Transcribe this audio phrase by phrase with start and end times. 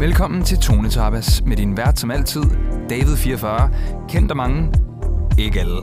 [0.00, 2.42] Velkommen til Tone Tapas med din vært som altid,
[2.90, 3.70] David 44,
[4.08, 4.72] kendt af mange,
[5.38, 5.80] ikke alle.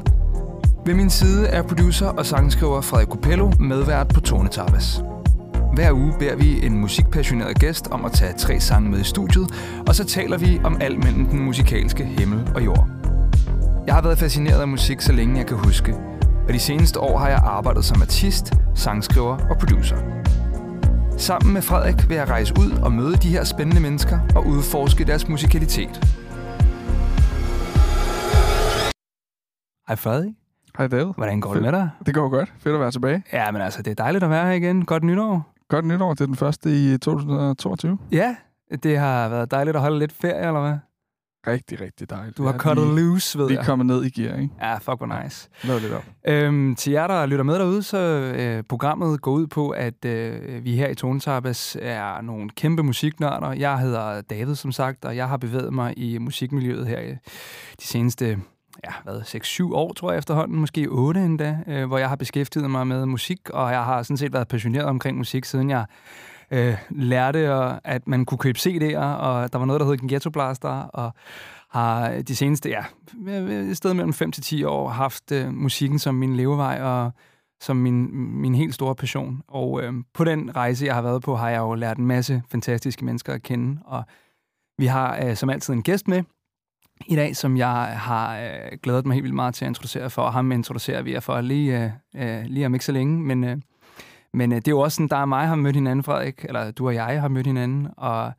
[0.85, 5.01] Ved min side er producer og sangskriver Frederik Copello medvært på Tone Tapas.
[5.73, 9.51] Hver uge beder vi en musikpassioneret gæst om at tage tre sange med i studiet,
[9.87, 12.87] og så taler vi om alt mellem den musikalske himmel og jord.
[13.87, 15.95] Jeg har været fascineret af musik, så længe jeg kan huske,
[16.47, 19.97] og de seneste år har jeg arbejdet som artist, sangskriver og producer.
[21.17, 25.05] Sammen med Frederik vil jeg rejse ud og møde de her spændende mennesker og udforske
[25.05, 25.89] deres musikalitet.
[29.87, 30.31] Hej Frederik.
[30.77, 31.13] Hej David.
[31.17, 31.71] Hvordan går det Fedt.
[31.71, 31.89] med dig?
[32.05, 32.53] Det går godt.
[32.59, 33.23] Fedt at være tilbage.
[33.33, 34.85] Ja, men altså, det er dejligt at være her igen.
[34.85, 35.53] Godt nytår.
[35.69, 36.13] Godt nytår.
[36.13, 37.97] Det er den første i 2022.
[38.11, 38.35] Ja,
[38.83, 40.77] det har været dejligt at holde lidt ferie, eller hvad?
[41.47, 42.37] Rigtig, rigtig dejligt.
[42.37, 43.65] Du har lige, loose, ved lige jeg.
[43.65, 44.53] kommet ned i gear, ikke?
[44.61, 45.49] Ja, fuck, hvor nice.
[45.63, 46.03] Lav lidt op.
[46.27, 50.63] Øhm, til jer, der lytter med derude, så øh, programmet går ud på, at øh,
[50.63, 53.51] vi her i Tonetapas er nogle kæmpe musiknørder.
[53.51, 57.11] Jeg hedder David, som sagt, og jeg har bevæget mig i musikmiljøet her i
[57.81, 58.37] de seneste
[58.85, 62.71] ja, hvad, 6-7 år, tror jeg efterhånden, måske 8 endda, øh, hvor jeg har beskæftiget
[62.71, 65.85] mig med musik, og jeg har sådan set været passioneret omkring musik, siden jeg
[66.51, 67.39] øh, lærte,
[67.83, 71.13] at man kunne købe CD'er, og der var noget, der hed Ghetto Blaster, og
[71.69, 72.83] har de seneste, ja,
[73.31, 77.11] et sted mellem 5 til 10 år haft øh, musikken som min levevej og
[77.61, 79.41] som min, min helt store passion.
[79.47, 82.43] Og øh, på den rejse, jeg har været på, har jeg jo lært en masse
[82.51, 83.81] fantastiske mennesker at kende.
[83.85, 84.03] Og
[84.77, 86.23] vi har øh, som altid en gæst med
[87.07, 90.21] i dag, som jeg har øh, glædet mig helt vildt meget til at introducere for.
[90.21, 91.83] Og ham introducerer vi jer for lige,
[92.15, 93.21] øh, øh lige om ikke så længe.
[93.21, 93.57] Men, øh,
[94.33, 96.71] men øh, det er jo også sådan, der og mig har mødt hinanden, Frederik, eller
[96.71, 97.87] du og jeg har mødt hinanden.
[97.97, 98.31] Og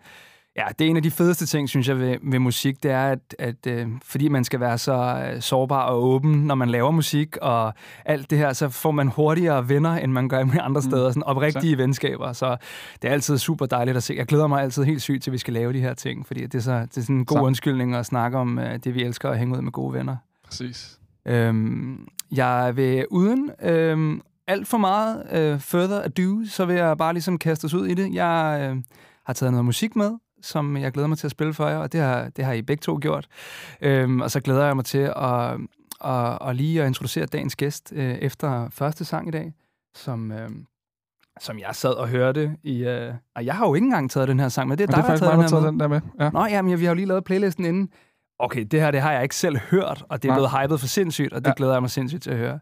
[0.59, 3.09] Ja, det er en af de fedeste ting, synes jeg, ved, ved musik, det er,
[3.09, 6.91] at, at øh, fordi man skal være så øh, sårbar og åben, når man laver
[6.91, 10.83] musik og alt det her, så får man hurtigere venner, end man gør med andre
[10.83, 11.11] steder.
[11.11, 11.77] Sådan oprigtige så.
[11.77, 12.33] venskaber.
[12.33, 12.57] Så
[13.03, 14.15] det er altid super dejligt at se.
[14.15, 16.43] Jeg glæder mig altid helt sygt til, at vi skal lave de her ting, fordi
[16.47, 17.43] det er, så, det er sådan en god Så.
[17.43, 20.17] undskyldning at snakke om øh, det, vi elsker at hænge ud med gode venner.
[20.45, 20.99] Præcis.
[21.27, 27.13] Øhm, jeg vil uden øhm, alt for meget øh, further ado, så vil jeg bare
[27.13, 28.15] ligesom kaste os ud i det.
[28.15, 28.83] Jeg øh,
[29.27, 30.11] har taget noget musik med,
[30.43, 32.63] som jeg glæder mig til at spille for jer, og det har, det har I
[32.63, 33.27] begge to gjort.
[33.81, 35.57] Øhm, og så glæder jeg mig til at,
[36.05, 39.53] at, at lige at introducere dagens gæst øh, efter første sang i dag,
[39.95, 40.49] som, øh,
[41.41, 42.85] som jeg sad og hørte i...
[42.85, 44.77] Øh, og jeg har jo ikke engang taget den her sang med.
[44.77, 46.01] Det er Men dig, det er der har taget den her den der med.
[46.21, 46.31] Ja.
[46.31, 47.89] Nå, jamen, ja, vi har jo lige lavet playlisten inden.
[48.39, 50.87] Okay, det her det har jeg ikke selv hørt, og det er blevet hypet for
[50.87, 51.55] sindssygt, og det Ja.
[51.57, 52.59] glæder jeg mig sindssygt til at høre.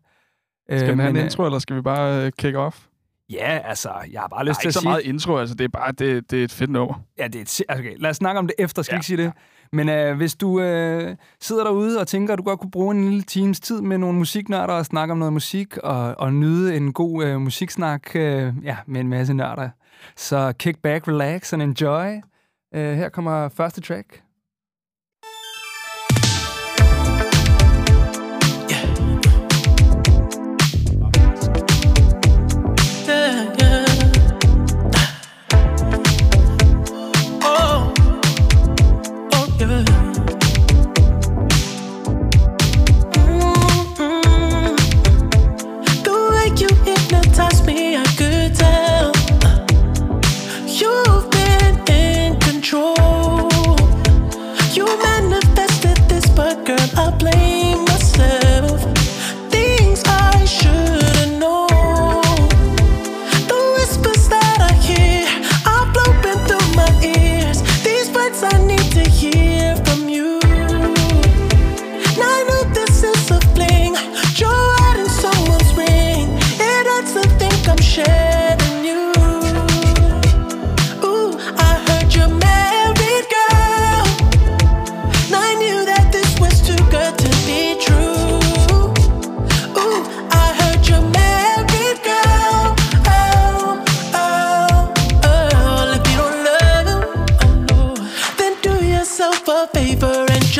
[0.68, 2.78] Skal vi have en men, øh, intro, eller skal vi bare uh, kick off?
[3.30, 4.88] Ja, altså, jeg har bare lyst til ikke at så sige...
[4.88, 6.94] meget intro, altså det er bare det, det er et fedt nummer.
[7.18, 9.06] Ja, det er et, altså, okay, lad os snakke om det efter, skal ja, ikke
[9.06, 9.32] sige det?
[9.72, 13.04] Men øh, hvis du øh, sidder derude og tænker, at du godt kunne bruge en
[13.04, 16.92] lille times tid med nogle musiknørder og snakke om noget musik og, og nyde en
[16.92, 19.68] god øh, musiksnak øh, ja, med en masse nørder,
[20.16, 22.06] så kick back, relax and enjoy.
[22.74, 24.22] Øh, her kommer første track.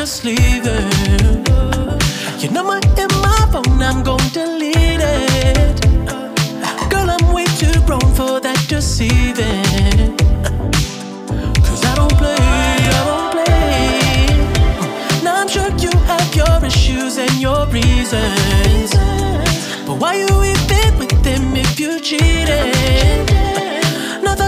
[0.07, 1.49] Just leave it.
[2.39, 5.26] Your number in my phone, I'm gonna delete it.
[7.57, 10.15] Too grown for that deceiving.
[11.65, 15.23] Cause I don't play, I don't play.
[15.23, 18.91] Now I'm sure you have your issues and your reasons.
[19.87, 22.67] But why you even with them if you cheated?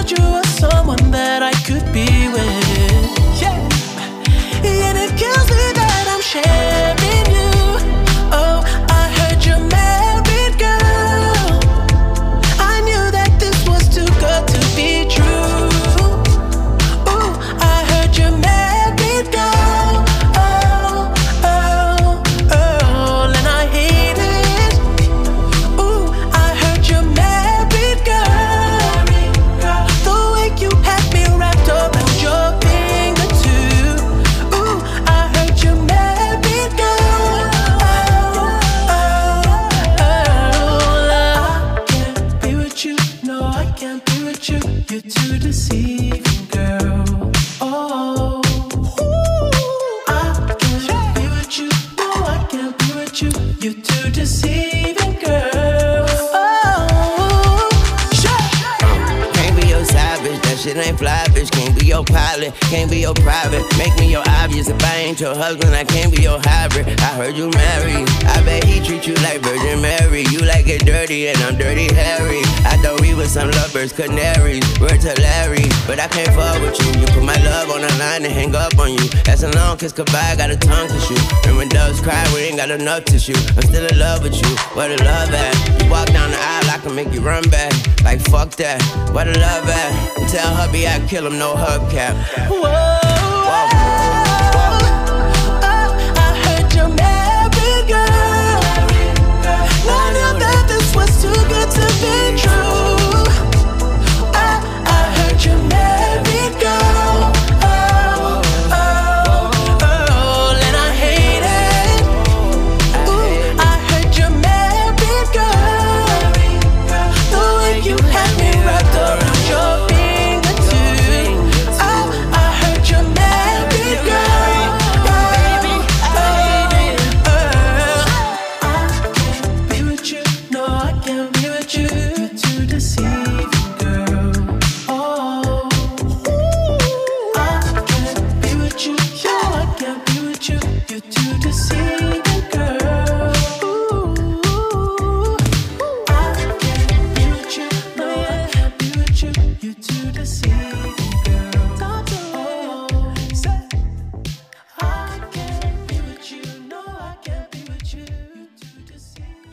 [0.10, 3.40] You were someone that I could be with.
[3.40, 3.54] Yeah.
[4.66, 6.22] And it kills me that I'm
[43.52, 44.06] Oh, I can't
[44.48, 44.60] you,
[44.90, 47.32] you're too deceiving, girl.
[47.60, 48.42] Oh,
[50.08, 51.70] I can't be with you.
[51.98, 56.06] Oh, I can't be with you, you're too deceiving, girl.
[56.32, 57.70] Oh.
[59.34, 61.29] Can't be your savage, that shit ain't fly
[62.00, 63.64] your pilot, can't be your private.
[63.78, 64.70] Make me your obvious.
[64.70, 66.88] If I ain't your husband, I can't be your hybrid.
[67.02, 68.08] I heard you married.
[68.24, 70.24] I bet he treat you like Virgin Mary.
[70.32, 72.40] You like it dirty, and I'm dirty Harry.
[72.64, 74.64] I thought we was some lovers, canaries.
[74.80, 77.02] Word to Larry, but I can't fuck with you.
[77.02, 79.06] You put my love on the line and hang up on you.
[79.28, 81.24] That's a long kiss goodbye, got a tongue to shoot.
[81.48, 83.36] And when doves cry, we ain't got enough tissue.
[83.58, 84.52] I'm still in love with you.
[84.72, 85.84] Where the love at?
[85.84, 87.74] You walk down the aisle, I can make you run back.
[88.04, 88.80] Like fuck that.
[89.12, 90.30] Where the love at?
[90.30, 91.56] Tell hubby I kill him, no
[91.90, 92.16] cap.
[92.50, 93.09] Whoa.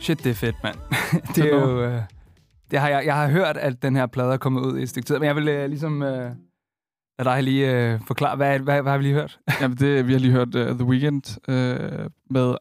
[0.07, 0.75] Shit, det er fedt, mand.
[1.35, 1.83] det er jo...
[1.83, 2.01] Øh,
[2.71, 4.89] det har jeg, jeg har hørt, at den her plade er kommet ud i et
[4.89, 6.03] stykke tid, men jeg vil øh, ligesom...
[6.03, 6.31] Øh,
[7.19, 9.39] lade dig lige øh, forklare, hvad, hvad, hvad har vi lige hørt?
[9.61, 11.53] Jamen, det, vi har lige hørt uh, The Weeknd uh,
[12.29, 12.55] med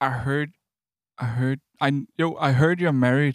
[0.00, 0.48] I heard,
[1.22, 1.58] I heard,
[1.88, 3.34] I, jo, I heard you're married.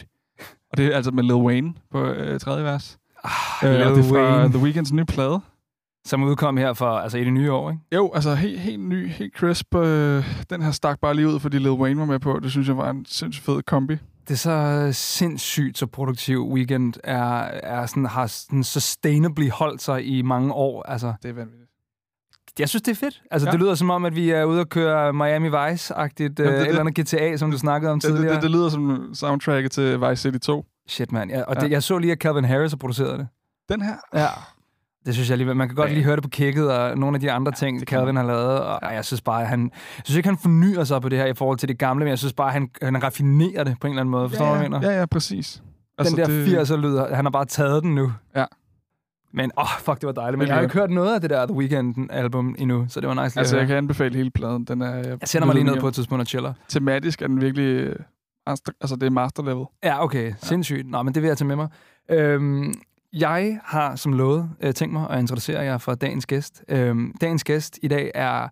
[0.71, 2.97] Og det er altså med Lil Wayne på uh, tredje vers.
[3.23, 5.41] Ah, og Lil det er fra Wayne, The Weeknds nye plade.
[6.05, 7.81] Som udkom her for, altså i det nye år, ikke?
[7.95, 9.75] Jo, altså helt, helt ny, helt crisp.
[9.75, 12.39] Øh, den her stak bare lige ud, fordi Lil Wayne var med på.
[12.43, 13.93] Det synes jeg var en sindssygt fed kombi.
[14.27, 17.33] Det er så sindssygt så produktiv weekend er,
[17.63, 20.83] er sådan, har sådan sustainably holdt sig i mange år.
[20.83, 21.69] Altså, Det er vanvittigt.
[22.59, 23.21] jeg synes, det er fedt.
[23.31, 23.51] Altså, ja.
[23.51, 26.79] Det lyder som om, at vi er ude at køre Miami Vice-agtigt, øh, det- eller
[26.79, 28.35] andet GTA, som du snakkede om Det, det, tidligere.
[28.35, 30.65] det, det lyder som soundtracket til Vice City 2.
[30.87, 31.31] Shit, mand.
[31.31, 31.61] Ja, og Ja.
[31.61, 33.27] det, jeg så lige, at Calvin Harris har produceret det.
[33.69, 34.27] Den her, Ja.
[35.05, 35.55] Det synes jeg alligevel.
[35.55, 35.93] Man kan godt Ja.
[35.93, 38.23] lige høre det på kicket og nogle af de andre ting, det kan Calvin har
[38.23, 38.59] lavet.
[38.61, 38.87] Og ja.
[38.87, 39.61] jeg synes bare, at han,
[39.97, 42.09] jeg synes ikke, han fornyer sig på det her i forhold til det gamle, men
[42.09, 44.29] jeg synes bare, at han, han raffinerer det på en eller anden måde.
[44.29, 44.91] Forstår du, ja, hvad jeg mener?
[44.91, 45.63] Ja, ja, præcis.
[46.03, 48.11] Den der det, 80'er lyder, han har bare taget den nu.
[48.35, 48.45] Ja.
[49.33, 50.37] Men, åh, oh, fuck, det var dejligt.
[50.39, 53.09] Men jeg har jo ikke hørt noget af det der The Weeknd-album endnu, så det
[53.09, 54.63] var nice Altså, jeg kan anbefale hele pladen.
[54.65, 56.53] Den er, Jeg sender mig lige ned på et tidspunkt og chiller.
[56.67, 57.65] Tematisk er den virkelig...
[57.65, 57.95] øh,
[58.47, 59.65] Altså, det er master level.
[59.83, 60.33] Ja, okay.
[60.37, 60.89] Sindssygt.
[60.89, 61.67] Nå, men det vil jeg tage med mig.
[62.11, 62.73] Øhm,
[63.13, 66.63] jeg har som lovet øh, tænkt mig at introducere jer for dagens gæst.
[66.69, 68.47] Øhm, dagens gæst i dag er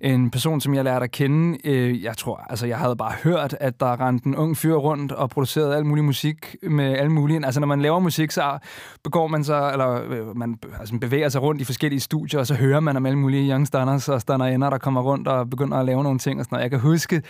[0.00, 1.58] en person, som jeg lærte at kende.
[1.64, 5.12] Øh, jeg tror, altså jeg havde bare hørt, at der rendte en ung fyr rundt
[5.12, 7.46] og producerede al mulig musik med alle mulige.
[7.46, 8.58] Altså når man laver musik, så
[9.04, 12.54] begår man sig, eller øh, man altså, bevæger sig rundt i forskellige studier, og så
[12.54, 14.22] hører man om alle mulige young stunners og
[14.54, 16.62] ender der kommer rundt og begynder at lave nogle ting og sådan noget.
[16.62, 17.22] Jeg kan huske,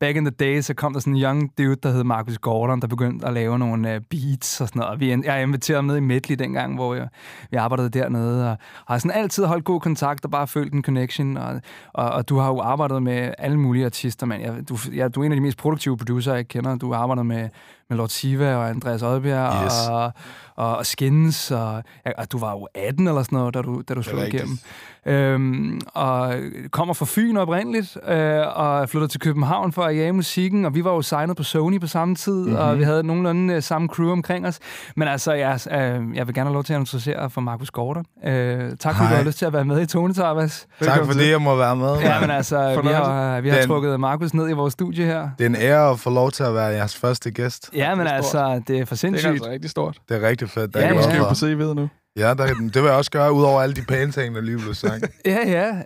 [0.00, 2.80] back in the day, så kom der sådan en young dude, der hed Marcus Gordon,
[2.80, 4.94] der begyndte at lave nogle uh, beats og sådan noget.
[4.94, 7.08] Og vi, jeg inviterede ham ned i Medley dengang, hvor jeg,
[7.50, 8.56] vi arbejdede dernede, og
[8.88, 11.36] har sådan altid holdt god kontakt og bare følt en connection.
[11.36, 11.60] Og,
[11.92, 14.42] og, og du har jo arbejdet med alle mulige artister, mand.
[14.42, 16.76] Jeg, du, jeg, du er en af de mest produktive producer, jeg kender.
[16.76, 17.48] Du har arbejdet med,
[17.90, 19.72] med Lord Siva og Andreas Oddbjerg Yes.
[19.90, 20.12] og,
[20.56, 21.82] og, og Skins, og,
[22.18, 24.58] og du var jo 18 eller sådan noget, da du, da du slog igennem.
[25.06, 26.34] Øhm, og
[26.70, 30.84] kommer fra Fyn oprindeligt, øh, og flyttede til København for at jage musikken, og vi
[30.84, 32.56] var jo signet på Sony på samme tid, mm-hmm.
[32.56, 34.58] og vi havde nogenlunde øh, samme crew omkring os.
[34.96, 38.04] Men altså, jeg, øh, jeg vil gerne have lov til at introducere for Markus Gordon.
[38.24, 40.60] Øh, tak fordi du har lyst til at være med i Tone Tabas.
[40.60, 41.22] Tak Velkommen for til.
[41.22, 41.94] det, jeg må være med.
[42.00, 45.28] Ja, men altså, vi har, vi har Den- trukket Markus ned i vores studie her.
[45.38, 47.70] Det er en ære at få lov til at være jeres første gæst.
[47.80, 49.28] Ja, men det altså, det er for Det sindssygt.
[49.28, 49.98] er altså rigtig stort.
[50.08, 50.74] Det er rigtig fedt.
[50.74, 51.28] Det Ja, er Det jeg kan ja.
[51.28, 51.88] på CV'et nu.
[52.16, 54.74] Ja, der, det vil jeg også gøre, udover alle de pæne ting, der lige blev
[54.74, 55.04] sagt.
[55.26, 55.38] Ja,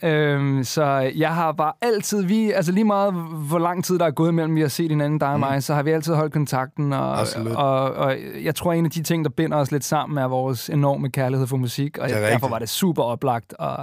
[0.03, 0.09] ja.
[0.11, 0.85] Øhm, så
[1.15, 3.13] jeg har bare altid, vi, altså lige meget
[3.49, 5.75] hvor lang tid der er gået imellem, vi har set hinanden, dig og mig, så
[5.75, 6.93] har vi altid holdt kontakten.
[6.93, 7.57] Og, Absolut.
[7.57, 10.69] og, og jeg tror, en af de ting, der binder os lidt sammen, er vores
[10.71, 11.99] enorme kærlighed for musik.
[11.99, 12.51] Og Det er derfor rigtigt.
[12.51, 13.77] var det super oplagt at,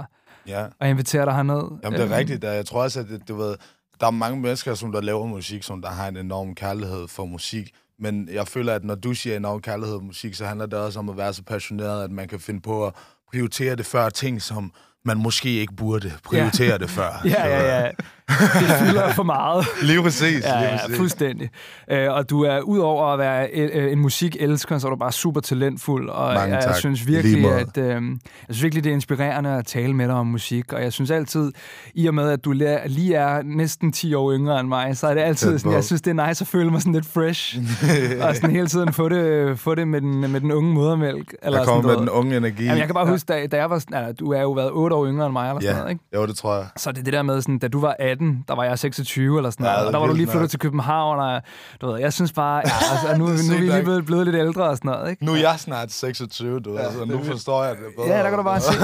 [0.48, 0.64] Ja.
[0.80, 1.62] at invitere dig herned.
[1.84, 2.44] Jamen, det Øhm, er rigtigt.
[2.44, 3.54] Jeg tror også, at det, du ved,
[4.00, 7.24] der er mange mennesker, som der laver musik, som der har en enorm kærlighed for
[7.24, 10.78] musik, Men jeg føler, at når du siger enorm kærlighed og musik, så handler det
[10.78, 12.94] også om at være så passioneret, at man kan finde på at
[13.30, 14.72] prioritere det før ting, som
[15.04, 16.78] man måske ikke burde prioritere ja.
[16.78, 17.20] det før.
[17.24, 17.90] Ja, ja, ja.
[18.38, 19.66] Det fylder for meget.
[19.82, 20.44] Lige præcis.
[20.44, 21.50] Ja, ja, fuldstændig.
[21.90, 25.40] Øh, og du er, udover at være øh, en musikelsker, så er du bare super
[25.40, 26.74] talentfuld, og Mange jeg, tak.
[26.76, 28.00] synes virkelig, at øh, jeg
[28.50, 31.52] synes virkelig, det er inspirerende at tale med dig om musik, og jeg synes altid,
[31.94, 32.52] i og med, at du
[32.86, 36.02] lige er næsten 10 år yngre end mig, så er det altid sådan, jeg synes,
[36.02, 37.58] det er nice at føle mig sådan lidt fresh,
[38.28, 41.34] og sådan hele tiden få det, få det med, den, med den unge modermælk.
[41.42, 42.00] Eller Jeg sådan kommer med noget.
[42.00, 42.64] den unge energi.
[42.64, 44.70] Jamen, jeg kan bare huske, da, da jeg var sådan, altså, du er jo været
[44.72, 46.04] 8 år yngre end mig, eller sådan Ja, noget, ikke?
[46.14, 46.66] jo, det tror jeg.
[46.76, 49.36] Så det er det der med, sådan, da du var 18, der var jeg 26
[49.38, 51.42] eller sådan Ja, noget, og er der var du lige flyttet til København, og
[51.80, 54.36] du ved, jeg synes bare, ja, altså, nu, nu er vi lige blevet, blevet lidt
[54.36, 55.24] ældre og sådan noget, ikke?
[55.24, 58.16] Nu er jeg snart 26, du ja, altså, nu forstår jeg det bedre.
[58.16, 58.72] Ja, der kan du bare se.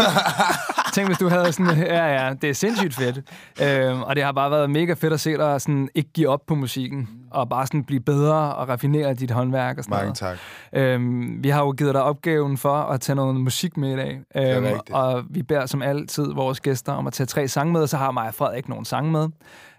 [0.98, 3.16] Tænk, hvis du havde sådan, ja, ja, det er sindssygt fedt.
[3.62, 6.40] Øhm, og det har bare været mega fedt at se dig sådan, ikke give op
[6.46, 10.16] på musikken, og bare sådan blive bedre og raffinere dit håndværk og sådan Mange noget.
[10.16, 10.38] tak.
[10.72, 14.20] Øhm, vi har jo givet dig opgaven for at tage noget musik med i dag.
[14.36, 14.90] Øhm, rigtigt.
[14.90, 17.96] og vi beder som altid vores gæster om at tage tre sange med, og så
[17.96, 19.28] har mig og Frederik nogle sange med.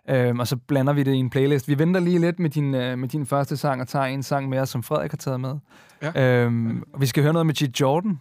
[0.10, 1.68] Øhm, og så blander vi det i en playlist.
[1.68, 4.50] Vi venter lige lidt med din, øh, med din første sang og tager en sang
[4.50, 5.56] mere, som Frederik har taget med.
[6.16, 6.44] Ja.
[6.44, 7.82] Øhm, og vi skal høre noget med G.
[7.82, 8.20] Jordan.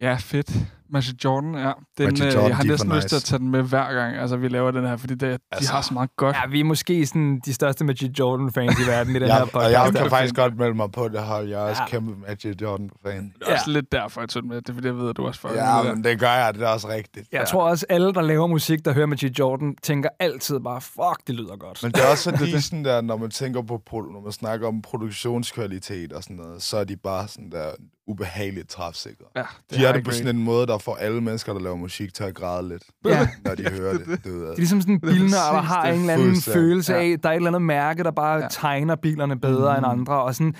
[0.00, 0.52] Ja, fedt.
[0.94, 1.72] Magic Jordan, ja.
[1.98, 3.26] Den, Magic øh, Jordan, jeg har de er næsten for lyst til at nice.
[3.26, 5.80] tage den med hver gang, altså, vi laver den her, fordi det, de Altså, har
[5.82, 6.36] så meget godt.
[6.36, 9.42] Ja, vi er måske sådan de største Magic Jordan-fans i verden i den Jeg, her
[9.42, 9.72] og podcast.
[9.72, 11.48] jeg Det er kan faktisk godt melde mig på det hold.
[11.48, 11.88] Jeg er også Ja.
[11.88, 13.32] kæmpe Magic Jordan-fan.
[13.38, 14.56] Det er også lidt derfor, jeg tog med.
[14.56, 16.54] Det er fordi, jeg ved, at du også får Ja, det men det gør jeg.
[16.54, 17.28] Det er også rigtigt.
[17.32, 21.26] Jeg tror også, alle, der laver musik, der hører Magic Jordan, tænker altid bare, fuck,
[21.26, 21.82] det lyder godt.
[21.82, 23.80] Men det er også fordi, sådan der, når man tænker på,
[24.12, 27.70] når man snakker om produktionskvalitet og sådan noget, så er de bare sådan der
[28.06, 29.24] ubehageligt træfsikre.
[29.36, 31.76] Ja, De er er det på sådan en måde, der får alle mennesker, der laver
[31.76, 33.28] musik, til at græde lidt, Ja.
[33.44, 34.06] når de hører det.
[34.06, 35.94] det, Det er ligesom sådan en Det bilnør, der har det.
[35.94, 37.16] en eller anden følelse af, Ja.
[37.16, 38.48] der er et eller andet mærke, der bare Ja.
[38.50, 39.84] tegner bilerne bedre mm.
[39.84, 40.22] end andre.
[40.22, 40.54] Og sådan,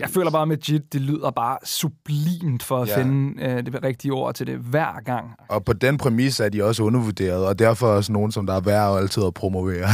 [0.00, 2.98] jeg føler bare med JIT, det lyder bare sublimt for at Ja.
[3.02, 5.26] finde øh, det rigtige ord til det hver gang.
[5.48, 8.54] Og på den præmis er de også undervurderet, og derfor er også nogen, som der
[8.54, 9.86] er værd altid at promovere.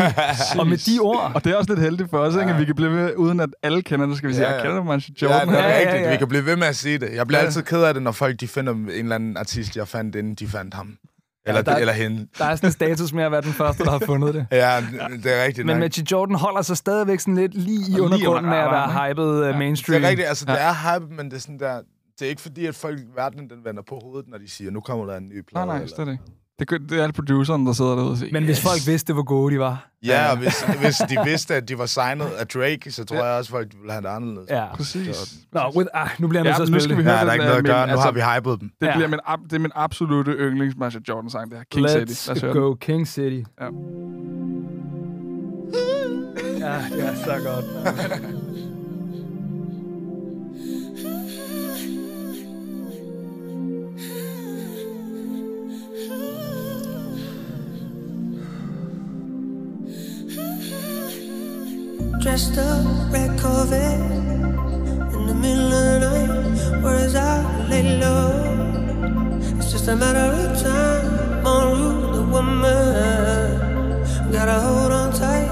[0.60, 2.52] Og med de ord, Og det er også lidt heldigt for os, ikke?
[2.52, 4.64] at vi kan blive ved, uden at alle kender det, skal vi sige, Ja, jeg
[4.64, 4.68] ja.
[4.68, 5.48] kender Magic Ja, Jordan.
[5.48, 6.02] det er Ja, ja, rigtigt.
[6.04, 6.10] ja.
[6.10, 7.08] Vi kan blive ved med at sige det.
[7.14, 7.46] Jeg bliver Ja.
[7.46, 10.34] altid ked af det, når folk de finder en eller anden artist, jeg fandt, inden
[10.34, 10.96] de fandt ham.
[11.46, 12.28] Eller, der- eller hende.
[12.38, 14.46] der er sådan en status med at være den første, der har fundet det.
[14.50, 14.84] Ja,
[15.22, 15.66] det er rigtigt.
[15.66, 15.78] Men.
[15.78, 19.10] Magic Jordan holder sig stadigvæk sådan lidt lige i undergrunden under af at være radaren,
[19.10, 20.00] hyped uh, mainstream.
[20.00, 20.52] Det er rigtigt, altså ja.
[20.52, 21.80] det er hype, men det er sådan der...
[22.18, 24.80] Det er ikke fordi, at folk verden den vender på hovedet, når de siger, nu
[24.80, 25.66] kommer der en ny Nej, plade.
[25.66, 25.88] nej, eller...
[25.94, 26.22] slet ikke.
[26.26, 26.32] Det,
[26.66, 29.22] gør- det er alle produceren, der sidder derude og siger, Men hvis folk vidste, hvor
[29.22, 29.90] gode de var.
[30.06, 33.38] Ja, og hvis, hvis de vidste, at de var signet af Drake, så tror jeg
[33.38, 34.50] også, folk ville have det anderledes.
[34.50, 34.74] Ja.
[34.76, 35.34] Præcis.
[35.52, 37.10] Nå, with, ah, nu bliver jeg nødt Ja, til nu at skal spille vi det.
[37.10, 37.86] høre Ja, der er ikke noget at gøre.
[37.86, 38.70] Nu har altså- vi hypet dem.
[38.80, 38.92] Det, Ja.
[38.94, 39.18] bliver min,
[39.50, 41.64] det er min absolute yndlings Magic Jordan-sang, det her.
[41.70, 41.98] King City.
[41.98, 42.62] Lad os Let's høre den.
[42.62, 43.42] go King City.
[43.60, 43.64] Ja.
[46.60, 47.64] Ja, det er så godt.
[62.24, 64.00] Dressed up, red Corvette.
[65.12, 69.58] In the middle of the night Whereas I lay low.
[69.58, 73.60] It's just a matter of time En route with woman.
[74.32, 75.50] Gotta hold on tight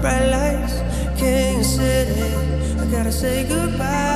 [0.00, 0.80] Bright lights,
[1.20, 2.34] King City
[2.80, 4.13] I gotta say goodbye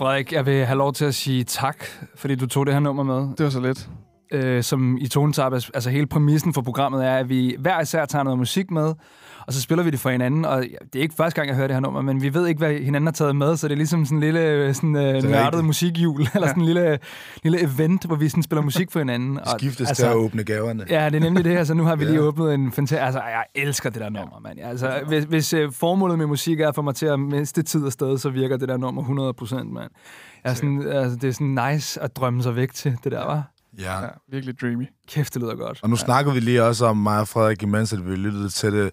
[0.00, 1.84] Frederik, jeg vil have lov til at sige tak,
[2.16, 3.16] fordi du tog det her nummer med.
[3.36, 3.88] Det var så lidt.
[4.32, 8.22] øh, som i Tonetabas, altså hele præmissen for programmet er, at vi hver især tager
[8.22, 8.94] noget musik med,
[9.50, 11.66] og så spiller vi det for hinanden, og det er ikke første gang, jeg hører
[11.66, 13.76] det her nummer, men vi ved ikke, hvad hinanden har taget med, så det er
[13.76, 16.98] ligesom sådan en lille øh, sådan, øh, nørdet musikjul, eller sådan en lille,
[17.42, 19.38] lille event, hvor vi sådan spiller musik for hinanden.
[19.38, 20.84] Og, Skiftes altså, til at åbne gaverne.
[20.90, 21.56] Ja, det er nemlig det.
[21.56, 22.20] Altså, nu har vi lige Ja.
[22.20, 23.02] åbnet en fantastisk...
[23.02, 24.58] Altså, jeg elsker det der nummer, mand.
[24.62, 27.84] Altså, hvis, hvis uh, formålet med musik er at få mig til at miste tid
[27.84, 29.90] og sted, så virker det der nummer 100 procent, mand.
[30.44, 33.24] Jeg er sådan, altså, det er sådan nice at drømme sig væk til det der,
[33.24, 33.50] var.
[33.78, 34.00] Ja.
[34.00, 34.86] Ja, virkelig dreamy.
[35.08, 35.78] Kæft, det lyder godt.
[35.82, 38.72] Og nu snakker vi lige også om mig og Frederik, imens at vi lyttede til
[38.72, 38.90] det,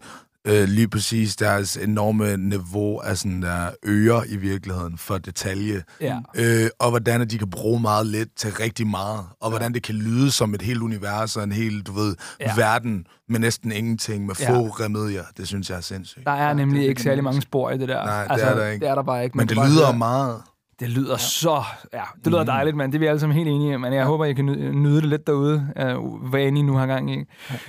[0.47, 5.83] øh, lige præcis deres enorme niveau af sådan der ører i virkeligheden for detalje.
[6.01, 6.17] Ja.
[6.35, 9.19] Øh, og hvordan at de kan bruge meget lidt til rigtig meget.
[9.41, 12.45] Og hvordan det kan lyde som et helt univers og en hel, du ved, Ja.
[12.45, 12.55] ja.
[12.55, 14.53] verden med næsten ingenting, med Ja.
[14.53, 15.23] få remedier.
[15.37, 16.25] Det synes jeg er sindssygt.
[16.25, 18.05] Der er det nemlig er ikke særlig mange spor i det der.
[18.05, 18.83] Nej, det altså, er der ikke.
[18.85, 19.37] Det er der bare ikke.
[19.37, 20.41] Men Man det bare lyder meget.
[20.79, 21.17] Det lyder ja.
[21.17, 21.63] så...
[21.93, 22.91] Ja, det lyder dejligt, mand.
[22.91, 23.77] Det er vi alle sammen helt enige i.
[23.77, 26.85] Men jeg håber, I kan nyde, det lidt derude, uh, hvad end I nu har
[26.87, 27.23] gang i.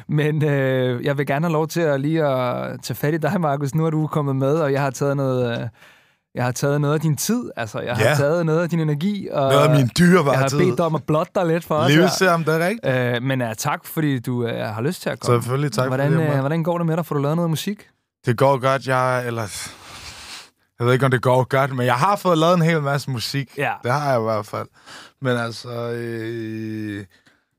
[0.08, 3.40] Men øh, jeg vil gerne have lov til at lige at tage fat i dig,
[3.40, 3.74] Markus.
[3.74, 5.60] Nu er du kommet med, og jeg har taget noget...
[5.60, 5.68] Øh,
[6.34, 7.80] jeg har taget noget af din tid, altså.
[7.80, 8.14] Jeg har Ja.
[8.14, 9.28] taget noget af din energi.
[9.32, 10.58] Og Noget af min jeg dyrebare har tid.
[10.58, 13.16] bedt dig om at blotte dig lidt for os om det er rigtigt.
[13.16, 15.42] Øh, men uh, tak, fordi du uh, har lyst til at komme.
[15.42, 16.22] Selvfølgelig, tak hvordan, for det.
[16.24, 16.40] øh, Emma.
[16.40, 17.06] hvordan går det med dig?
[17.06, 17.88] Får du lavet noget musik?
[18.26, 19.26] Det går godt, jeg...
[19.26, 19.70] Eller...
[20.78, 23.10] Jeg ved ikke, om det går godt, men jeg har fået lavet en hel masse
[23.10, 23.50] musik.
[23.56, 23.72] Ja.
[23.82, 24.68] Det har jeg i hvert fald.
[25.22, 25.90] Men altså...
[25.90, 27.04] Øh,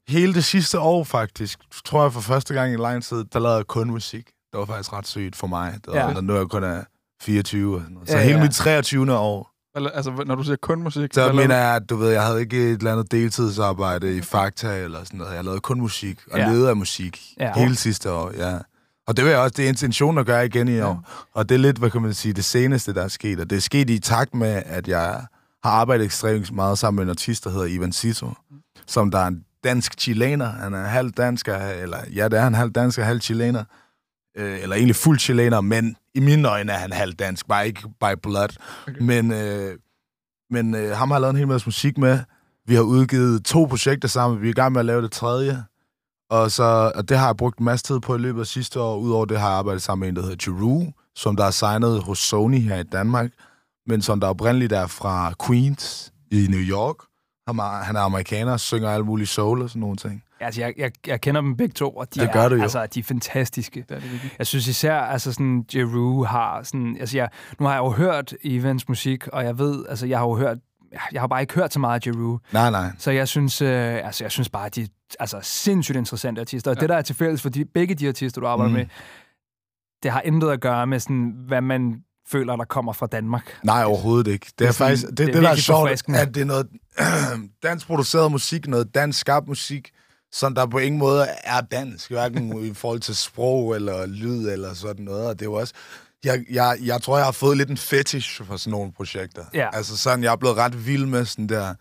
[0.09, 3.57] hele det sidste år, faktisk, tror jeg for første gang i lang tid, der lavede
[3.57, 4.25] jeg kun musik.
[4.51, 5.73] Det var faktisk ret sygt for mig.
[5.85, 6.21] Det var, Ja.
[6.21, 6.83] Nu er jeg kun er
[7.21, 7.75] 24.
[7.75, 8.09] og sådan noget.
[8.09, 8.43] Så Ja, hele ja.
[8.43, 9.17] mit 23.
[9.17, 11.13] år, Eller, altså, når du siger kun musik...
[11.13, 14.77] så mener jeg, at du ved, jeg havde ikke et eller andet deltidsarbejde i Fakta
[14.83, 15.35] eller sådan noget.
[15.35, 16.47] Jeg lavede kun musik, og ja.
[16.49, 17.53] levede af musik Ja.
[17.55, 18.57] hele sidste år, ja.
[19.09, 21.25] Og det vil jeg også, det er intentionen at gøre igen i år.
[21.33, 23.39] Og det er lidt, hvad kan man sige, det seneste, der er sket.
[23.39, 25.21] Og det er sket i takt med, at jeg
[25.63, 28.33] har arbejdet ekstremt meget sammen med en artist, der hedder Ivan Sito,
[28.87, 30.45] som der er en dansk chilener.
[30.45, 33.63] Han er halv dansk, eller ja, det er han halv dansk og halv chilener.
[34.37, 37.81] Øh, eller egentlig fuld chilener, men i mine øjne er han halv dansk, bare ikke
[37.81, 38.49] by blood.
[38.87, 39.01] Okay.
[39.01, 39.77] Men, øh,
[40.49, 42.19] men øh, ham har jeg lavet en hel masse musik med.
[42.67, 44.41] Vi har udgivet to projekter sammen.
[44.41, 45.63] Vi er i gang med at lave det tredje.
[46.29, 48.81] Og, så, og det har jeg brugt en masse tid på i løbet af sidste
[48.81, 48.97] år.
[48.97, 52.03] Udover det har jeg arbejdet sammen med en, der hedder Jeru, som der er signet
[52.03, 53.31] hos Sony her i Danmark,
[53.87, 56.95] men som der oprindeligt er fra Queens i New York.
[57.47, 60.23] Han er, han er amerikaner, synger alt muligt soul og sådan nogle ting.
[60.39, 62.61] Altså, jeg, jeg, jeg kender dem begge to, og de, Det er, gør du jo.
[62.61, 63.85] altså, de er fantastiske.
[63.89, 64.31] Det er det virkelig.
[64.37, 68.33] Jeg synes især, altså sådan, Jeru har sådan, altså jeg, nu har jeg jo hørt
[68.43, 70.57] Evans musik, og jeg ved, altså jeg har jo hørt,
[71.11, 72.91] jeg har bare ikke hørt så meget af Jeru, Nej, nej.
[72.97, 74.87] så jeg synes, øh, altså jeg synes bare, at de er
[75.19, 76.81] altså, sindssygt interessante artister, og ja.
[76.81, 78.75] det der er til fælles for de, begge de artister, du arbejder mm.
[78.77, 78.85] Med,
[80.03, 83.59] det har intet at gøre med sådan, hvad man føler, der kommer fra Danmark.
[83.63, 84.45] Nej, overhovedet ikke.
[84.59, 86.41] Det er, er sådan- faktisk det, det er det, det der er sjovt, at det
[86.41, 86.67] er noget
[87.63, 89.91] dansk produceret musik, noget dansk skabt musik,
[90.31, 94.73] som der på ingen måde er dansk, hverken i forhold til sprog eller lyd eller
[94.73, 95.27] sådan noget.
[95.27, 95.73] Og det er jo også...
[96.23, 99.45] Jeg, jeg, jeg tror, jeg har fået lidt en fetish for sådan nogle projekter.
[99.53, 99.69] Ja.
[99.73, 101.73] Altså sådan, jeg er blevet ret vild med sådan der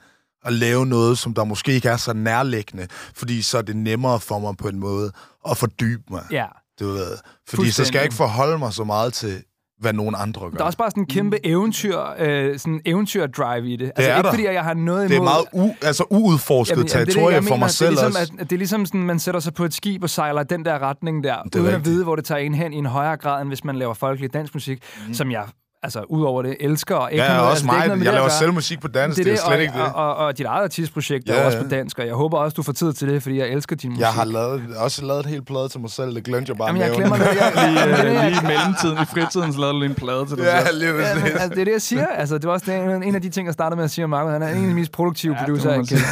[0.45, 4.21] at lave noget, som der måske ikke er så nærliggende, fordi så er det nemmere
[4.21, 5.13] for mig på en måde
[5.51, 6.25] at fordybe mig.
[6.31, 6.47] Ja.
[6.81, 7.19] Du ved.
[7.49, 9.43] Fordi så skal jeg ikke forholde mig så meget til,
[9.81, 10.51] hvad nogen andre gør.
[10.51, 13.93] Der er også bare sådan en kæmpe eventyr, øh, sådan eventyr-drive i det.
[13.97, 14.33] Altså er ikke der.
[14.33, 15.09] fordi, at jeg har noget imod...
[15.09, 17.97] Det er meget u, altså uudforsket Jamen, jamen, det er det, territorie for mig selv
[17.97, 18.39] det er ligesom.
[18.39, 20.79] At, det er ligesom sådan, man sætter sig på et skib og sejler den der
[20.79, 21.95] retning der, Det er uden at rigtigt.
[21.95, 24.33] vide, hvor det tager en hen i en højere grad, end hvis man laver folkelig
[24.35, 25.15] dansk musik, mm.
[25.15, 25.45] som jeg,
[25.83, 26.95] altså, udover det, elsker.
[26.97, 27.97] Og ikke Ja, noget, også altså, det er ikke mig.
[27.99, 29.73] noget Jeg det laver selv musik på dansk, det er, det er slet og, ikke
[29.75, 29.83] det.
[29.83, 31.65] Og, og, og dit eget artistprojekt er Ja, også ja.
[31.65, 33.91] på dansk, og jeg håber også, du får tid til det, fordi jeg elsker din
[33.91, 34.01] musik.
[34.01, 36.67] Jeg har lavet, også lavet et helt plade til mig selv, det glemte jeg bare
[36.69, 37.25] Jamen, jeg glemmer det.
[37.25, 39.89] Jeg, Lige, det, er det, øh, lige i mellemtiden, i fritiden, så lavede du lige
[39.89, 40.79] en plade til dig Ja, selv.
[40.79, 42.07] lige Ja, men, altså, det er det, jeg siger.
[42.07, 44.11] Altså, det var også en, en af de ting, jeg startede med at sige om
[44.11, 44.29] Marco.
[44.31, 46.05] Han er en af de mest produktive Ja, producer, det jeg man kender.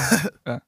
[0.46, 0.58] Er-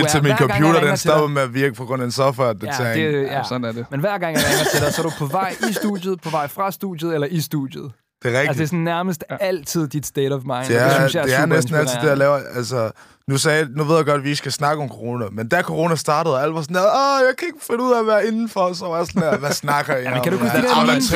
[0.00, 3.00] Indtil min computer, den til stoppede med at virke på grund af en software-opdatering.
[3.02, 3.42] Ja, det, Ja, ja.
[3.48, 3.86] sådan er det.
[3.90, 6.30] Men hver gang jeg ringer til dig, så er du på vej i studiet, på
[6.30, 7.92] vej fra studiet eller i studiet.
[8.22, 8.48] Det er rigtigt.
[8.48, 10.66] Altså, det er sådan nærmest altid dit state of mind.
[10.68, 12.40] Det er, synes jeg det er næsten altid det, jeg laver.
[12.56, 12.90] Altså,
[13.28, 15.62] nu, sagde, nu ved jeg godt, at vi ikke skal snakke om corona, men da
[15.62, 16.82] corona startede, og alle var sådan, Åh,
[17.26, 19.50] jeg kan ikke finde ud af at være indenfor, så var jeg sådan der, hvad
[19.52, 20.24] snakker I Ja, men om?
[20.24, 21.10] kan du huske de der memes?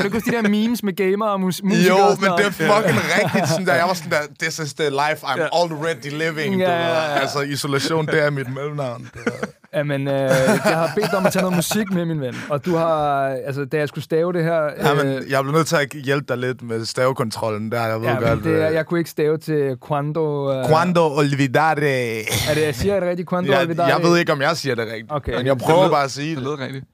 [0.00, 1.98] Kan du huske de der memes med gamer og mus- musikere?
[2.10, 3.74] Jo, men det er fucking rigtigt sådan der.
[3.74, 6.60] Jeg var sådan der, this is the life I'm already living.
[6.60, 6.94] Ja, du ja, ved.
[6.94, 7.18] ja.
[7.20, 9.10] Altså, isolation, det er mit mellemnavn.
[9.14, 12.20] Det er- Jamen, øh, jeg har bedt dig om at tage noget musik med, min
[12.20, 12.34] ven.
[12.50, 14.62] Og du har, altså, da jeg skulle stave det her...
[14.88, 17.86] Ja, men øh, jeg bliver nødt til at hjælpe dig lidt med stavekontrollen der.
[17.86, 20.52] Jeg ved ja, godt, det er, øh, jeg kunne ikke stave til quando...
[20.52, 21.70] Øh, Quando olvidare.
[21.70, 23.28] Er det, jeg siger det rigtigt?
[23.28, 23.86] Quando Jeg, olvidare?
[23.86, 25.36] jeg ved ikke, om jeg siger det rigtigt, Okay.
[25.36, 26.44] men jeg prøver lød- bare at sige Det det.
[26.44, 26.84] lød rigtigt.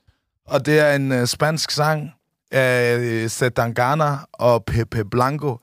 [0.49, 2.11] Og det er en uh, spansk sang
[2.53, 5.57] af uh, Zetangana og Pepe Blanco.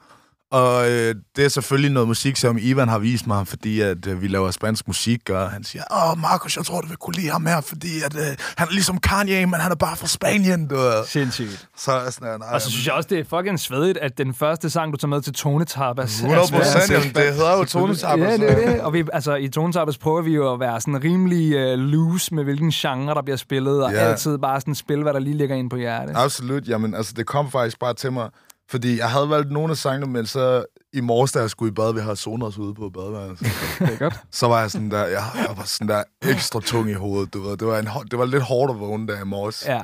[0.51, 4.21] Og øh, det er selvfølgelig noget musik, som Ivan har vist mig, fordi at øh,
[4.21, 7.29] vi laver spansk musik, og han siger, åh, Markus, jeg tror, du vil kunne lide
[7.29, 8.21] ham her, fordi at, øh,
[8.57, 10.67] han er ligesom Kanye, men han er bare fra Spanien.
[10.67, 10.75] Du.
[11.07, 11.67] Sindssygt.
[11.77, 14.17] Så er jeg sådan, nej, Og så synes jeg også, det er fucking svedigt, at
[14.17, 16.15] den første sang, du tager med til Tone Tapas...
[16.15, 18.19] 100 er procent, det hedder jo Tone Tapas.
[18.19, 18.81] Ja, det er det.
[18.81, 22.33] Og vi, altså, i Tone Tapas prøver vi jo at være sådan rimelig uh, loose
[22.35, 23.97] med, hvilken genre, der bliver spillet, og Ja.
[23.97, 26.13] altid bare sådan spille, hvad der lige ligger ind på hjertet.
[26.17, 28.29] Absolut, jamen altså det kom faktisk bare til mig,
[28.69, 31.73] fordi jeg havde valgt nogle af sangene, men så i morges, da jeg skulle i
[31.73, 33.47] bad, vi har Sonos ude på badeværelset,
[33.79, 34.19] Det er godt.
[34.31, 37.41] så var jeg sådan der, jeg, jeg var sådan der ekstra tung i hovedet, du
[37.41, 37.57] ved.
[37.57, 39.65] Det var, en, det var lidt hårdt at vågne der i morges.
[39.67, 39.81] Ja.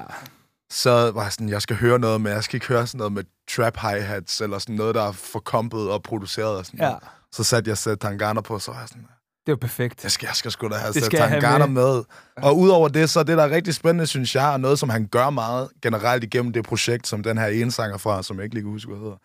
[0.72, 3.14] Så var jeg sådan, jeg skal høre noget, men jeg skal ikke høre sådan noget
[3.14, 3.24] med
[3.56, 6.86] trap hi-hats, eller sådan noget, der er forkompet og produceret og sådan Ja.
[6.88, 7.04] noget.
[7.32, 9.08] Så satte jeg Seth Tangana på, så var jeg sådan,
[9.46, 10.04] Det er perfekt.
[10.04, 11.74] jeg skal, jeg skal sgu da have Det skal Tangana med.
[11.84, 12.04] med.
[12.38, 14.90] Og udover det, så er det, der er rigtig spændende, synes jeg, og noget, som
[14.90, 18.44] han gør meget generelt igennem det projekt, som den her ene sanger fra, som jeg
[18.44, 19.18] ikke lige kan huske, hvad hedder,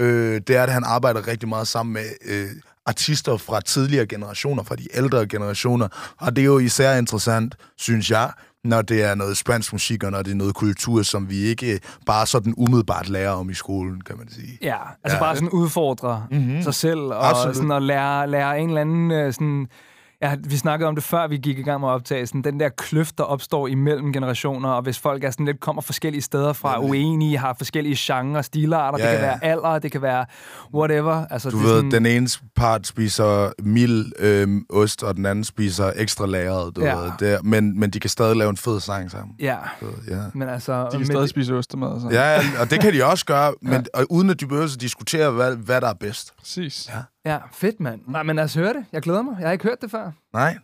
[0.00, 2.48] øh, det er, at han arbejder rigtig meget sammen med øh,
[2.86, 5.88] artister fra tidligere generationer, fra de ældre generationer.
[6.20, 8.30] Og det er jo især interessant, synes jeg,
[8.64, 11.80] når det er noget spansk musik, og når det er noget kultur, som vi ikke
[12.06, 14.58] bare sådan umiddelbart lærer om i skolen, kan man sige.
[14.62, 15.22] Ja, altså Ja.
[15.22, 16.62] bare sådan udfordre mm-hmm.
[16.62, 17.56] sig selv, og Absolut.
[17.56, 19.66] sådan at lære, lære en eller anden øh, sådan...
[20.22, 22.44] Ja, vi snakkede om det før, vi gik i gang med optagelsen.
[22.44, 26.22] Den der kløft, der opstår imellem generationer, og hvis folk er sådan lidt, kommer forskellige
[26.22, 29.30] steder fra, uenige, har forskellige genrer, stilarter, Ja, det kan ja.
[29.30, 30.26] være alder, det kan være
[30.74, 31.26] whatever.
[31.30, 35.44] Altså, Du det ved, sådan, den ene part spiser mild øh, ost, og den anden
[35.44, 36.96] spiser ekstra lagret, du Ja.
[36.96, 37.10] ved.
[37.20, 39.36] Det, er- men, men de kan stadig lave en fed sang sammen.
[39.40, 40.20] Ja, Så, ja.
[40.34, 40.88] men altså...
[40.92, 42.14] De kan stadig det- spise ostemad og sådan.
[42.16, 45.30] ja, og det kan de også gøre, men, og uden at de behøver at diskutere,
[45.30, 46.32] hvad, hvad der er bedst.
[46.38, 46.88] Præcis.
[46.94, 46.98] Ja.
[47.26, 48.00] Ja, fedt, mand.
[48.06, 48.84] Nej, men lad os høre det.
[48.92, 49.36] Jeg glæder mig.
[49.38, 50.10] Jeg har ikke hørt det før.
[50.32, 50.58] Nej.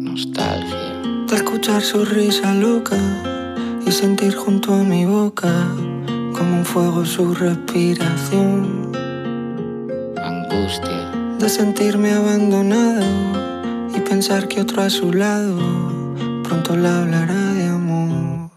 [0.00, 1.02] Nostalgia.
[1.28, 3.33] De escuchar su risa loca
[3.94, 5.52] sentir junto a mi boca
[6.36, 8.90] como un fuego su respiración.
[10.20, 13.06] angustia, De sentirme abandonado
[13.96, 15.56] y pensar que otro a su lado
[16.42, 18.50] pronto le hablará de amor.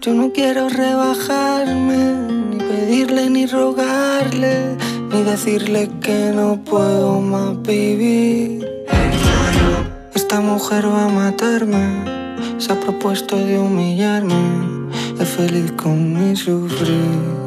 [0.00, 2.14] Yo no quiero rebajarme,
[2.50, 4.76] ni pedirle ni rogarle,
[5.10, 8.64] ni decirle que no puedo más vivir.
[10.14, 12.15] Esta mujer va a matarme,
[12.58, 14.34] se ha propuesto de humillarme,
[15.20, 17.45] es feliz con mi sufrir.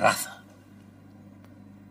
[0.00, 0.38] Raza.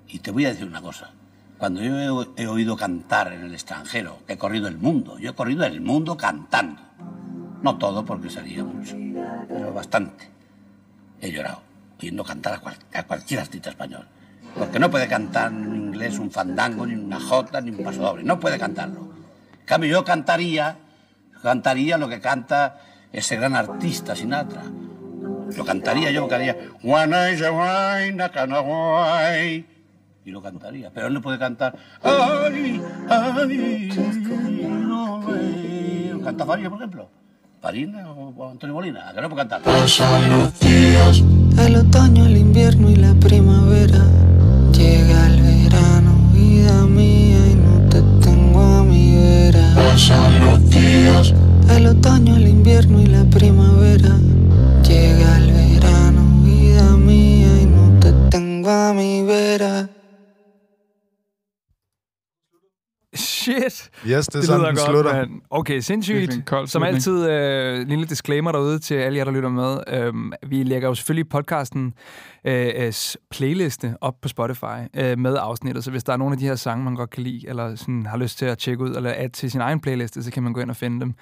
[0.08, 1.12] Y te voy a decir una cosa.
[1.58, 5.36] Cuando yo he, he oído cantar en el extranjero, he corrido el mundo, yo he
[5.36, 6.82] corrido el mundo cantando.
[7.62, 8.96] No todo porque sería mucho,
[9.48, 10.30] pero bastante.
[11.22, 11.62] He llorado
[12.00, 14.08] oyendo cantar a, cual- a cualquier artista español.
[14.58, 18.24] Porque no puede cantar en inglés un fandango, ni una jota, ni un paso doble.
[18.24, 19.02] No puede cantarlo.
[19.60, 20.78] En cambio, yo cantaría,
[21.44, 22.80] cantaría lo que canta
[23.12, 24.64] ese gran artista Sinatra.
[25.58, 26.56] Lo cantaría yo, cantaría
[30.26, 33.90] y lo cantaría, pero él no puede cantar ay, ay,
[34.70, 36.10] no, ay".
[36.12, 37.10] ¿Lo canta Farina, por ejemplo?
[37.62, 39.62] Farina o, Antonio Molina, que no puede cantar.
[41.58, 44.06] El otoño, el invierno y la primavera.
[44.72, 49.74] Llega el verano, vida mía, y no te tengo a mi vera.
[49.76, 51.34] Pasan los días.
[51.70, 54.16] El otoño, el invierno y la primavera.
[58.70, 59.88] Mía, y no te tengo a mi vera.
[63.16, 63.90] Shit.
[64.08, 65.14] Yes, det er Det sådan, lyder den godt, slutter.
[65.16, 65.42] mand.
[65.50, 66.34] Okay, sindssygt.
[66.34, 66.96] Som slutning.
[66.96, 69.78] altid, øh, lille disclaimer derude til alle jer, der lytter med.
[69.88, 71.94] Øhm, vi lægger jo selvfølgelig podcasten
[72.46, 72.94] øh,
[73.32, 74.64] playliste op på Spotify
[74.96, 77.24] øh, med afsnittet, så hvis der er nogle af de her sange, man godt kan
[77.24, 80.24] lide, eller sådan, har lyst til at tjekke ud, eller add til sin egen playliste,
[80.24, 81.14] så kan man gå ind og finde dem.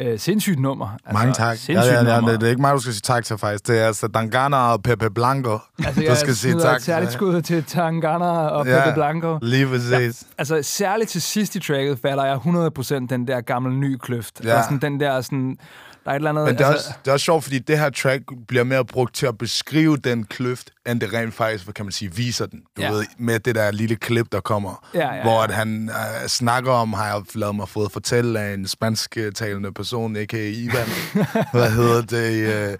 [0.00, 0.88] Øh, sindssygt nummer.
[1.06, 1.58] Altså, Mange tak.
[1.68, 2.32] Ja, ja, ja, nummer.
[2.32, 3.66] det, er ikke mig, du skal sige tak til, faktisk.
[3.66, 7.42] Det er altså Dangana og Pepe Blanco, Altså, du skal sige tak et særligt skud
[7.42, 8.80] til Tangana og Ja.
[8.84, 9.38] Pepe Blanco.
[9.42, 10.24] Lige præcis.
[10.38, 14.40] Altså, særligt til sidst i tracket falder jeg 100% den der gamle ny kløft.
[14.44, 14.56] Ja.
[14.56, 14.62] Ja.
[14.62, 15.58] sådan, den der sådan...
[16.04, 16.44] Der er et eller andet...
[16.44, 18.84] Men det er, altså, også, det er også sjovt, fordi det her track bliver mere
[18.84, 22.46] brugt til at beskrive den kløft, end det rent faktisk, hvad kan man sige, viser
[22.46, 22.60] den.
[22.76, 22.90] Du Ja.
[22.90, 24.88] ved, med det der lille klip, der kommer.
[24.94, 25.44] Ja, ja, Hvor ja.
[25.44, 25.90] at han
[26.22, 30.48] øh, snakker om, har jeg lavet mig fået fortælle af en spansk-talende person, a.k.a.
[30.54, 30.86] Ivan,
[31.52, 32.76] hvad hedder det, øh,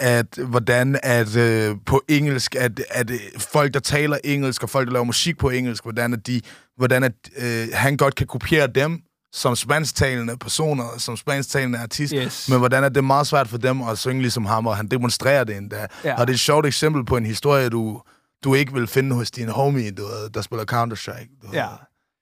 [0.00, 4.86] at hvordan at øh, på engelsk, at, at øh, folk, der taler engelsk, og folk,
[4.86, 6.40] der laver musik på engelsk, hvordan at, de,
[6.76, 9.00] hvordan at øh, han godt kan kopiere dem,
[9.32, 12.48] som spansktalende personer, som spansktalende artist, Yes.
[12.48, 15.44] men hvordan er det meget svært for dem at synge ligesom ham, og han demonstrerer
[15.44, 15.86] det endda.
[16.04, 16.14] Ja.
[16.20, 18.02] Og det er et sjovt eksempel på en historie, du,
[18.44, 20.02] du ikke vil finde hos din homie, du,
[20.34, 21.40] der spiller Counter-Strike.
[21.42, 21.48] Du.
[21.52, 21.66] Ja.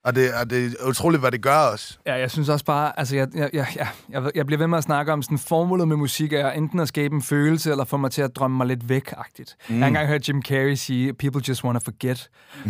[0.05, 2.01] Og det, og det er utroligt, hvad det gør os.
[2.07, 3.67] Ja, jeg synes også bare, altså jeg, jeg, jeg,
[4.09, 6.89] jeg, jeg, bliver ved med at snakke om sådan formålet med musik er enten at
[6.89, 9.57] skabe en følelse, eller få mig til at drømme mig lidt væk-agtigt.
[9.69, 9.75] Mm.
[9.75, 12.19] Jeg har engang hørt Jim Carrey sige, people just want to forget.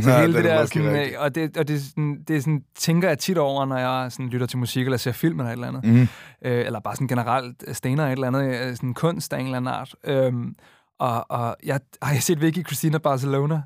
[0.01, 1.17] Så Ja, hele det det, er der, sådan, rigtigt.
[1.17, 4.29] og, det, og det, er sådan, det sådan, tænker jeg tit over, når jeg sådan,
[4.29, 5.85] lytter til musik, eller ser film eller et eller andet.
[5.85, 6.09] Mm.
[6.45, 9.57] Øh, eller bare sådan generelt stener et eller andet, øh, sådan kunst af en eller
[9.57, 9.95] anden art.
[10.05, 10.55] Øhm,
[10.99, 13.63] og, og jeg har jeg set Vicky Christina Barcelona?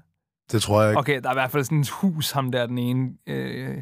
[0.52, 0.98] Det tror jeg ikke.
[0.98, 3.76] Okay, der er i hvert fald sådan et hus, ham der den ene, øh,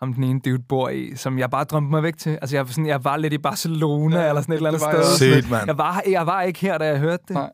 [0.00, 2.30] ham den ene dude bor i, som jeg bare drømte mig væk til.
[2.30, 4.82] Altså, jeg, var sådan, jeg var lidt i Barcelona, Ja, eller sådan et eller andet
[5.18, 5.40] sted.
[5.42, 5.62] Sygt, mand.
[5.66, 7.34] Jeg var, jeg var ikke her, da jeg hørte det.
[7.36, 7.50] Nej.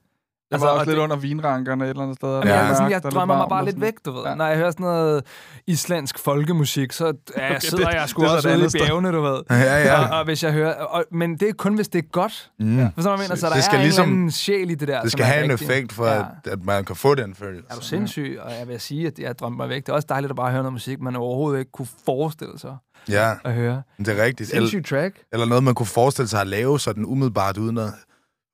[0.50, 2.28] Jeg Altså, var og også lidt det- under vinrankerne et eller andet sted.
[2.28, 2.48] Ja.
[2.48, 3.80] ja, jeg, sådan, jeg drømmer mig bare lidt sådan.
[3.86, 4.22] væk, du ved.
[4.26, 4.34] Ja.
[4.34, 5.24] Når jeg hører sådan noget
[5.66, 8.86] islandsk folkemusik, så ja, jeg sidder det- jeg sgu det er så også ude i
[8.86, 9.40] bjergene, du ved.
[9.50, 10.04] Ja, ja.
[10.12, 12.50] Og, og, hvis jeg hører, og, men det er kun, hvis det er godt.
[12.58, 12.78] Mm.
[12.78, 12.90] Ja.
[12.94, 13.34] Forstår du, mener?
[13.34, 15.02] Så der Det skal er ligesom- en sjæl i det der.
[15.02, 15.64] Det skal have en rigtig.
[15.70, 16.18] effekt for, Ja.
[16.18, 17.64] at, at man kan få den følelse.
[17.70, 18.38] Er du sindssyg?
[18.42, 19.82] Og jeg vil sige, at jeg drømte mig væk.
[19.86, 22.76] Det er også dejligt at bare høre noget musik, man overhovedet ikke kunne forestille sig
[23.08, 23.82] Ja, at høre.
[23.98, 24.50] det er rigtigt.
[24.54, 25.16] Eller, Sindssyg track.
[25.32, 27.90] eller noget, man kunne forestille sig at lave sådan umiddelbart, uden at,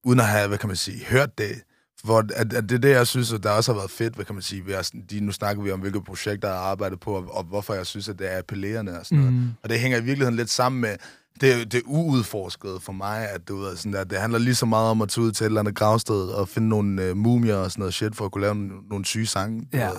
[0.05, 1.51] uden at have, hvad kan man sige, hørt det.
[2.05, 4.25] Hvor, at, at det er det, jeg synes, at der også har været fedt, hvad
[4.25, 4.67] kan man sige.
[4.67, 7.45] Ved at, de, nu snakker vi om, hvilke projekter jeg har arbejdet på, og, og
[7.45, 9.33] hvorfor jeg synes, at det er appellerende og sådan noget.
[9.33, 9.49] Mm.
[9.62, 10.97] Og det hænger i virkeligheden lidt sammen med
[11.40, 14.90] det, det uudforskede for mig, at du ved, sådan der, det handler lige så meget
[14.90, 17.71] om at tage ud til et eller andet gravsted og finde nogle uh, mumier og
[17.71, 19.69] sådan noget shit, for at kunne lave nogle, nogle syge sange.
[19.73, 19.88] Ja.
[19.88, 19.97] ved.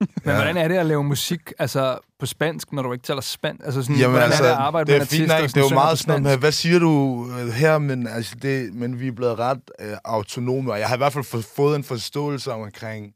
[0.24, 3.64] Men hvordan er det at lave musik altså, på spansk, når du ikke taler spansk?
[3.64, 5.62] Altså sådan, Jamen altså, er det at arbejde det med er en fint artist, nok,
[5.64, 8.74] det er jo meget sådan noget med, hvad siger du øh, her, men, altså det,
[8.74, 11.76] men vi er blevet ret øh, autonome, og jeg har i hvert fald få- fået
[11.76, 13.12] en forståelse omkring,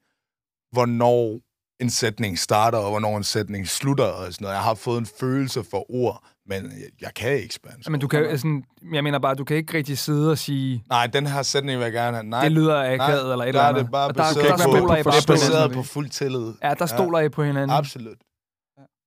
[0.73, 1.39] hvornår
[1.81, 4.55] en sætning starter, og hvornår en sætning slutter, og sådan noget.
[4.55, 7.91] Jeg har fået en følelse for ord, men jeg, kan ikke spansk.
[7.91, 11.07] Men du kan, sådan, jeg mener bare, du kan ikke rigtig sidde og sige, Nej,
[11.07, 12.27] den her sætning vil jeg gerne have.
[12.27, 13.83] Nej, det lyder akavet eller et eller der er andet.
[13.83, 16.53] det bare Og der, baseret, der, på, I det er på baseret fuld tillid.
[16.63, 17.71] Ja, der stoler I på hinanden.
[17.71, 18.19] Absolut.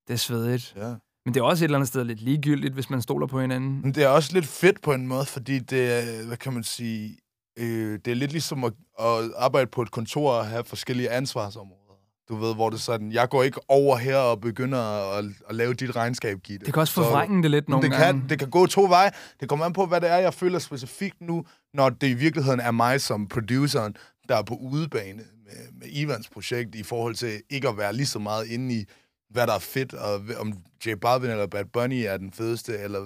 [0.07, 0.73] Det er svedigt.
[0.77, 0.93] Ja.
[1.25, 3.81] Men det er også et eller andet sted lidt ligegyldigt, hvis man stoler på hinanden.
[3.81, 6.63] Men det er også lidt fedt på en måde, fordi det er, hvad kan man
[6.63, 7.17] sige,
[7.59, 11.82] øh, det er lidt ligesom at, at arbejde på et kontor og have forskellige ansvarsområder.
[12.29, 14.79] Du ved, hvor det er sådan, jeg går ikke over her og begynder
[15.17, 16.65] at, at lave dit regnskab, Gitte.
[16.65, 18.19] Det kan også Så- forvrænge det lidt nogle det gange.
[18.21, 19.11] kan, det kan gå to veje.
[19.39, 22.59] Det kommer an på, hvad det er, jeg føler specifikt nu, når det i virkeligheden
[22.59, 23.95] er mig som produceren,
[24.29, 28.05] der er på udebane med, med Ivans projekt, i forhold til ikke at være lige
[28.05, 28.85] så meget inde i,
[29.29, 30.53] hvad der er fedt, og om
[30.85, 32.99] J Balvin eller Bad Bunny er den fedeste, eller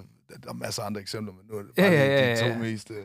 [0.44, 2.54] der er masser af andre eksempler, men nu er det bare Ja, ja, ja, de
[2.54, 2.92] to mest...
[2.92, 2.98] øh.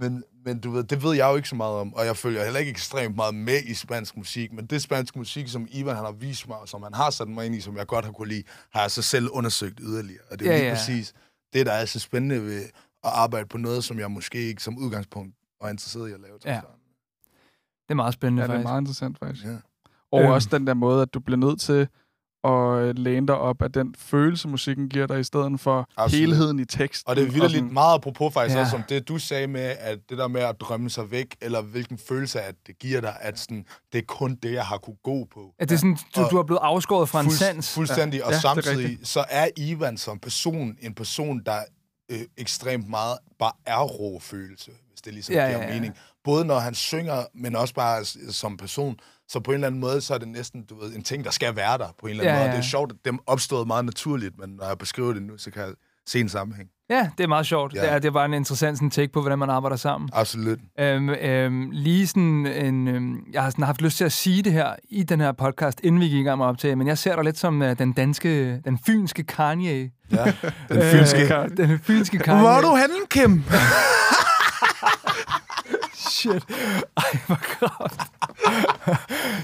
[0.00, 2.44] Men, men du ved, det ved jeg jo ikke så meget om, og jeg følger
[2.44, 6.04] heller ikke ekstremt meget med i spansk musik, men det spansk musik, som Ivan han
[6.04, 8.12] har vist mig, og som han har sat mig ind i, som jeg godt har
[8.12, 10.22] kunne lide, har jeg så selv undersøgt yderligere.
[10.30, 10.74] Og det er Ja, lige ja.
[10.74, 11.14] præcis
[11.52, 12.62] det, der er så spændende ved
[13.04, 16.38] at arbejde på noget, som jeg måske ikke som udgangspunkt var interesseret i at lave
[16.44, 16.60] Ja.
[17.82, 18.68] Det er meget spændende, Ja, det er faktisk.
[18.68, 19.44] meget interessant faktisk.
[19.44, 19.56] Ja.
[20.12, 20.30] Og Øhm.
[20.32, 21.88] også den der måde, at du bliver nødt til
[22.44, 26.26] at øh, læne dig op af den følelse, musikken giver dig, i stedet for Absolut.
[26.28, 27.10] helheden i teksten.
[27.10, 28.58] Og det er vildt meget apropos faktisk Ja.
[28.60, 28.64] ja.
[28.64, 31.62] også om det, du sagde med, at det der med at drømme sig væk, eller
[31.62, 34.96] hvilken følelse, at det giver dig, at sådan, det er kun det, jeg har kunne
[35.04, 35.54] gå på.
[35.58, 37.74] At det er sådan, du, Og du er blevet afskåret fra en sans.
[37.74, 41.58] Fuldstændig, og Ja, det er samtidig så er Ivan som person en person, der
[42.10, 45.72] øh, ekstremt meget bare er rå følelse, hvis det ligesom Ja, ja, giver ja, ja,
[45.74, 45.80] ja.
[45.80, 45.94] mening.
[46.24, 48.96] Både når han synger, men også bare som person.
[49.28, 51.30] Så på en eller anden måde, så er det næsten du ved, en ting, der
[51.30, 52.50] skal være der på en eller anden Ja, måde.
[52.50, 52.56] ja.
[52.56, 55.50] Det er sjovt, at dem opstået meget naturligt, men når jeg beskriver det nu, så
[55.50, 55.70] kan jeg
[56.06, 56.68] se en sammenhæng.
[56.90, 57.74] Ja, det er meget sjovt.
[57.74, 57.80] Ja.
[57.80, 60.10] Det, er, det er bare en interessant sådan, take på, hvordan man arbejder sammen.
[60.12, 60.58] Absolut.
[60.80, 64.52] Øhm, øhm, lige sådan en, øhm, jeg har sådan haft lyst til at sige det
[64.52, 66.98] her i den her podcast, inden vi gik i gang med at optage, men jeg
[66.98, 69.90] ser dig lidt som uh, den danske, den fynske Kanye.
[70.12, 70.24] Ja.
[70.68, 71.34] Den fynske.
[71.36, 72.40] Øh, den fynske Kanye.
[72.40, 73.42] Hvor er du henne, Kim?
[76.18, 76.44] Shit.
[76.96, 78.00] Ej, hvor kraft.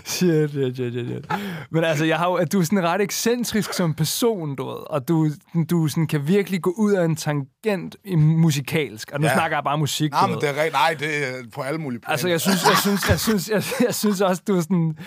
[0.04, 1.26] shit, shit, shit, shit, shit.
[1.70, 4.90] Men altså, jeg har jo, at du er sådan ret ekscentrisk som person, du ved,
[4.90, 5.30] og du,
[5.70, 9.10] du sådan kan virkelig gå ud af en tangent i musikalsk.
[9.12, 9.32] Og nu Ja.
[9.34, 10.72] snakker jeg bare musik, Nej, men det er rent.
[10.72, 12.12] Nej, det er på alle mulige planer.
[12.12, 14.98] Altså, jeg synes, jeg synes, jeg synes, jeg, jeg synes også, du sådan,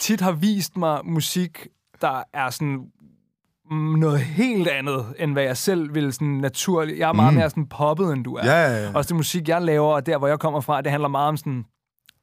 [0.00, 1.66] tit har vist mig musik,
[2.00, 2.78] der er sådan
[3.74, 6.98] noget helt andet, end hvad jeg selv vil sådan naturligt.
[6.98, 7.38] Jeg er meget mm.
[7.38, 8.46] mere sådan poppet, end du er.
[8.46, 8.92] Ja, ja, ja.
[8.94, 11.36] Også det musik, jeg laver, og der, hvor jeg kommer fra, det handler meget om
[11.36, 11.64] sådan,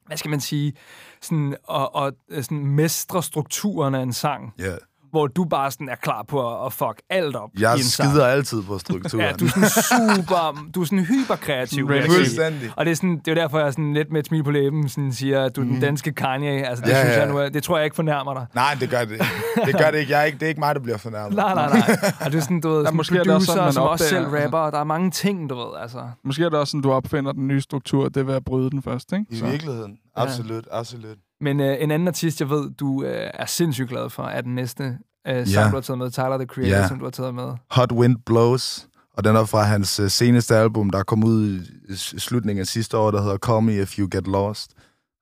[0.06, 0.72] hvad skal man sige,
[1.20, 4.74] sådan, og, og sådan mestre strukturen af en sang, Ja.
[5.14, 7.84] Hvor du bare sådan er klar på at, at fuck alt op Jeg i en
[7.84, 8.10] sang.
[8.10, 9.24] skider altid på strukturen.
[9.24, 11.88] Ja, du er sådan super, du er sådan hyperkreativ.
[11.88, 12.70] Fuldstændig.
[12.76, 14.50] Og det er, sådan, det er jo derfor, jeg sådan lidt med et smil på
[14.50, 16.66] læben sådan siger, at du er den danske Kanye.
[16.66, 17.20] Altså, det, Ja, ja, synes ja.
[17.22, 18.46] jeg nu er, det tror jeg ikke fornærmer dig.
[18.54, 19.24] Nej, det gør det ikke.
[19.66, 20.12] Det gør det ikke.
[20.12, 20.38] Jeg er ikke.
[20.38, 21.36] Det er ikke mig, der bliver fornærmet.
[21.36, 21.96] Nej, nej, nej.
[22.24, 23.82] Og det er sådan, du ved, sådan måske er det også producer, sådan, man som
[23.82, 25.98] også opdager, selv rapper, og der er mange ting, du ved, altså.
[26.24, 28.08] Måske er det også sådan, du opfinder den nye struktur.
[28.08, 29.24] Det er ved at bryde den først, ikke?
[29.30, 29.96] I virkeligheden.
[30.16, 31.16] Absolut, absolut.
[31.44, 34.54] Men øh, en anden artist, jeg ved, du øh, er sindssygt glad for, er den
[34.54, 35.70] næste øh, sang, Ja.
[35.70, 36.88] du har taget med, Tyler, the Creator, Ja.
[36.88, 37.52] som du har taget med.
[37.70, 38.86] Hot Wind Blows.
[39.16, 42.96] Og den er fra hans øh, seneste album, der kom ud i slutningen af sidste
[42.98, 44.72] år, der hedder Call Me If You Get Lost.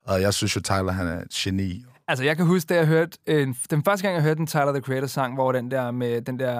[0.06, 1.84] Og jeg synes jo, Tyler han er et geni.
[2.08, 3.18] Altså, jeg kan huske, da jeg hørte...
[3.26, 6.38] Øh, den første gang, jeg hørte en Tyler, the Creator-sang, hvor den der med den
[6.38, 6.56] der...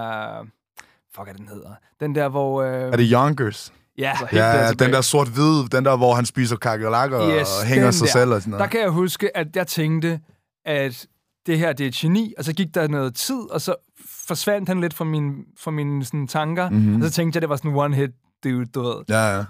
[1.15, 1.71] Fuck, hvad den hedder.
[2.01, 2.63] Den der, hvor...
[2.63, 3.73] Øh, Er det Yonkers?
[3.99, 8.07] Ja, Ja, den der sort-hvide, den der, hvor han spiser kakelakker Yes, og hænger sig
[8.07, 8.13] der.
[8.13, 8.71] selv og sådan Der noget.
[8.71, 10.21] kan jeg huske, at jeg tænkte,
[10.65, 11.07] at
[11.47, 13.75] det her, det er et geni, og så gik der noget tid, og så
[14.27, 16.79] forsvandt han lidt fra mine, fra mine sådan, tanker, Mhm.
[16.79, 17.03] mm-hmm.
[17.03, 18.95] og så tænkte jeg, det var sådan en one-hit dude, du ved.
[19.09, 19.45] Ja, ja.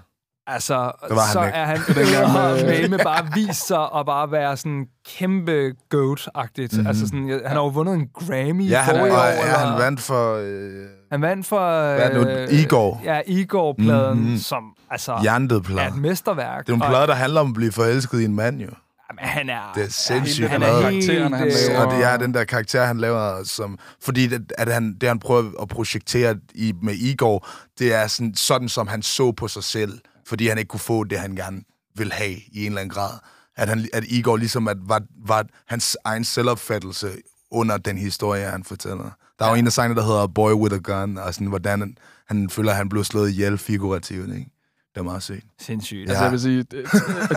[0.47, 1.55] Altså, Det var han så ikke.
[1.57, 4.85] er han med, med bare vist sig og bare være sådan
[5.17, 6.73] kæmpe goat-agtigt.
[6.75, 6.87] Mm-hmm.
[6.87, 8.69] Altså sådan, han har jo vundet en Grammy.
[8.69, 9.17] Ja, han, forrige år.
[9.17, 11.59] og, ja, eller- han vandt for øh, han vandt for...
[11.95, 12.57] Hvad er det nu?
[12.57, 13.01] Igor.
[13.03, 14.21] Ja, Igor-pladen, Mhm.
[14.23, 14.37] mm-hmm.
[14.37, 16.65] som altså, Hjernet er et mesterværk.
[16.65, 18.67] Det er en Og- plade, der handler om at blive forelsket i en mand, jo.
[19.11, 19.71] Jamen, han er...
[19.75, 20.83] Det er sindssygt han plade.
[20.83, 21.11] er helt...
[21.11, 21.85] Han øh, laver.
[21.85, 25.19] Og det er den der karakter, han laver, som, fordi det, at han, det, han
[25.19, 27.47] prøver at projektere i, med Igor,
[27.79, 31.03] det er sådan, sådan, som han så på sig selv, fordi han ikke kunne få
[31.03, 31.61] det, han gerne
[31.95, 33.09] vil have i en eller anden grad.
[33.57, 37.09] At, han, at Igor ligesom at, var, var hans egen selvopfattelse
[37.51, 39.09] under den historie, han fortæller.
[39.39, 41.79] Der er jo en af sangene, der hedder Boy with a Gun, og sådan, hvordan
[41.79, 44.29] han, han føler, at han blev slået ihjel figurativt.
[44.35, 44.49] Ikke?
[44.93, 45.45] Det er meget sygt.
[45.61, 46.05] Sindssygt.
[46.05, 46.09] Ja.
[46.09, 46.63] Altså, jeg vil sige,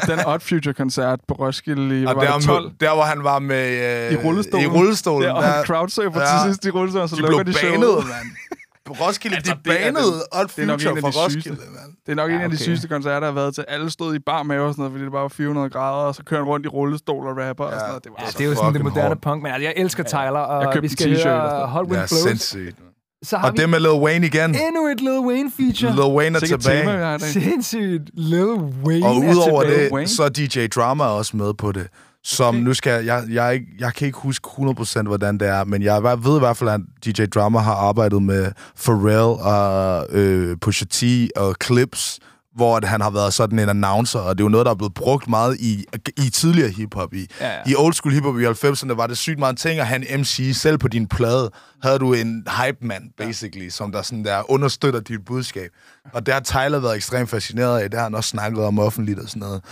[0.07, 2.73] den Odd Future-koncert på Roskilde i, Og var der, det, 12?
[2.81, 4.07] der, hvor han var med...
[4.07, 4.65] Øh, I rullestolen.
[4.65, 5.23] I rullestolen.
[5.29, 6.27] Ja, og han crowdsurfer Ja.
[6.27, 7.75] til sidst i rullestolen, så de lukker blev de showet.
[7.81, 8.27] banet, mand.
[8.87, 11.17] På Roskilde, Altså, de det er banede Odd det er nok Future en fra de
[11.25, 11.93] Roskilde, mand.
[12.07, 13.65] Det er nok en Ja, af de sygeste koncerter, jeg har været til.
[13.69, 16.15] Alle stod i bar med og sådan noget, fordi det bare var 400 grader, og
[16.15, 18.05] så kører han rundt i rullestol og rapper og sådan noget.
[18.05, 19.21] Det var Ja, altså det er jo sådan det moderne hårdt.
[19.21, 21.59] punk, men altså, jeg elsker Tyler, Jeg og købte vi en skal t-shirt og sådan
[21.59, 21.67] høre.
[21.69, 22.21] Hot Wind Ja, Blows.
[22.23, 22.77] sindssygt.
[23.23, 24.51] Så har Og vi det med Lil Wayne igen.
[24.55, 25.93] endnu et Lil Wayne feature.
[25.93, 27.01] Lil Wayne er Sikkert tema, tilbage.
[27.03, 27.21] dag.
[27.21, 28.11] Sindssygt.
[28.15, 28.45] Lil
[28.85, 30.09] Wayne Og er udover det, Wayne.
[30.09, 31.87] så er DJ Drama også med på det.
[32.29, 35.65] Som nu skal jeg, jeg, jeg, ikke- jeg kan ikke huske 100% hvordan det er,
[35.65, 38.53] men jeg ved i hvert fald, at DJ Drama har arbejdet med
[38.85, 41.03] Pharrell og øh, Pusha T
[41.37, 42.19] og Clips,
[42.57, 44.77] hvor at han har været sådan en announcer, og det er jo noget, der er
[44.77, 45.85] blevet brugt meget i,
[46.17, 47.15] i tidligere hiphop.
[47.15, 47.59] I, Ja, ja.
[47.67, 50.51] I old school hiphop i 90'erne var det sygt meget ting at have en MC.
[50.55, 51.51] Selv på din plade
[51.83, 55.71] havde du en hype man, basically, som der, sådan der understøtter dit budskab.
[56.13, 57.91] Og det har Tyler været ekstremt fascineret af.
[57.91, 59.63] Det har han også snakket om offentligt og sådan noget.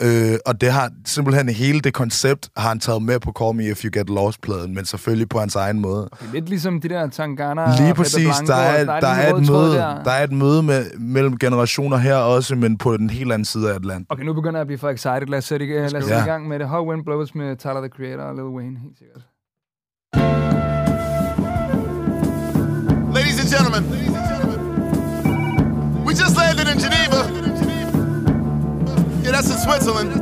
[0.00, 3.64] Øh, og det har simpelthen hele det koncept har han taget med på Call Me
[3.70, 6.08] If You Get Lost-pladen, men selvfølgelig på hans egen måde.
[6.20, 9.02] Det er lidt ligesom de der Tangana og Lige Pepe præcis, Blanco, der er, og
[9.02, 10.02] der, er en et rød tråd møde, der.
[10.02, 13.70] der er et møde med, mellem generationer her også, men på den helt anden side
[13.70, 14.06] af Atlanten.
[14.08, 15.26] Okay, nu begynder jeg at blive for excited.
[15.26, 16.22] Lad os sætte, i- lad os sætte Ja.
[16.24, 16.68] i gang med det.
[16.68, 19.22] Hot Wind Blows med Tyler, the Creator og Lil Wayne, helt sikkert.
[23.16, 24.17] Ladies and gentlemen, we
[26.68, 27.30] in Geneva.
[29.22, 30.12] Yeah, that's in Switzerland.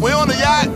[0.00, 0.68] We're on the yacht.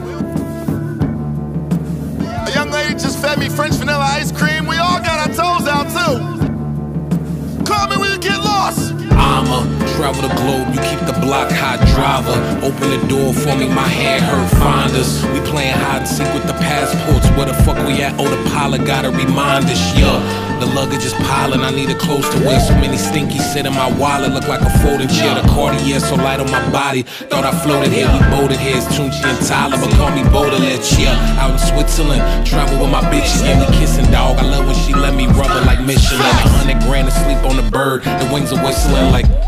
[2.49, 4.67] A young lady just fed me French vanilla ice cream.
[4.67, 7.65] We all got our toes out too.
[7.65, 8.93] Call me when you get lost.
[9.13, 12.35] I'ma travel the globe, you keep the block hot driver.
[12.67, 15.23] Open the door for me, my hand hurt finders.
[15.31, 17.27] We playing hide and seek with the passports.
[17.39, 18.19] Where the fuck we at?
[18.19, 20.19] Oh, the pilot gotta remind us, yeah.
[20.61, 22.59] The luggage is piling, I need a clothes to wear.
[22.61, 25.35] So many stinkies sit in my wallet, look like a folding chair.
[25.35, 27.03] The Cartier so light on my body.
[27.31, 28.77] Thought I floated here, we boated here.
[28.77, 31.41] It's Tunchi and Tyler, but call me Baudelaire, yeah.
[31.41, 34.39] Out in Switzerland, travel with my bitches, yeah, we kissing, dog.
[34.39, 36.21] I love when she let me rub her like Michelin.
[36.21, 38.03] A hundred grand to sleep on the bird.
[38.03, 39.44] The wings are whistling like.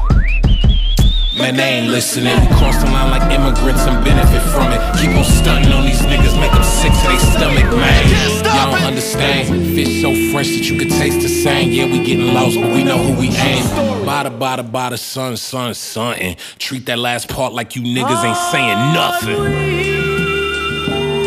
[1.37, 2.41] Man, they ain't listening.
[2.41, 4.80] We cross the line like immigrants and benefit from it.
[4.97, 8.09] Keep on stunting on these niggas, make them sick to their stomach, man.
[8.43, 9.49] Y'all don't understand.
[9.74, 11.72] Fish so fresh that you could taste the same.
[11.72, 13.64] Yeah, we getting lost, but we know who we aim.
[14.07, 16.37] Bada, bada, bada, son, son, son.
[16.59, 19.43] Treat that last part like you niggas ain't saying nothing.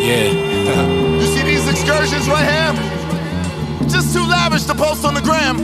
[0.01, 1.20] Yeah.
[1.20, 3.89] You see these excursions right here?
[3.89, 5.57] Just too lavish to post on the gram.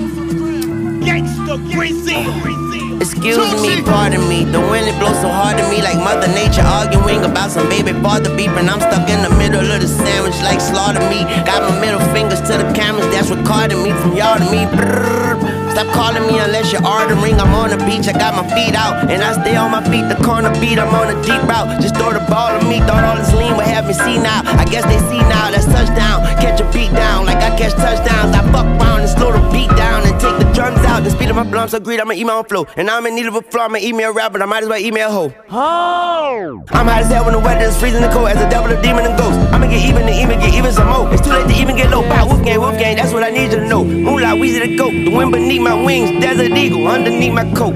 [1.01, 2.74] Gangsta Greasy.
[3.01, 4.45] Excuse me, pardon me.
[4.45, 7.91] The wind it blows so hard at me, like Mother Nature arguing about some baby
[8.01, 8.69] father beeping.
[8.71, 11.27] I'm stuck in the middle of the sandwich, like slaughter me.
[11.43, 14.63] Got my middle fingers to the cameras, that's recording me from y'all to me.
[14.71, 15.65] Brrr.
[15.75, 17.35] Stop calling me unless you're ordering.
[17.35, 20.07] I'm on the beach, I got my feet out, and I stay on my feet.
[20.07, 21.67] The corner beat, I'm on a deep route.
[21.83, 24.39] Just throw the ball at me, thought all this lean would have me see now.
[24.45, 26.23] I guess they see now, that's touchdown.
[26.39, 28.31] Catch a beat down, like I catch touchdowns.
[28.31, 31.03] I fuck round and slow the beat down and take the drums out.
[31.03, 32.65] The speed of my I'm so greedy, I'ma eat my own flow.
[32.75, 34.63] And I'm in need of a flow, I'ma eat me a rap, but I might
[34.63, 35.33] as well eat me a hoe.
[35.49, 36.63] Oh.
[36.71, 38.81] I'm hot as hell when the weather is freezing the cold as a devil, a
[38.81, 39.37] demon, and ghost.
[39.53, 41.13] I'ma get even and even get even some more.
[41.13, 42.01] It's too late to even get low.
[42.01, 43.83] Bow, wolf gang, wolf gang, that's what I need you to know.
[43.83, 44.91] Moolah, Weezy the goat.
[44.91, 47.75] The wind beneath my wings, desert eagle underneath my coat.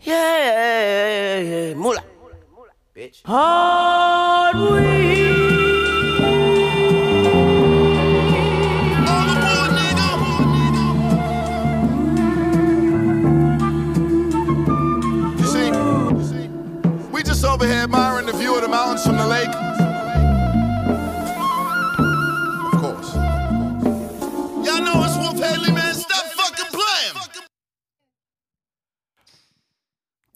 [0.00, 2.04] Yeah, moolah.
[2.94, 3.22] Bitch.
[3.24, 5.23] Hard You
[17.94, 19.54] admiring the view of the mountains from the lake.
[22.68, 23.10] Of course.
[24.66, 25.94] Y'all know it's Wolf Haley, man.
[26.06, 27.16] Stop fucking playing.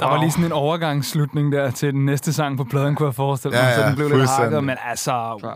[0.01, 3.15] Der var lige sådan en overgangsslutning der til den næste sang på pladen, kunne jeg
[3.15, 4.65] forestille mig, Ja, så ja, den blev lidt hakket.
[4.65, 5.13] Men altså,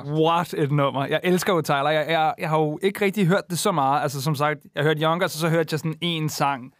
[0.07, 1.07] what et nummer.
[1.07, 1.90] Jeg elsker jo Tyler.
[1.90, 4.03] Jeg, jeg, jeg har jo ikke rigtig hørt det så meget.
[4.03, 6.72] Altså, som sagt, jeg hørte Younger, så så hørte jeg sådan en sang,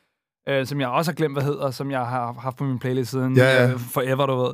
[0.49, 3.11] øh, som jeg også har glemt, hvad hedder, som jeg har haft på min playlist
[3.11, 3.70] siden Ja, ja.
[3.70, 4.53] øh, forever, du ved.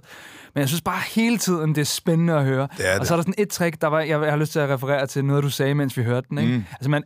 [0.55, 2.69] Men jeg synes bare hele tiden, det er spændende at høre.
[2.79, 3.09] Det er og det.
[3.09, 5.07] så er der sådan et trick, der var, jeg, jeg har lyst til at referere
[5.07, 6.39] til noget, du sagde, mens vi hørte den.
[6.39, 6.53] Ikke?
[6.53, 6.65] Mm.
[6.73, 7.03] Altså, man,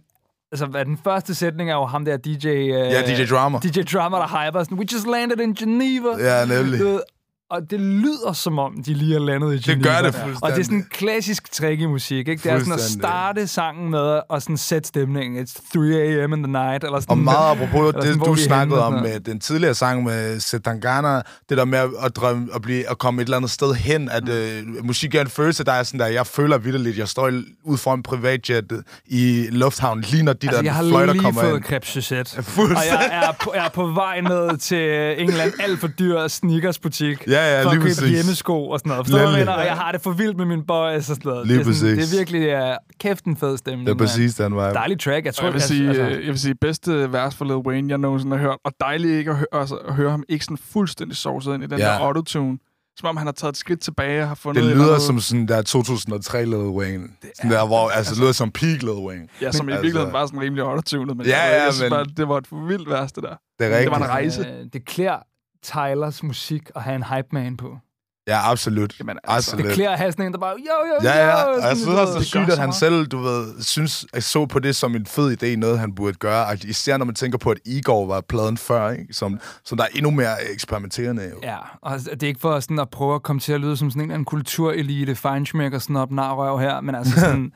[0.53, 2.47] altså, hvad, den første sætning er jo ham der DJ...
[2.49, 3.59] Øh, Ja, DJ Drama.
[3.59, 6.09] DJ Drama, der hyper sådan, we just landed in Geneva.
[6.19, 6.81] Ja, nemlig.
[6.81, 7.01] Du
[7.53, 9.89] Og det lyder som om, de lige er landet i Geneva.
[9.89, 10.65] gør det Og det er fuldstændig.
[10.65, 12.31] sådan en klassisk trick i musik, ikke?
[12.33, 13.03] Det er sådan at Fuldstændig.
[13.03, 15.45] starte sangen med at sådan sætte stemningen.
[15.45, 16.33] It's 3 a.m.
[16.33, 16.85] in the night.
[16.85, 20.41] Eller sådan, Og meget apropos det, sådan, du snakkede om med den tidligere sang med
[20.41, 21.15] Setangana,
[21.49, 24.29] det der med at, drømme, at, blive, at komme et eller andet sted hen, at
[24.29, 27.31] øh, musik er en følelse, der er sådan der, jeg føler vidderligt, jeg står
[27.65, 31.23] ud for en privatjet i lufthavnen, lige når de Altså, der jeg har fløjter lige
[31.25, 31.83] kommer fået ind.
[31.83, 32.91] Suzette, og Fuldstændig.
[33.11, 36.29] jeg er, på, jeg er på vej ned til en eller anden alt for dyr
[36.29, 38.11] sneakersbutik Ja, ja, for at købe præcis.
[38.11, 39.07] hjemmesko og sådan noget.
[39.07, 39.49] Forstår du, jeg?
[39.49, 41.47] Og jeg har det for vildt med min boys og sådan noget.
[41.47, 43.87] Lige det, er sådan, det er virkelig uh, kæft en fed stemning.
[43.87, 44.73] Det er præcis den vej.
[44.73, 45.27] Dejlig track.
[45.27, 47.91] Jeg tror, Jeg vil, sige, altså, øh, jeg vil sige, bedste vers for Lil Wayne,
[47.91, 48.57] jeg nogensinde har hørt.
[48.65, 51.67] Og dejligt ikke at, høre, altså, at høre ham ikke sådan fuldstændig sovset ind i
[51.67, 51.85] den Ja.
[51.85, 52.59] der autotune.
[52.99, 55.21] Som om han har taget et skridt tilbage og har fundet Det lyder andet- som
[55.21, 57.05] sådan der 2003 Lil Wayne.
[57.35, 59.27] Sådan der, hvor, altså, det lyder som peak Lil Wayne.
[59.43, 61.17] Ja, som i altså- virkeligheden var sådan rimelig autotunet.
[61.17, 63.23] Men Ja, jeg, ja, jeg synes men- bare, det var et for vildt vers, det
[63.23, 63.29] der.
[63.29, 63.97] Det er Det var rigtigt.
[63.97, 64.41] en rejse.
[64.41, 65.17] Øh, det klæder
[65.63, 67.79] Tylers musik at have en hype man på.
[68.27, 68.99] Ja, absolut.
[68.99, 69.65] Jamen, altså, absolut.
[69.67, 71.51] Det klæder at have sådan en, der bare, jo, jo, Ja, ja.
[71.51, 71.57] jo.
[71.57, 74.25] Og jeg synes sådan, også, det er sygt, at han selv, du ved, synes, at
[74.25, 76.47] så på det som en fed idé, noget han burde gøre.
[76.47, 79.15] Og især når man tænker på, at Igor var pladen før, ikke?
[79.15, 81.23] Som, som der er endnu mere eksperimenterende.
[81.31, 81.37] Jo.
[81.43, 83.91] Ja, og det er ikke for sådan at prøve at komme til at lyde som
[83.91, 87.53] sådan en eller anden kulturelite, feinschmecker, snop, narrøv her, men altså sådan,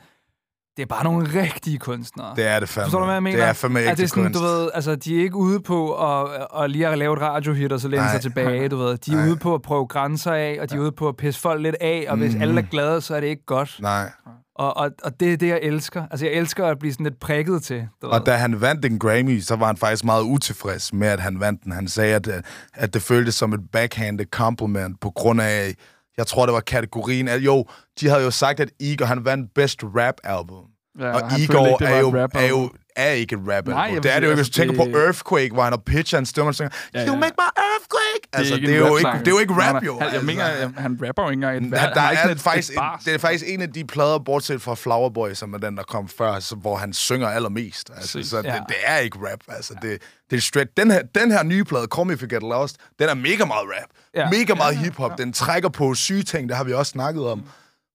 [0.77, 2.33] det er bare nogle rigtige kunstnere.
[2.35, 2.85] Det er det fandme.
[2.85, 3.37] Forstår du, hvad jeg mener?
[3.37, 4.39] Det er fandme altså, er sådan, kunst.
[4.39, 6.29] du ved, altså, de er ikke ude på at,
[6.63, 8.97] at lige at lave et radiohit og så læne sig tilbage, du ved.
[8.97, 9.27] De er Nej.
[9.27, 11.75] ude på at prøve grænser af, og de er ude på at pisse folk lidt
[11.81, 12.41] af, og hvis Mhm.
[12.41, 13.77] alle er glade, så er det ikke godt.
[13.81, 14.09] Nej.
[14.55, 16.03] Og, og, og det er det, jeg elsker.
[16.11, 17.87] Altså, jeg elsker at blive sådan lidt prikket til.
[18.01, 18.13] Du ved.
[18.13, 21.39] Og da han vandt en Grammy, så var han faktisk meget utilfreds med, at han
[21.39, 21.71] vandt den.
[21.71, 22.29] Han sagde, at,
[22.73, 25.73] at det føltes som et backhanded compliment på grund af,
[26.17, 27.27] jeg tror, det var kategorien.
[27.27, 27.65] At, jo,
[27.99, 30.65] de havde jo sagt, at Igor, han vandt Best Rap Album.
[30.99, 32.69] Ja, og Igor ikke, er, jo, er jo.
[32.97, 33.67] Er ikke rap.
[33.67, 34.35] Nej, det er det jo ikke.
[34.43, 36.77] Hvis du altså, tænker på Earthquake, hvor han har pitcher en stemme, og så tænker,
[36.93, 37.19] Ja, you ja.
[37.19, 38.27] make my earthquake.
[38.33, 39.93] Altså, det, er jo ikke, det er jo ikke rap, jo.
[39.93, 40.25] Han, jeg altså.
[40.25, 42.71] mener, han, rapper jo ikke engang Der, er faktisk,
[43.05, 45.83] det er faktisk en af de plader, bortset fra Flower Boy, som er den, der
[45.83, 47.91] kom før, hvor han synger allermest.
[47.95, 48.53] Altså, så det, Ja.
[48.67, 49.39] det, er ikke rap.
[49.47, 50.77] Altså, det, det er straight.
[50.77, 53.45] Den her, den her nye plade, Call Me If You Get Lost, den er mega
[53.45, 53.89] meget rap.
[54.15, 54.29] Ja.
[54.29, 55.17] Mega meget hiphop.
[55.17, 57.43] Den trækker på syge ting, det har vi også snakket om.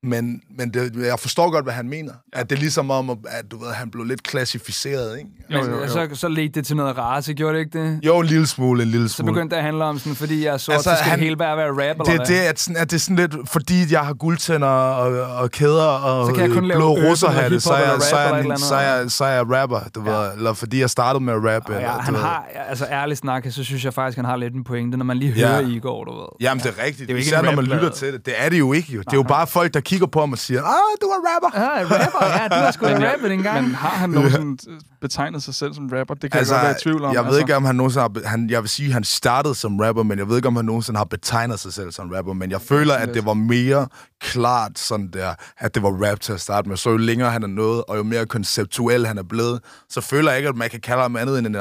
[0.04, 2.12] Men, men det, jeg forstår godt, hvad han mener.
[2.32, 5.30] At det er ligesom om, at du ved, han blev lidt klassificeret, ikke?
[5.50, 5.88] Jo, jo, jo.
[5.88, 8.00] Så, så ledte det til noget race, gjorde det ikke det?
[8.06, 9.32] Jo, en lille smule, en lille Så smule.
[9.32, 11.18] begyndte det at handle om sådan, fordi jeg er sort, Altså, altså, så skal han-
[11.18, 12.26] det hele bare være rap, eller det, hvad?
[12.26, 15.50] det er, at, sådan, at det er sådan lidt, fordi jeg har guldtænder og, og
[15.50, 18.56] kæder og Så kan jeg kun blå russerhatte, eller så jeg, så, eller jeg, eller
[18.56, 20.10] så, jeg, så er jeg rapper, du ja.
[20.10, 20.32] ved.
[20.36, 21.62] Eller fordi jeg startede med at rap.
[21.68, 22.20] Og eller, ja, du han ved.
[22.20, 25.16] har, altså ærligt snak, så synes jeg faktisk, han har lidt en pointe, når man
[25.16, 25.48] lige Ja.
[25.48, 26.26] hører Igor, du ved.
[26.40, 26.98] Jamen, det er rigtigt.
[26.98, 28.26] Det er jo ikke Især når man lytter til det.
[28.26, 29.00] Det er det jo ikke, jo.
[29.00, 31.50] Det er jo bare folk, der kigger på ham og siger, ah, du er rapper.
[31.60, 33.62] Ja, rapper, ja, du har sgu da rappet engang.
[33.66, 36.14] Men har han nogensinde betegnet sig selv som rapper?
[36.14, 37.14] Det kan Altså, jeg godt være i tvivl om.
[37.14, 37.40] jeg ved altså.
[37.40, 38.08] ikke, om han nogensinde har...
[38.08, 40.56] be- Han, jeg vil sige, at han startede som rapper, men jeg ved ikke, om
[40.56, 42.32] han nogensinde har betegnet sig selv som rapper.
[42.32, 43.88] Men jeg føler, at det var mere
[44.20, 46.76] klart sådan der, at det var rap til at starte med.
[46.76, 50.30] Så jo længere han er nået, og jo mere konceptuel han er blevet, så føler
[50.30, 51.56] jeg ikke, at man kan kalde ham andet end en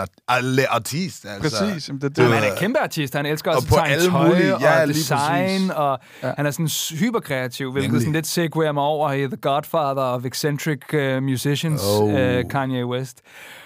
[0.69, 1.25] artist.
[1.25, 1.59] Altså.
[1.65, 1.87] Præcis.
[1.87, 3.13] Jamen, det, Det Jamen, han er en kæmpe artist.
[3.15, 5.69] Han elsker Og også på at tegne alle tøj mulige- ja, og design, præcis.
[5.75, 6.31] og ja.
[6.37, 8.01] han er sådan hyperkreativ, hvilket Nemlig.
[8.01, 12.13] sådan lidt segwayer mig over i The Godfather of Eccentric uh, Musicians, Oh.
[12.13, 13.21] uh, Kanye West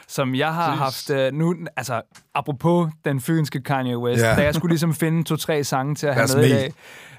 [0.07, 2.01] som jeg har haft uh, nu, altså
[2.36, 4.36] apropos den fynske Kanye West, Ja.
[4.36, 6.74] da jeg skulle ligesom finde to-tre sange til at have That's med i dag,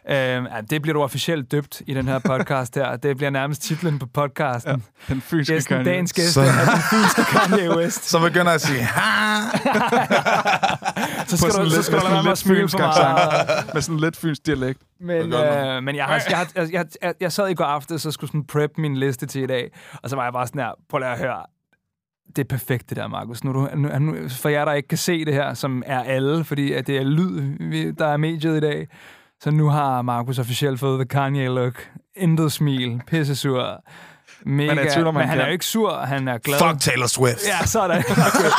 [0.09, 0.41] Uh, ja,
[0.71, 2.97] det bliver du officielt døbt i den her podcast her.
[2.97, 4.83] Det bliver nærmest titlen på podcasten.
[5.09, 5.15] Ja.
[5.15, 5.91] den fysiske Gæsten, Kanye.
[5.91, 8.05] dagens gæst, Så- er den fynske Kanye West.
[8.11, 9.41] Så begynder jeg at sige, ha!
[11.27, 13.75] Så skal, du, så skal du lade lidt smile for meget.
[13.75, 14.81] Med sådan lidt fynsk dialekt.
[15.01, 18.07] Men, øh, men jeg, har, jeg, har, jeg, jeg, jeg, jeg sad i går aftes
[18.07, 19.71] og skulle sådan prep min liste til i dag,
[20.03, 21.43] og så var jeg bare sådan her, prøv at høre,
[22.29, 23.45] det er perfekt det der, Markus.
[23.45, 23.69] Nu, du,
[23.99, 26.97] nu, for jer, der ikke kan se det her, som er alle, fordi at det
[26.97, 28.89] er lyd, der er mediet i dag,
[29.41, 31.89] så nu har Markus officielt fået the Kanye look.
[32.17, 33.83] Intet smil, pisse sur.
[34.47, 36.39] Mega, Man er i tvivl om, men han han er jo ikke sur, han er
[36.39, 36.59] glad.
[36.59, 37.47] Fuck Taylor Swift.
[37.47, 37.99] Ja, sådan.
[37.99, 38.51] Okay.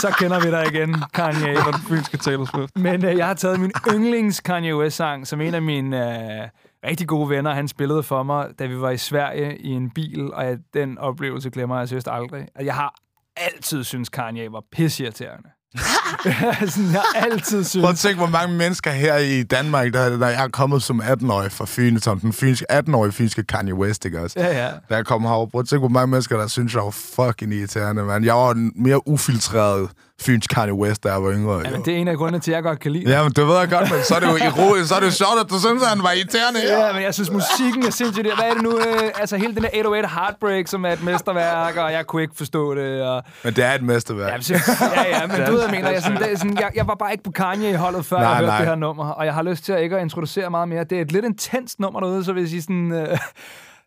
[0.00, 1.54] Så kender vi dig igen, Kanye.
[1.54, 2.76] Var den fynske Taylor Swift.
[2.76, 5.96] Men øh, jeg har taget min yndlings Kanye West-sang, som en af mine
[6.42, 6.48] øh,
[6.86, 10.32] rigtig gode venner, han spillede for mig, da vi var i Sverige i en bil,
[10.32, 12.46] og jeg, den oplevelse glemmer jeg seriøst aldrig.
[12.60, 12.94] Jeg har
[13.36, 15.48] altid synes Kanye var pisseirriterende.
[16.74, 18.02] Sådan, jeg har altid Prøv at synes...
[18.02, 21.64] tænke, hvor mange mennesker her i Danmark, der, der jeg er kommet som 18-årig fra
[21.68, 24.40] Fyn, som den fynske, 18-årige fynske Kanye West, ikke også?
[24.40, 24.70] Ja, ja.
[24.90, 27.54] Da jeg kom herover, prøv at tænke, hvor mange mennesker, der synes, jeg var fucking
[27.54, 28.24] irriterende, man.
[28.24, 29.90] Jeg var en mere ufiltreret
[30.20, 31.60] fynsk Kanye West, jeg var yngre.
[31.64, 33.10] Ja, men det er en af grundene til, at jeg godt kan lide det.
[33.12, 35.06] Ja, men det ved jeg godt, men så er det jo ironisk, så er det
[35.06, 36.60] jo sjovt, at du synes, at han var irriterende.
[36.68, 38.26] Ja, men jeg synes, musikken er sindssygt.
[38.34, 38.78] Hvad er det nu?
[38.78, 42.34] Øh, altså, hele den der 808 Heartbreak, som er et mesterværk, og jeg kunne ikke
[42.36, 43.02] forstå det.
[43.02, 43.22] Og...
[43.44, 44.28] Men det er et mesterværk.
[44.30, 44.54] Ja, men, så-
[44.96, 45.90] ja, ja, men du ved, jeg mener.
[45.90, 48.38] Jeg, sådan, det, sådan, jeg, jeg var bare ikke på Kanye-holdet, før nej, Nej, jeg
[48.38, 48.58] hørte nej.
[48.58, 50.84] det her nummer, og jeg har lyst til at ikke at introducere meget mere.
[50.84, 52.92] Det er et lidt intenst nummer derude, så hvis I sådan...
[52.92, 53.18] Øh,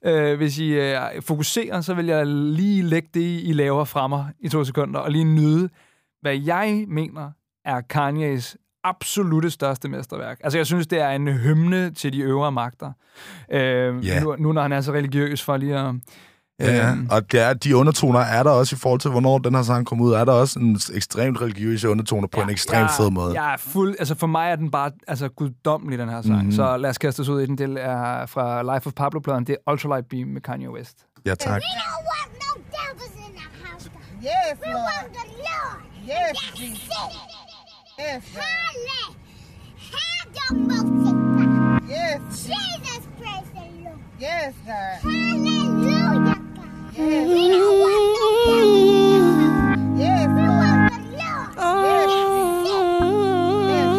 [0.31, 0.97] øh, hvis I øh,
[1.27, 5.11] fokuserer, så vil jeg lige lægge det, I laver fra mig i to sekunder, og
[5.11, 5.69] lige nyde,
[6.21, 7.31] hvad jeg mener
[7.65, 10.37] er Kanyes absolute største mesterværk.
[10.43, 12.91] Altså, jeg synes, det er en hymne til de øvre magter.
[13.51, 14.19] Øh, Ja.
[14.23, 15.95] nu, nu, når han er så religiøs for lige at...
[16.59, 17.07] Ja, Øhm.
[17.11, 19.85] og det er, de undertoner er der også i forhold til, hvornår den her sang
[19.85, 20.13] kom ud.
[20.13, 23.41] Er der også en ekstremt religiøs undertoner på en ekstremt fed måde.
[23.41, 26.33] Jeg er fuld, altså for mig er den bare altså guddommelig, den her sang.
[26.33, 26.37] Mhm.
[26.39, 26.51] Mm-hmm.
[26.51, 27.57] Så lad os kaste os ud i den.
[27.57, 29.47] Det er fra Life of Pablo-pladen.
[29.47, 30.97] Det er Ultralight Beam med Kanye West.
[31.25, 31.61] Ja, tak.
[31.61, 33.89] We don't want no devils in the house.
[34.21, 35.86] Yes, We want the Lord.
[36.07, 36.87] Yes, That's Jesus.
[36.87, 36.91] it.
[37.99, 38.43] Yes, God.
[38.43, 39.15] Halle.
[39.91, 41.89] Hadomosika.
[41.89, 43.99] Yes, Jesus, praise the Lord.
[44.17, 44.99] yes, God.
[45.03, 46.41] Hallelujah, God.
[46.95, 47.27] Yes.
[47.27, 49.99] We don't want no devils in the house.
[49.99, 50.57] Yes, We Lord.
[50.57, 50.87] want
[52.99, 53.67] the Lord.
[53.67, 53.91] Yes,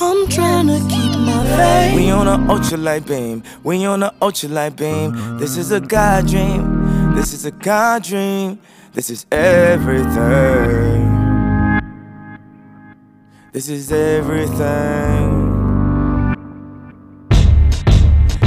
[0.00, 1.96] I'm trying to keep my faith.
[1.96, 3.42] We on a ultralight beam.
[3.64, 5.38] We on a ultralight beam.
[5.38, 6.77] This is a God dream.
[7.18, 8.60] This is a God dream.
[8.92, 10.06] This is everything.
[13.52, 15.56] This is everything.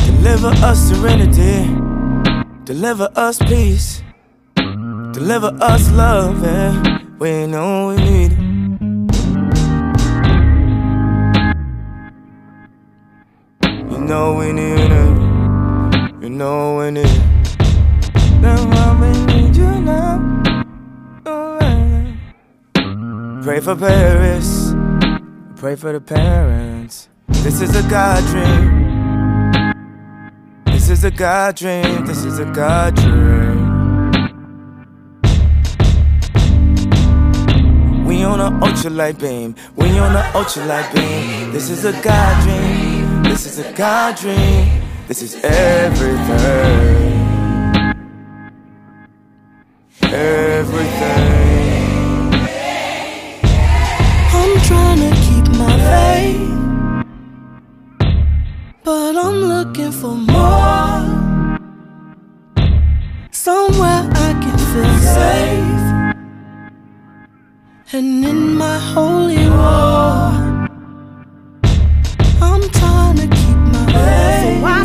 [0.05, 1.67] Deliver us serenity.
[2.63, 4.03] Deliver us peace.
[4.55, 6.41] Deliver us love.
[7.19, 8.39] We know we need it.
[13.91, 16.23] You know we need it.
[16.23, 17.40] You know we need it.
[18.41, 20.43] Need you now.
[21.25, 21.59] Oh.
[23.43, 24.73] Pray for Paris.
[25.55, 27.07] Pray for the parents.
[27.27, 29.73] This is a God dream.
[30.65, 32.05] This is a God dream.
[32.05, 33.61] This is a God dream.
[38.05, 39.55] We on a ultralight beam.
[39.75, 41.51] We on a ultralight beam.
[41.51, 43.23] This is a God dream.
[43.23, 44.81] This is a God dream.
[45.07, 47.20] This is everything
[50.13, 51.71] everything.
[54.33, 56.51] I'm trying to keep my faith,
[58.83, 61.05] but I'm looking for more.
[63.31, 65.85] Somewhere I can feel safe,
[67.93, 70.40] and in my holy war.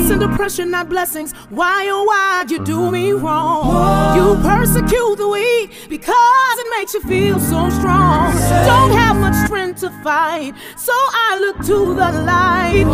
[0.07, 1.33] Why send depression, not blessings?
[1.51, 4.17] Why, oh, why'd you do me wrong?
[4.17, 8.33] You persecute the weak because it makes you feel so strong.
[8.71, 12.85] Don't have much strength to fight, so I look to the light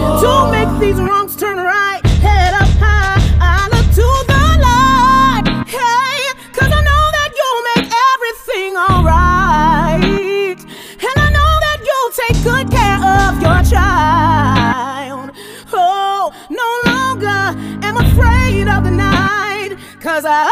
[20.13, 20.47] Cause I,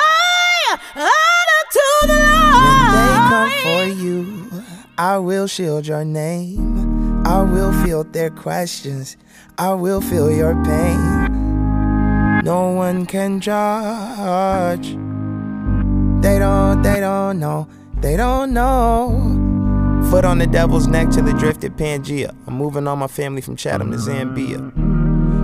[0.94, 2.16] I look to the
[2.96, 4.64] They come for you.
[4.96, 7.26] I will shield your name.
[7.26, 9.18] I will field their questions.
[9.58, 12.40] I will feel your pain.
[12.42, 14.92] No one can judge.
[16.22, 17.68] They don't, they don't know.
[18.00, 20.08] They don't know.
[20.10, 22.34] Foot on the devil's neck to the drifted Pangea.
[22.46, 24.89] I'm moving all my family from Chatham to Zambia.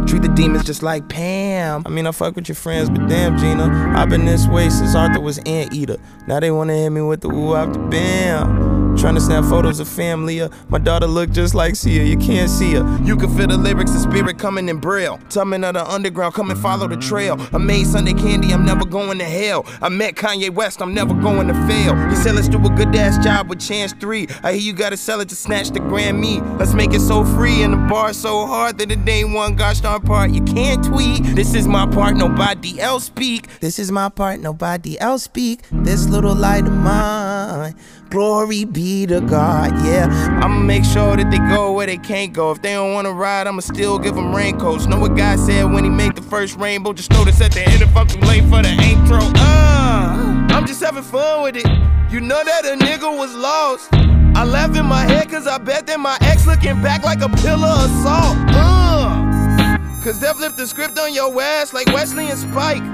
[0.06, 1.82] Treat the demons just like Pam.
[1.84, 3.92] I mean, I fuck with your friends, but damn, Gina.
[3.96, 5.96] I've been this way since Arthur was Anteater.
[6.26, 8.75] Now they wanna hit me with the woo after bam.
[8.98, 10.40] Trying to snap photos of family.
[10.40, 12.02] uh, My daughter look just like Sia.
[12.02, 12.98] You can't see her.
[13.04, 15.20] You can feel the lyrics and spirit coming in braille.
[15.28, 17.36] Tumming of the underground, come and follow the trail.
[17.52, 19.64] I made Sunday candy, I'm never going to hell.
[19.82, 21.94] I met Kanye West, I'm never going to fail.
[22.08, 24.26] He said, let's do a good ass job with Chance 3.
[24.42, 26.40] I hear you gotta sell it to snatch the Grammy.
[26.58, 29.80] Let's make it so free and the bar so hard that it ain't one gosh
[29.80, 30.30] darn part.
[30.30, 31.22] You can't tweet.
[31.36, 33.46] This is my part, nobody else speak.
[33.60, 35.60] This is my part, nobody else speak.
[35.70, 37.74] This little light of mine.
[38.08, 40.06] Glory be to God, yeah.
[40.42, 42.52] I'ma make sure that they go where they can't go.
[42.52, 44.86] If they don't wanna ride, I'ma still give them raincoats.
[44.86, 46.92] Know what God said when he made the first rainbow?
[46.92, 49.18] Just notice at the end if I'm late for the intro.
[49.34, 51.66] Uh, I'm just having fun with it.
[52.12, 53.88] You know that a nigga was lost.
[54.36, 57.28] I laugh in my head cause I bet that my ex looking back like a
[57.28, 58.36] pillar of salt.
[58.54, 62.84] Uh, cause they flipped the script on your ass like Wesley and Spike.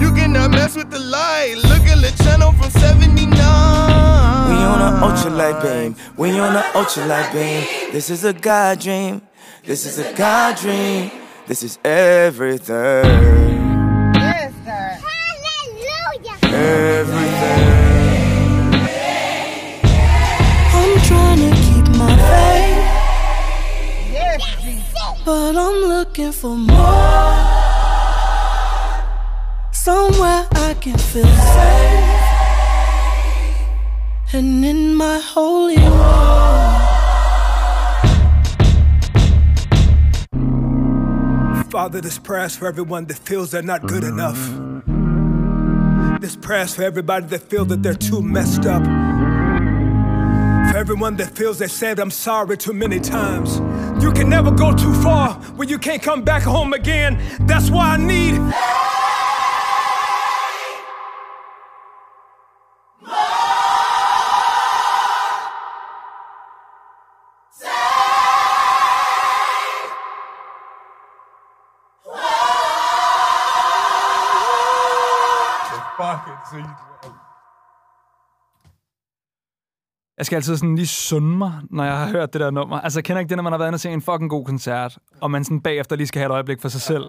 [0.00, 1.54] You cannot mess with the light.
[1.58, 4.01] Look at the channel from 79.
[4.72, 5.94] On a ultralight beam.
[6.16, 7.92] We on a ultralight beam.
[7.92, 9.20] This is a God dream.
[9.64, 11.10] This is a God dream.
[11.46, 13.04] This is everything.
[14.64, 14.98] Sir.
[16.42, 17.82] Everything.
[20.78, 22.78] I'm trying to keep my faith,
[24.16, 24.40] Yes,
[25.24, 27.36] but I'm looking for more.
[29.72, 32.21] Somewhere I can feel safe.
[34.34, 36.72] And in my holy war.
[41.70, 44.38] Father, this prayer's for everyone that feels they're not good enough.
[46.22, 48.82] This prayer's for everybody that feels that they're too messed up.
[50.70, 53.60] For everyone that feels they said I'm sorry too many times.
[54.02, 57.20] You can never go too far when you can't come back home again.
[57.40, 58.91] That's why I need.
[80.18, 82.80] Jeg skal altid sådan lige sunde mig, når jeg har hørt det der nummer.
[82.80, 84.44] Altså, jeg kender ikke det, når man har været inde og se en fucking god
[84.44, 87.04] koncert, og man sådan bagefter lige skal have et øjeblik for sig selv.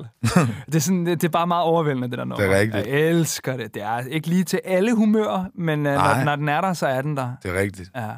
[0.65, 2.45] det, er sådan, det, det er bare meget overvældende, det der nummer.
[2.45, 2.88] Det er rigtigt.
[2.88, 3.73] Jeg elsker det.
[3.73, 6.88] Det er ikke lige til alle humør, men uh, når, når den er der, så
[6.88, 7.36] er den der.
[7.43, 7.89] Det er rigtigt.
[7.95, 8.11] Ja.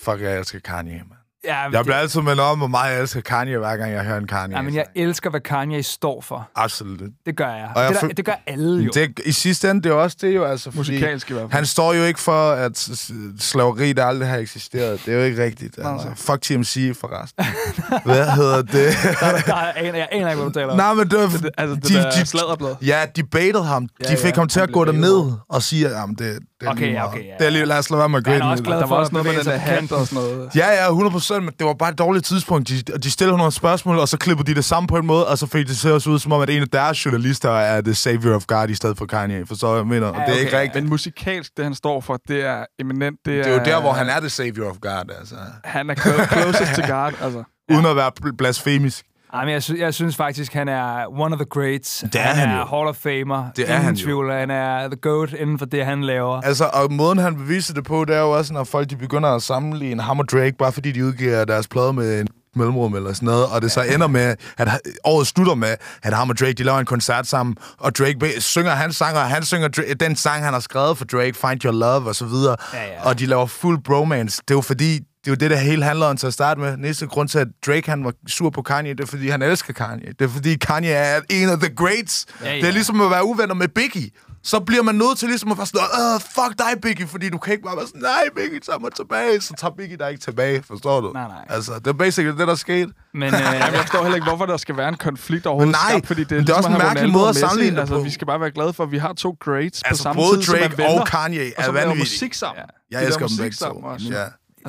[0.00, 1.19] Fuck, jeg elsker Kanye, man.
[1.44, 3.92] Ja, men Jeg det- bliver altid mindet om, hvor meget jeg elsker Kanye, hver gang
[3.92, 4.56] jeg hører en Kanye.
[4.56, 6.48] Ja, men jeg elsker, hvad Kanye står for.
[6.56, 7.00] Absolut.
[7.26, 7.70] Det gør jeg.
[7.76, 8.90] Og jeg det, der, det gør alle jo.
[8.94, 10.70] Det, I sidste ende, det er også det jo, altså.
[10.70, 11.52] Fordi Musikalsk i hvert fald.
[11.52, 12.90] Han står jo ikke for, at
[13.38, 15.00] slaveri, der aldrig har eksisteret.
[15.06, 15.78] Det er jo ikke rigtigt.
[15.78, 16.08] Altså.
[16.16, 17.44] Fuck TMC, forresten.
[18.04, 18.72] Hvad hedder det?
[19.20, 20.76] Der, der, jeg, aner, jeg aner ikke, hvad du taler om.
[20.76, 21.26] Nej, men det var...
[21.26, 22.74] Det- altså, det der sladderblad.
[22.82, 23.88] Ja, de baited ham.
[24.04, 26.66] Ja, De fik ja, ham til at gå derned og sige, at jamen, det, det
[26.66, 28.38] er Okay, okay, ja, Det er lige, lad os lade være med at Han er
[28.40, 28.66] grine også lidt.
[28.66, 30.50] glad Der for var at også noget med den der hat og sådan noget.
[30.56, 32.68] Ja, ja, 100 procent, men det var bare et dårligt tidspunkt.
[32.68, 35.38] De, de stillede 100 spørgsmål, og så klippede de det sammen på en måde, og
[35.38, 37.94] så fik det til os ud, som om, at en af deres journalister er the
[37.94, 39.36] savior of God i stedet for Kanye.
[39.36, 40.06] Jeg, hvad jeg mener?
[40.06, 40.60] Og Ja, det er ikke okay.
[40.62, 40.84] rigtigt.
[40.84, 43.16] Men musikalsk, det han står for, det er eminent.
[43.24, 45.34] Det er, Det er jo der, hvor han er the savior of God, altså.
[45.64, 47.42] Han er clo- closest to God, altså.
[47.72, 49.04] Uden at være bl- blasfemisk.
[49.34, 52.04] Ej, men jeg, sy- jeg synes faktisk, han er one of the greats.
[52.12, 52.64] Det er han er jo.
[52.64, 53.50] Hall of Famer.
[53.56, 54.04] Det er Ingen han jo.
[54.04, 54.32] tvivl.
[54.32, 56.40] Han er the GOAT inden for det, han laver.
[56.40, 59.28] Altså, og måden han beviser det på, det er jo også, når folk de begynder
[59.28, 62.26] at sammenligne ham og Drake, bare fordi de udgiver deres plade med en
[62.56, 64.68] mellemrum eller sådan noget, og det så ender med, at
[65.04, 68.70] året slutter med, at ham og Drake, de laver en koncert sammen, og Drake synger
[68.70, 69.68] hans sang, og han synger
[70.00, 73.08] den sang, han har skrevet for Drake, Find Your Love, og så videre, Ja, ja.
[73.08, 74.42] og de laver fuld bromance.
[74.48, 76.60] Det er jo fordi, det er jo det, der hele handler om til at starte
[76.60, 76.76] med.
[76.76, 79.72] Næste grund til, at Drake han var sur på Kanye, det er fordi, han elsker
[79.72, 80.06] Kanye.
[80.18, 82.26] Det er fordi, Kanye er en af the greats.
[82.44, 82.56] Ja, ja.
[82.56, 84.10] Det er ligesom at være uvenner med Biggie.
[84.42, 85.80] Så bliver man nødt til ligesom at være sådan,
[86.14, 88.92] Åh, fuck dig, Biggie, fordi du kan ikke bare være sådan, nej, Biggie, tag mig
[88.92, 89.40] tilbage.
[89.40, 91.10] Så tager Biggie dig ikke tilbage, forstår du?
[91.12, 91.44] Nej, nej.
[91.48, 92.92] Altså, det er basically det, der skete.
[93.14, 95.90] Men øh, jeg forstår heller ikke, hvorfor der skal være en konflikt overhovedet Men nej,
[95.92, 97.36] skabt, fordi det er, det er også ligesom en at have mærkelig måde og at
[97.36, 98.00] sammenligne det altså, på.
[98.02, 100.36] Vi skal bare være glade for, at vi har to greats Altså, på samme både
[100.36, 102.02] tid, som Drake er venner, og Kanye er som laver vanvittige.
[102.16, 102.64] musik sammen.
[102.90, 103.66] Jeg De elsker dem begge to.
[103.92, 104.06] også.
[104.10, 104.24] Ja.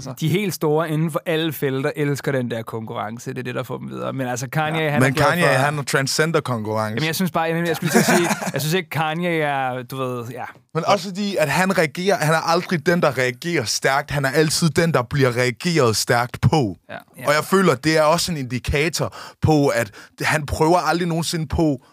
[0.10, 3.30] Altså, de helt store inden for alle felter elsker den der konkurrence.
[3.30, 4.14] Det er det, der får dem videre.
[4.14, 4.90] Men altså, Kanye, ja.
[4.90, 5.50] han er Men glad Kanye, for...
[5.50, 6.94] han transcender konkurrence.
[6.94, 9.84] Jamen, jeg synes bare, jeg, jeg skulle til at sige, jeg synes ikke, Kanye er,
[9.84, 10.44] du ved, ja.
[10.74, 14.12] Men også fordi, at han reagerer, han er aldrig den, der reagerer stærkt.
[14.12, 16.78] Han er altid den, der bliver reageret stærkt på.
[16.90, 16.94] Ja.
[17.18, 17.28] Ja.
[17.28, 19.92] Og jeg føler, det er også en indikator på, at
[20.22, 21.86] han prøver aldrig nogensinde på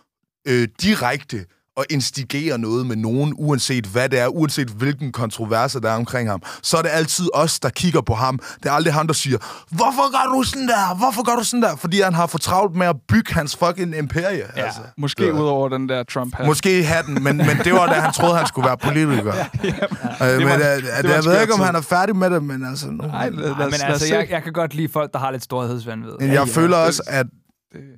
[0.48, 1.44] øh, direkte
[1.78, 6.30] at instigere noget med nogen, uanset hvad det er, uanset hvilken kontroverser der er omkring
[6.30, 8.38] ham, så er det altid os, der kigger på ham.
[8.62, 9.38] Det er aldrig ham, der siger,
[9.70, 10.94] hvorfor gør du sådan der?
[10.96, 11.76] Hvorfor gør du sådan der?
[11.76, 14.42] Fordi han har for travlt med at bygge hans fucking imperie.
[14.56, 14.62] Ja.
[14.64, 14.80] Altså.
[14.98, 15.30] måske Ja.
[15.30, 16.46] ud over den der trump hat.
[16.46, 19.34] Måske hatten, men, men det var da han troede, han skulle være politiker.
[20.20, 22.30] ja, det men, var- øh, det var jeg ved ikke, om han er færdig med
[22.30, 22.86] det, men altså...
[22.90, 25.44] Nu, Nej, lad, lad, men altså, jeg, jeg kan godt lide folk, der har lidt
[25.44, 26.12] storhedsvandvid.
[26.20, 27.26] jeg føler også, at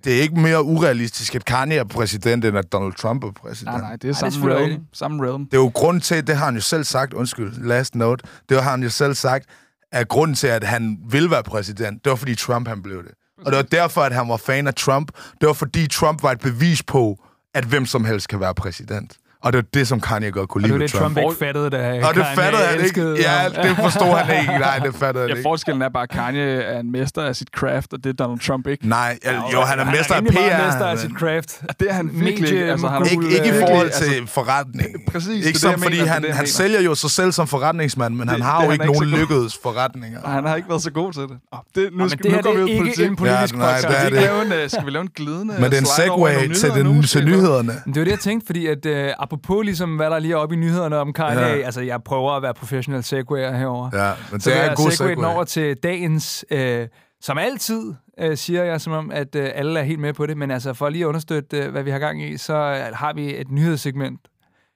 [0.05, 3.77] det er ikke mere urealistisk, at Kanye er præsident, end at Donald Trump er præsident.
[3.77, 4.83] Nej, nej, det er det er samme realm.
[4.93, 5.45] Samme realm.
[5.45, 8.62] Det er jo grunden til, det har han jo selv sagt, undskyld, last note, det
[8.62, 9.47] har han jo selv sagt,
[9.93, 13.12] at grunden til, at han vil være præsident, det var fordi Trump han blev det.
[13.39, 15.12] Og det var derfor, at han var fan af Trump.
[15.41, 19.16] Det var fordi Trump var et bevis på, at hvem som helst kan være præsident.
[19.43, 21.30] Og det var det, som Kanye godt kunne Og det lide var det, Trump Trump.
[21.32, 21.76] ikke fattede, da
[22.09, 23.01] Og det Kanye fattede han ikke.
[23.03, 24.53] Ja, det forstod han ikke.
[24.59, 25.43] Nej, det fattede han Ja, ikke.
[25.43, 28.41] forskellen er bare, at Kanye er en mester af sit craft, og det er Donald
[28.41, 28.88] Trump ikke.
[28.88, 30.64] Nej, ja, jo, han er mester af rimelig meget PR.
[30.66, 31.61] mester af sit craft.
[31.80, 32.70] Det er han virkelig.
[32.70, 34.88] Altså, han er Ikke, ikke i forhold virkelig, til forretning.
[35.12, 36.47] Præcis, det er Ikke det, som, jeg fordi mener, det er han, det, han mener.
[36.53, 38.93] sælger jo sig selv som forretningsmand, men han Det- har det jo er ikke han
[38.95, 40.20] nogen lykkedes forretninger.
[40.22, 41.30] Og han har ikke været så god til det.
[41.74, 43.07] Det nu, skal, det det vi er ud ikke politik.
[43.07, 43.88] en politisk podcast.
[43.88, 44.22] det er Skal vi, det.
[44.22, 47.24] ikke lave en, øh, skal vi lave en glidende Men det er en nogle til,
[47.24, 47.72] nyhederne.
[47.86, 50.55] Det var det, jeg tænkte, fordi at øh, apropos ligesom, hvad der lige er oppe
[50.55, 51.47] i nyhederne om Kanye, Ja.
[51.57, 53.91] altså jeg prøver at være professional segwayer herovre.
[54.07, 55.24] Ja, men Så det er en god segway.
[55.24, 56.89] over til dagens, øh,
[57.20, 60.37] som altid øh, siger jeg, som om, at øh, alle er helt med på det,
[60.37, 63.12] men altså for lige at understøtte, øh, hvad vi har gang i, så øh, har
[63.12, 64.20] vi et nyhedssegment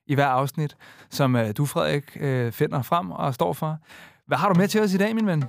[0.07, 0.77] i hver afsnit,
[1.11, 3.79] som øh, du, Frederik, øh, finder frem og står for.
[4.27, 5.45] Hvad har du med til os i dag, min ven?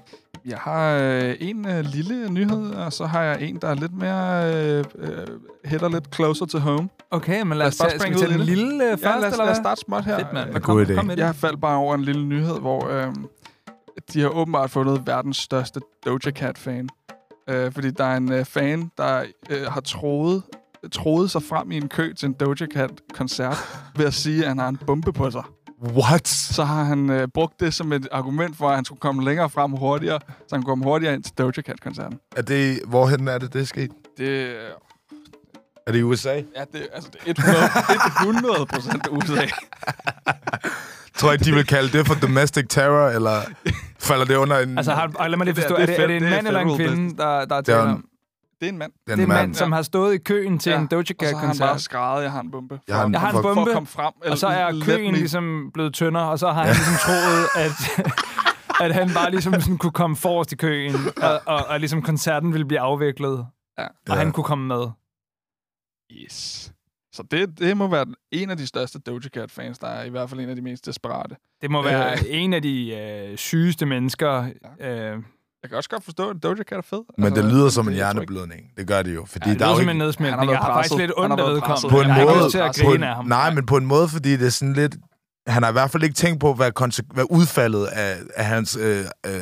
[0.45, 3.93] Jeg har øh, en øh, lille nyhed, og så har jeg en, der er lidt
[3.93, 5.27] mere øh, øh,
[5.65, 6.89] hætter lidt closer to home.
[7.11, 8.45] Okay, men lad Lad os bare springe ud i den det.
[8.45, 10.17] lille øh, først, Ja, lad os, eller lad os starte småt her.
[10.19, 10.53] Fedt, mand.
[10.53, 10.95] Kom, God idé.
[10.95, 11.17] kom med.
[11.17, 13.07] Jeg faldt bare over en lille nyhed, hvor øh,
[14.13, 16.89] de har åbenbart fundet verdens største Doja Cat-fan.
[17.49, 20.43] Øh, fordi der er en øh, fan, der øh, har troet,
[20.91, 23.57] troet sig frem i en kø til en Doja Cat-koncert
[23.97, 25.43] ved at sige, at han har en bombe på sig.
[25.83, 26.27] What?
[26.27, 29.49] Så har han øh, brugt det som et argument for, at han skulle komme længere
[29.49, 32.19] frem hurtigere, så han kunne komme hurtigere ind til Doja Cat-koncerten.
[32.35, 33.91] Er det, hvorhen er det, det er sket?
[34.17, 34.55] Det, øh,
[35.87, 36.33] Er det i USA?
[36.33, 39.45] ja, det, altså, det er 100, 100 procent USA.
[41.17, 43.41] Tror jeg, de vil kalde det for domestic terror, eller
[43.99, 44.77] falder det under en...
[44.77, 46.23] Altså, har, lad mig lige Det er- forstå, det er er det, er det en
[46.29, 47.97] mand eller en kvinde, der, der er
[48.61, 48.91] Det er en- om?
[49.07, 49.19] Det er en mand.
[49.19, 50.79] Det er en mand, som har stået i køen til Ja.
[50.79, 51.81] en Doja Og så har han bare Cat-koncert.
[51.81, 52.79] skrevet, jeg har en bombe.
[52.87, 54.13] Jeg har en- Jeg har en for- For bombe, at komme frem.
[54.31, 57.71] og så er køen me- ligesom blevet tyndere, og så har han ligesom troet, at,
[58.85, 62.51] at han bare ligesom sådan kunne komme forrest i køen, og, og, og ligesom koncerten
[62.53, 63.45] ville blive afviklet,
[63.77, 63.83] Ja.
[63.83, 64.13] og Ja.
[64.13, 64.85] han kunne komme med.
[66.11, 66.71] Yes.
[67.13, 70.29] Så det, det må være en af de største Doja Cat-fans, der er i hvert
[70.29, 71.35] fald en af de mest desperate.
[71.61, 72.17] Det må være Øh.
[72.29, 74.45] en af de øh, sygeste mennesker.
[74.79, 75.17] Øh,
[75.65, 77.01] Jeg kan også godt forstå, at Doja Cat er fed.
[77.17, 78.61] Men det Altså, lyder som en det- hjerneblødning.
[78.77, 79.25] Det gør det jo.
[79.25, 80.51] Fordi ja, det der er lyder jo som en Han har nedsmeltning.
[80.51, 81.89] Jeg har faktisk lidt ondt af vedkommende.
[81.89, 83.25] på en Jeg måde, til at grine en, af ham.
[83.25, 84.95] nej, men på en måde, fordi det er sådan lidt...
[85.47, 86.71] Han har i hvert fald ikke tænkt på, hvad,
[87.13, 89.41] hvad udfaldet af, af hans øh, øh,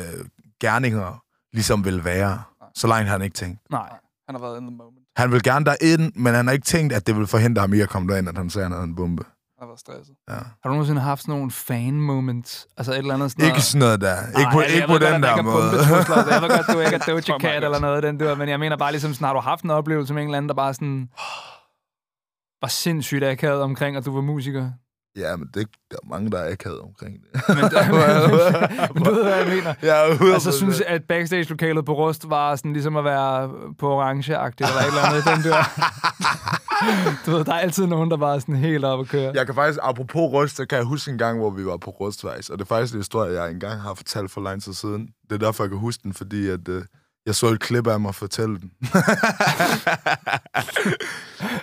[0.60, 1.22] gerninger
[1.52, 2.42] ligesom vil være.
[2.74, 3.58] Så langt har han ikke tænkt.
[3.70, 3.88] Nej.
[4.28, 4.98] Han har været in the moment.
[5.16, 7.80] Han vil gerne derind, men han har ikke tænkt, at det vil forhindre ham i
[7.80, 9.24] at komme derind, at han ser, en bombe.
[9.58, 10.14] Har været stresset.
[10.28, 10.34] Ja.
[10.34, 12.66] Har du nogensinde haft sådan nogle fan-moments?
[12.76, 14.16] Altså et eller andet sådan Ikke sådan noget der.
[14.40, 15.70] Ikke på, Ej, jeg ikke på godt, den at der ikke er måde.
[16.32, 17.80] Jeg ved godt, du ikke er Doja Cat eller godt.
[17.82, 20.14] noget af den der, men jeg mener bare ligesom sådan, har du haft en oplevelse
[20.14, 21.08] med en eller anden, der bare sådan
[22.62, 24.70] var sindssygt akavet omkring, at du var musiker?
[25.16, 27.42] Ja, men det, der er mange, der er akavet omkring det.
[27.48, 27.56] Men,
[28.94, 29.74] men du ved, hvad jeg mener.
[29.82, 30.32] Ja, 100%.
[30.32, 34.86] Altså, synes at backstage-lokalet på Rust var sådan ligesom at være på orange-agtigt, eller et
[34.86, 35.24] eller andet.
[35.24, 35.62] Den der.
[37.26, 39.32] du ved, der er altid nogen, der bare er sådan helt op at køre.
[39.34, 41.90] Jeg kan faktisk, apropos Rust, så kan jeg huske en gang, hvor vi var på
[41.90, 45.08] Rustvejs, og det er faktisk en historie, jeg engang har fortalt for lang tid siden.
[45.30, 46.82] Det er derfor, jeg kan huske den, fordi at, øh,
[47.26, 48.70] jeg så et klip af mig fortælle den.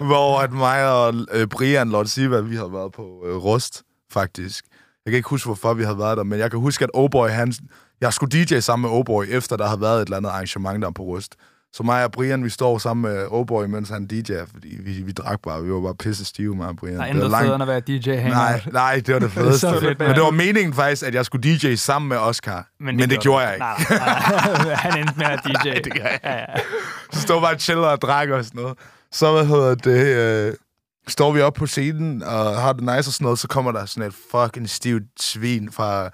[0.09, 4.65] Hvor at mig og øh, Brian Lord Siva, vi havde været på øh, Rust, faktisk.
[5.05, 7.29] Jeg kan ikke huske, hvorfor vi havde været der, men jeg kan huske, at Oboy,
[7.29, 7.53] han...
[8.01, 10.91] Jeg skulle DJ sammen med Oboy, efter der havde været et eller andet arrangement der
[10.91, 11.35] på Rust.
[11.73, 15.11] Så mig og Brian, vi står sammen med Oboy, mens han DJ'er, fordi vi, vi
[15.11, 15.63] drak bare.
[15.63, 16.95] Vi var bare pisse stive, mig og Brian.
[16.95, 18.33] Der er Det var intet langt- federe at være DJ hangout.
[18.33, 19.59] Nej, nej, det var det fedeste.
[19.59, 22.67] Så fedt, men det var meningen faktisk, at jeg skulle DJ sammen med Oscar.
[22.79, 23.65] Men det, men det gjorde jeg ikke.
[23.65, 24.73] Nej, nej.
[24.85, 25.67] Han endte med at DJ.
[25.69, 26.45] Nej, det gør jeg Ja, ja.
[27.11, 28.77] Så stod bare og chiller og drak og sådan noget.
[29.11, 30.53] Så, hvad hedder det, øh,
[31.07, 33.85] står vi op på scenen og har det nice og sådan noget, så kommer der
[33.85, 36.09] sådan et fucking stivt svin fra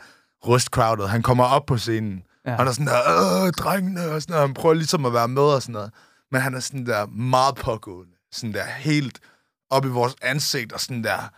[0.48, 1.10] rustcrowdet.
[1.10, 2.22] Han kommer op på scenen.
[2.48, 2.56] Ja.
[2.56, 4.48] Han er sådan der, øh, drengene, og sådan noget.
[4.48, 5.92] Han prøver ligesom at være med og sådan noget.
[6.32, 8.12] Men han er sådan der meget pågående.
[8.32, 9.20] Sådan der helt
[9.70, 11.30] op i vores ansigt og sådan der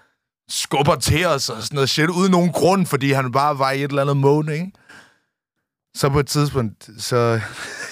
[0.49, 3.84] skubber til os og sådan noget shit, uden nogen grund, fordi han bare var i
[3.84, 4.72] et eller andet mode, ikke?
[5.95, 7.41] Så på et tidspunkt, så,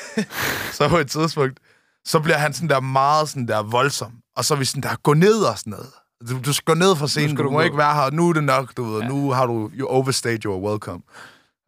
[0.78, 1.60] så på et tidspunkt,
[2.06, 4.12] så bliver han sådan der meget sådan der voldsom.
[4.36, 5.90] Og så er vi sådan der, gå ned og sådan noget.
[6.30, 7.64] Du, du skal gå ned fra scenen, du, du må gå.
[7.64, 9.08] ikke være her, nu er det nok, du ved, ja.
[9.08, 11.02] nu har du, you overstayed your welcome.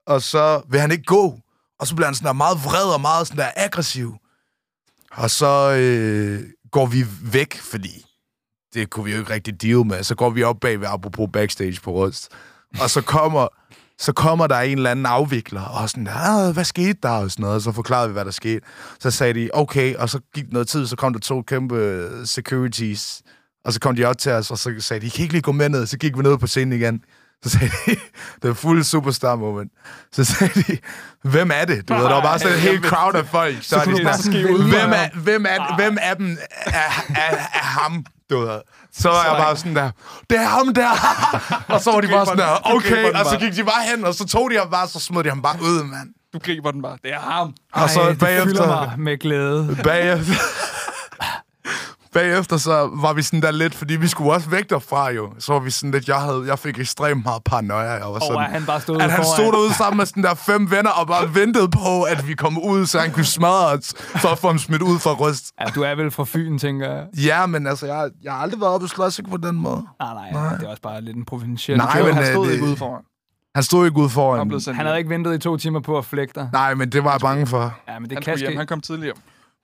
[0.10, 1.40] Og så vil han ikke gå,
[1.80, 4.16] og så bliver han sådan der meget vred og meget sådan der aggressiv.
[5.12, 8.06] Og så øh, går vi væk, fordi
[8.74, 10.04] det kunne vi jo ikke rigtig deal med.
[10.04, 12.30] Så går vi op bag ved apropos backstage på Rødst.
[12.82, 13.48] Og så kommer,
[14.00, 17.10] så kommer der en eller anden afvikler, og sådan, ah, hvad skete der?
[17.10, 17.56] Og sådan noget.
[17.56, 18.62] Og så forklarede vi, hvad der skete.
[19.00, 22.26] Så sagde de, okay, og så gik noget tid, så kom der to kæmpe øh,
[22.26, 23.22] securities,
[23.66, 25.42] og så kom de op til os, og så sagde de, I kan ikke lige
[25.42, 25.86] gå med ned.
[25.86, 27.04] Så gik vi ned på scenen igen.
[27.44, 27.92] Så sagde de,
[28.42, 29.72] det var fuld superstar moment.
[30.12, 30.78] Så sagde de,
[31.24, 31.90] hvem er det?
[31.90, 33.56] Du ved, der var bare sådan en helt crowd af folk.
[33.62, 36.72] Så, Så er de sådan, hvem, er, hvem, er, hvem af dem er,
[37.16, 38.06] er, er ham?
[38.30, 38.60] Du ved.
[38.94, 39.92] Så var jeg bare sådan der,
[40.30, 40.90] det er ham der!
[41.74, 44.14] og så var de bare sådan der, okay, og så gik de bare hen, og
[44.14, 46.10] så tog de ham bare, så smed de ham bare ud, mand.
[46.34, 46.98] Du griber den bare.
[47.04, 47.54] Det er ham.
[47.74, 49.78] Og så Ej, det bagefter- fylder mig med glæde.
[49.84, 50.34] Bagefter,
[52.14, 55.30] bagefter så var vi sådan der lidt, fordi vi skulle også væk derfra jo.
[55.40, 57.80] Så var vi sådan lidt, jeg, havde, jeg fik ekstremt meget paranoia.
[57.92, 60.24] Jeg var Og sådan, at han bare stod at han stod derude sammen med sådan
[60.24, 63.66] der fem venner og bare ventede på, at vi kom ud, så han kunne smadre
[63.66, 65.46] os, for at få ham smidt ud fra rust.
[65.62, 67.06] Ja, du er vel fra Fyn, tænker jeg.
[67.26, 69.84] Ja, men altså, jeg, jeg har aldrig været oppe og slås ikke på den måde.
[70.00, 70.56] Nej, nej, nej.
[70.58, 71.78] det er også bare lidt en provinciel.
[71.78, 73.02] Nej, men han øh, stod det- ikke ude foran.
[73.56, 74.52] Han stod ikke ude foran.
[74.68, 76.50] Han Han havde ikke ventet i to timer på at flægte dig.
[76.54, 77.74] Nej, men det var jeg bange for.
[77.88, 78.50] Ja, men det han, kan hjem.
[78.52, 78.58] ske.
[78.58, 79.16] han kom tidligere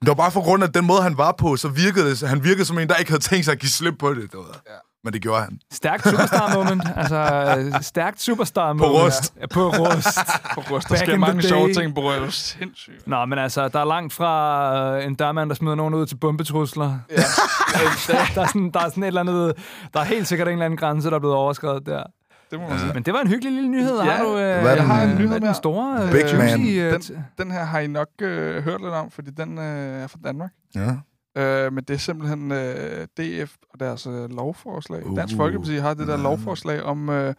[0.02, 0.06] hjem.
[0.06, 2.44] Det var bare for grund af den måde, han var på, så virkede det, han
[2.44, 4.32] virkede som en, der ikke havde tænkt sig at give slip på det.
[4.32, 4.54] Du ved.
[4.66, 4.72] Ja.
[5.04, 5.58] Men det gjorde han.
[5.72, 6.82] Stærkt superstar moment.
[6.96, 7.16] Altså,
[7.58, 8.92] øh, stærkt superstar moment.
[8.92, 9.34] Rust.
[9.40, 10.18] Ja, på rust.
[10.54, 13.06] På rust, der sker mange sjove ting på er sindssygt.
[13.06, 16.16] Nå, men altså, der er langt fra øh, en dørmand, der smider nogen ud til
[16.16, 16.98] bombetrusler.
[17.10, 17.16] Ja.
[17.16, 19.52] der, der, er sådan, der er sådan et eller andet...
[19.94, 22.02] Der er helt sikkert en eller anden grænse, der er blevet overskrevet der.
[22.50, 22.92] Det må man sige.
[22.94, 23.96] Men det var en hyggelig lille nyhed.
[23.98, 25.46] Ja, har du, øh, Hvad jeg har en den, nyhed er med.
[25.46, 26.02] den store...
[26.02, 26.60] Øh, Big man.
[26.60, 29.64] øh, Den, den her har I nok øh, hørt lidt om, fordi den øh,
[30.02, 30.50] er fra Danmark.
[30.74, 30.96] Ja.
[31.36, 35.06] Øh, men det er simpelthen øh, DF og deres øh, lovforslag.
[35.06, 36.22] Uh, Dansk Folkeparti har det der ja.
[36.22, 37.34] lovforslag om, øh,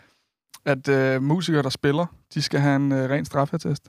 [0.65, 3.87] at øh, musikere, der spiller, de skal have en øh, ren straffetest.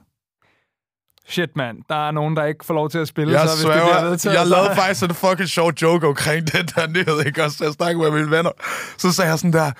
[1.29, 1.77] Shit, mand.
[1.89, 4.03] Der er nogen, der ikke får lov til at spille, Jeg så hvis det bliver
[4.09, 4.35] vedtaget.
[4.37, 7.57] jeg så- lavede faktisk en fucking sjov joke omkring den der nyhed, ikke også?
[7.63, 8.51] Jeg snakkede med mine venner.
[8.97, 9.71] Så sagde jeg sådan der,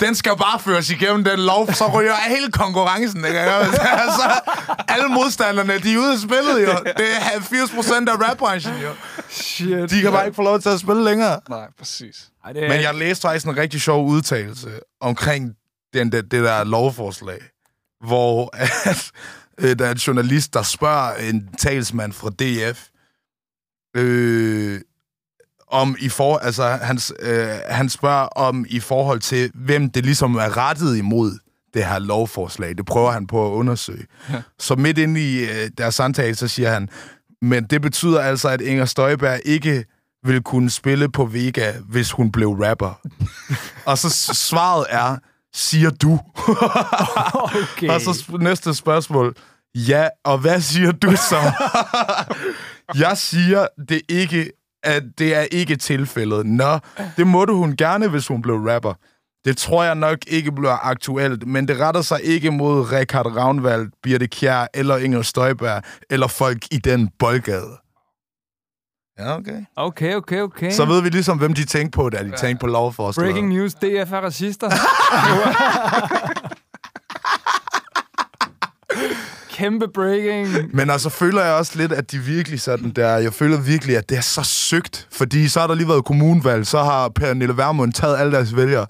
[0.00, 3.40] den skal bare føres igennem den lov, så ryger hele konkurrencen, ikke?
[3.40, 4.30] Altså,
[4.94, 6.72] alle modstanderne, de er ude af spillet, jo.
[6.96, 8.90] Det er 80 procent af rapbranchen, jo.
[9.28, 9.90] Shit.
[9.90, 11.40] De kan bare ikke få lov til at spille længere.
[11.48, 12.28] Nej, præcis.
[12.44, 12.68] Ej, det er...
[12.68, 14.68] Men jeg læste faktisk en rigtig sjov udtalelse
[15.00, 15.52] omkring
[15.94, 17.38] den, det, det der lovforslag,
[18.06, 19.10] hvor at,
[19.58, 22.88] øh, der er en journalist, der spørger en talsmand fra DF,
[23.96, 24.80] øh,
[25.68, 30.34] om i for, altså, han, øh, han spørger om i forhold til, hvem det ligesom
[30.34, 31.38] er rettet imod
[31.74, 32.76] det her lovforslag.
[32.76, 34.06] Det prøver han på at undersøge.
[34.30, 34.42] Ja.
[34.58, 36.88] Så midt inde i øh, deres samtale, så siger han,
[37.42, 39.84] men det betyder altså, at Inger Støjberg ikke
[40.24, 43.00] ville kunne spille på Vega, hvis hun blev rapper.
[43.90, 45.16] og så svaret er,
[45.54, 46.18] siger du.
[47.76, 47.88] Okay.
[47.88, 49.36] og så næste spørgsmål.
[49.74, 51.52] Ja, og hvad siger du så?
[53.04, 54.50] jeg siger, det ikke,
[54.82, 56.46] at det er ikke tilfældet.
[56.46, 56.78] Nå,
[57.16, 58.94] det måtte hun gerne, hvis hun blev rapper.
[59.44, 63.88] Det tror jeg nok ikke bliver aktuelt, men det retter sig ikke mod Richard Ravnvald,
[64.02, 67.76] Birte Kjær eller Inger Støjberg, eller folk i den boldgade.
[69.18, 69.64] Ja, okay.
[69.76, 70.70] Okay, okay, okay.
[70.70, 73.32] Så ved vi ligesom, hvem de tænkte på, da de tænkte på lovforslaget.
[73.32, 74.70] Breaking news, DF er racister.
[79.54, 80.76] Kæmpe breaking.
[80.76, 84.08] Men altså føler jeg også lidt, at de virkelig sådan der, jeg føler virkelig, at
[84.08, 87.92] det er så søgt, fordi så har der lige været kommunvalg, så har Pernille Vermund
[87.92, 88.86] taget alle deres vælgere,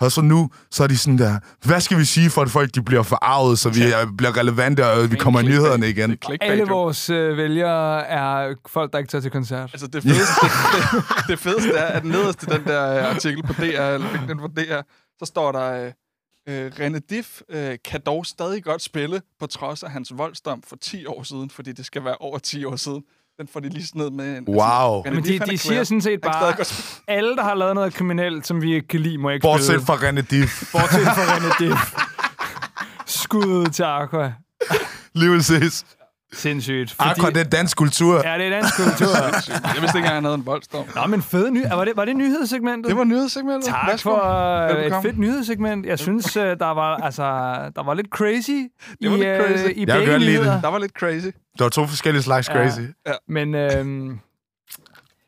[0.00, 2.74] og så nu, så er de sådan der, hvad skal vi sige for, at folk
[2.74, 6.18] de bliver forarvet, så vi er, bliver relevante, og vi kommer i nyhederne igen.
[6.40, 9.70] Alle vores øh, vælgere er folk, der ikke tager til koncert.
[9.72, 13.52] Altså det fedeste, det, det fedeste er, at nederst i den der øh, artikel på
[13.52, 14.80] DR, eller LinkedIn på DR,
[15.18, 15.92] så står der, øh,
[16.48, 20.76] øh, René Diff øh, kan dog stadig godt spille, på trods af hans voldsdom for
[20.76, 23.02] 10 år siden, fordi det skal være over 10 år siden.
[23.38, 24.38] Den får de lige sådan ned med.
[24.38, 25.02] En, Wow.
[25.02, 26.54] René Men de, Diff, er de siger sådan set bare,
[27.08, 29.86] alle, der har lavet noget kriminelt, som vi ikke kan lide, må ikke Bortset spille.
[29.86, 30.72] fra René Diff.
[30.72, 31.94] Bortset fra René Diff.
[33.06, 34.32] Skud ud til Aqua.
[35.14, 35.84] Lige præcis.
[36.32, 36.96] Sindssygt.
[36.98, 38.28] Aqua, det er dansk kultur.
[38.28, 39.06] Ja, det er dansk kultur.
[39.74, 40.84] Jeg vidste ikke engang, han havde en voldsdom.
[40.94, 41.62] Nå, men fede ny...
[41.70, 42.88] Var det, var det nyhedssegmentet?
[42.90, 43.64] Det var nyhedssegmentet.
[43.68, 44.10] Tak Værsgo.
[44.10, 44.24] for
[44.64, 45.08] øh, et Velbekomme.
[45.08, 45.86] fedt nyhedssegment.
[45.86, 47.22] Jeg synes, øh, der var, altså,
[47.76, 48.50] der var lidt crazy
[49.02, 49.64] Det var i, lidt øh, crazy.
[49.76, 50.60] i Jeg kan begge nyheder.
[50.60, 51.26] Der var lidt crazy.
[51.58, 52.80] Der var to forskellige slags crazy.
[53.06, 53.12] Ja.
[53.28, 54.18] Men øhm,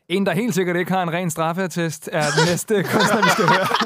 [0.09, 3.45] en, der helt sikkert ikke har en ren straffeattest, er den næste kunstner, vi skal
[3.45, 3.67] høre.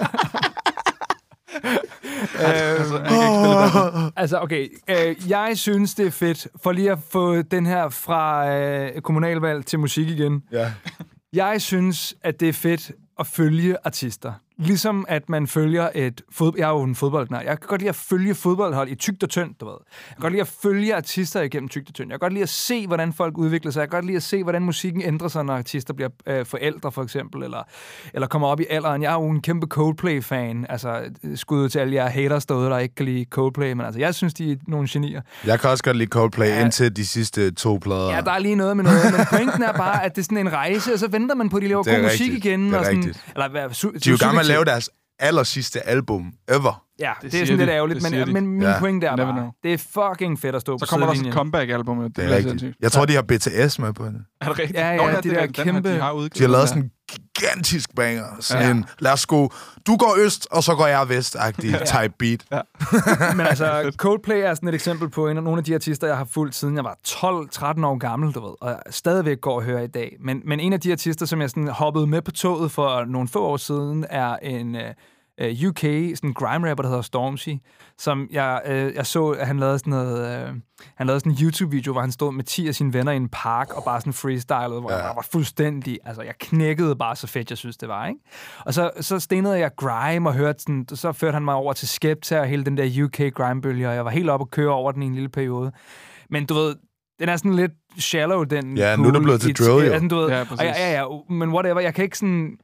[2.40, 4.12] Altså, badminton.
[4.16, 4.68] Altså, okay.
[4.90, 9.66] Øh, jeg synes, det er fedt, for lige at få den her fra øh, kommunalvalg
[9.66, 10.44] til musik igen.
[10.52, 10.74] Ja.
[11.34, 14.34] Jeg synes, at det er fedt at følge artister.
[14.58, 16.60] Ligesom at man følger et fodbold...
[16.60, 17.40] Jeg er jo en fodboldnær.
[17.40, 19.74] Jeg kan godt lide at følge fodboldhold i tygt og tyndt, du ved.
[20.10, 22.12] Jeg kan godt lide at følge artister igennem tygt og tyndt.
[22.12, 23.80] Jeg kan godt lide at se, hvordan folk udvikler sig.
[23.82, 26.92] Jeg kan godt lide at se, hvordan musikken ændrer sig, når artister bliver øh, forældre,
[26.92, 27.64] for eksempel, eller,
[28.14, 29.02] eller kommer op i alderen.
[29.02, 30.66] Jeg er jo en kæmpe Coldplay-fan.
[30.70, 31.02] Altså,
[31.36, 34.34] skud til alle jer haters derude, der ikke kan lide Coldplay, men altså, jeg synes,
[34.34, 35.22] de er nogle genier.
[35.46, 36.62] Jeg kan også godt lide Coldplay Ja.
[36.66, 38.16] indtil de sidste to plader.
[38.16, 40.38] Ja, der er lige noget med noget, men pointen er bare, at det er sådan
[40.38, 42.46] en rejse, og så venter man på, at de laver er god musik rigtigt.
[42.46, 42.66] igen.
[42.66, 43.24] Det er og sådan, rigtigt.
[43.36, 44.48] Eller, hvad, su- De er jo gang subjektivt.
[44.56, 44.90] lave deres
[45.20, 46.84] aller sidste album ever.
[47.00, 47.74] Ja, Det det, er sådan lidt de.
[47.74, 48.34] ærgerligt, Det men, de.
[48.34, 48.80] men min Ja.
[48.80, 51.34] pointe er bare, det er fucking fedt at stå Så på kommer der også et
[51.34, 51.98] comeback-album.
[52.04, 52.76] Det, Det er rigtigt.
[52.82, 54.16] Jeg tror, de har BTS med på det.
[54.42, 54.80] Er det rigtigt?
[54.80, 56.70] Ja, ja, Nå, de det er der har- kæmpe- De har, udgivet De har lavet
[56.70, 56.92] sådan en
[57.44, 58.26] gigantisk banger.
[58.40, 58.72] Sådan Ja.
[58.72, 59.54] en, lad os gå,
[59.88, 62.44] du går øst, og så går jeg vest-agtig type beat.
[62.52, 62.62] Ja.
[63.36, 66.18] Men altså, Coldplay er sådan et eksempel på en af nogle af de artister, jeg
[66.18, 69.82] har fulgt siden jeg var 12-13 år gammel, du ved, og stadigvæk går og hører
[69.84, 70.16] i dag.
[70.20, 73.28] Men, men en af de artister, som jeg sådan hoppede med på toget for nogle
[73.28, 74.78] få år siden, er en
[75.42, 75.80] uh, UK
[76.16, 77.50] sådan grime rapper, der hedder Stormzy,
[77.98, 80.56] som jeg, uh, jeg så, at han lavede sådan noget, uh,
[80.96, 83.30] han lavede sådan en YouTube-video, hvor han stod med 10 af sine venner i en
[83.30, 84.98] park og bare sådan freestylede, hvor ja.
[84.98, 88.20] jeg var fuldstændig, altså jeg knækkede bare så fedt, jeg synes, det var, ikke?
[88.66, 91.88] Og så, så stenede jeg grime og hørte sådan, så førte han mig over til
[91.88, 94.92] Skepta og hele den der UK grime-bølge, og jeg var helt oppe at køre over
[94.92, 95.72] den i en lille periode.
[96.30, 96.76] Men du ved,
[97.20, 99.92] den er sådan lidt shallow, den Ja, nu er det blevet til drill, jo.
[99.92, 102.58] Ja, sådan, du ved, Ja, og ja, ja, ja, men whatever, jeg kan ikke sådan...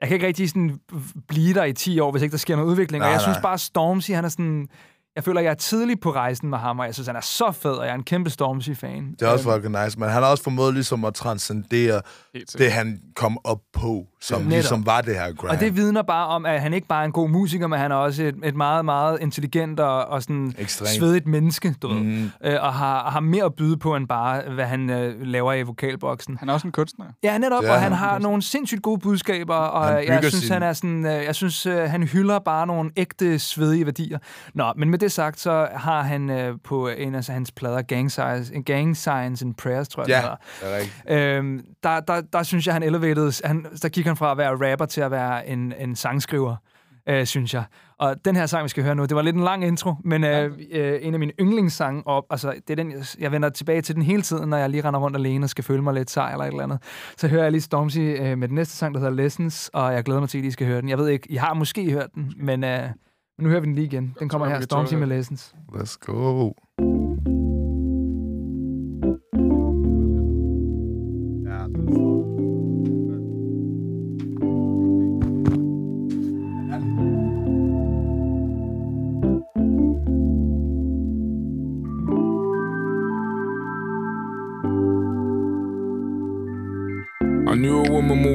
[0.00, 0.80] Jeg kan ikke rigtig sådan
[1.28, 3.00] blive der i 10 år, hvis ikke der sker noget udvikling.
[3.00, 3.32] Nej, og jeg nej.
[3.32, 4.68] synes bare, Stormzy, han er sådan...
[5.16, 7.52] Jeg føler, jeg er tidlig på rejsen med ham, og jeg synes, han er så
[7.52, 9.12] fed, og jeg er en kæmpe Stormzy-fan.
[9.12, 12.02] Det er også fucking nice, men han har også formået ligesom at transcendere
[12.58, 14.50] det, han kom op på, som Netop.
[14.52, 15.50] ligesom var det her grime.
[15.50, 17.90] Og det vidner bare om, at han ikke bare er en god musiker, men han
[17.92, 20.88] er også et, et meget, meget intelligent og, og sådan Ekstremt.
[20.90, 21.96] svedigt menneske, du ved.
[22.00, 22.30] Mhm.
[22.44, 25.62] Øh, og har, har mere at byde på, end bare, hvad han øh, laver i
[25.62, 26.36] vokalboksen.
[26.38, 27.04] Han er også en kunstner.
[27.22, 27.92] Ja, netop, Det og han han.
[27.92, 31.34] har nogle sindssygt gode budskaber, og Han jeg synes, sin- han er sådan, øh, jeg
[31.34, 34.18] synes, øh, han hylder bare nogle ægte, svedige værdier.
[34.54, 38.10] Nå, men med det sagt, så har han øh, på en af hans plader, Gang
[38.10, 41.36] Science, Gang Science and Prayers, tror jeg, Ja, det er rigtigt.
[41.38, 43.46] Øhm, der, der, der synes jeg, han elevated.
[43.46, 46.56] Han, der gik han fra at være rapper til at være en, en sangskriver,
[47.08, 47.64] øh, synes jeg.
[47.98, 50.24] Og den her sang, vi skal høre nu, det var lidt en lang intro, men
[50.24, 53.82] øh, øh, en af mine yndlingssange op, altså det er den, jeg, jeg vender tilbage
[53.82, 56.10] til den hele tiden, når jeg lige render rundt alene og skal føle mig lidt
[56.10, 56.78] sej eller et eller andet.
[57.16, 60.04] Så hører jeg lige Stormzy øh, med den næste sang, der hedder Lessons, og jeg
[60.04, 60.88] glæder mig til, at I skal høre den.
[60.88, 63.74] Jeg ved ikke, I har måske hørt den, men, øh, men nu hører vi den
[63.74, 64.16] lige igen.
[64.18, 65.06] Den kommer her, Stormzy med.
[65.06, 65.54] Lessons.
[65.72, 66.50] Let's go.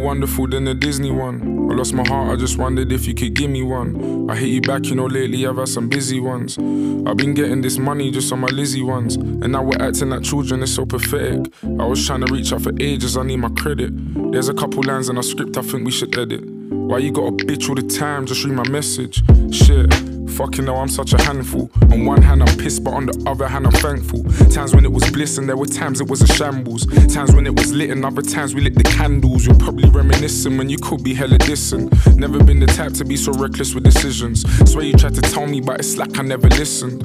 [0.05, 1.67] Wonderful than the Disney one.
[1.71, 4.29] I lost my heart, I just wondered if you could give me one.
[4.29, 6.59] I hit you back, you know, lately I've had some busy ones.
[6.59, 9.15] I've been getting this money just on my Lizzie ones.
[9.15, 11.51] And now we're acting like children, it's so pathetic.
[11.63, 13.91] I was trying to reach out for ages, I need my credit.
[14.31, 16.45] There's a couple lines in our script I think we should edit.
[16.45, 18.27] Why you got a bitch all the time?
[18.27, 19.23] Just read my message.
[19.51, 19.91] Shit.
[20.35, 21.71] Fucking know I'm such a handful.
[21.93, 24.21] On one hand, I'm pissed, but on the other hand, I'm thankful.
[24.51, 26.85] Times when it was bliss, and there were times it was a shambles.
[27.13, 29.45] Times when it was lit, and other times we lit the candles.
[29.45, 31.87] You're probably reminiscing when you could be hella dissing.
[32.17, 34.43] Never been the type to be so reckless with decisions.
[34.69, 37.01] Swear you tried to tell me, but it's like I never listened.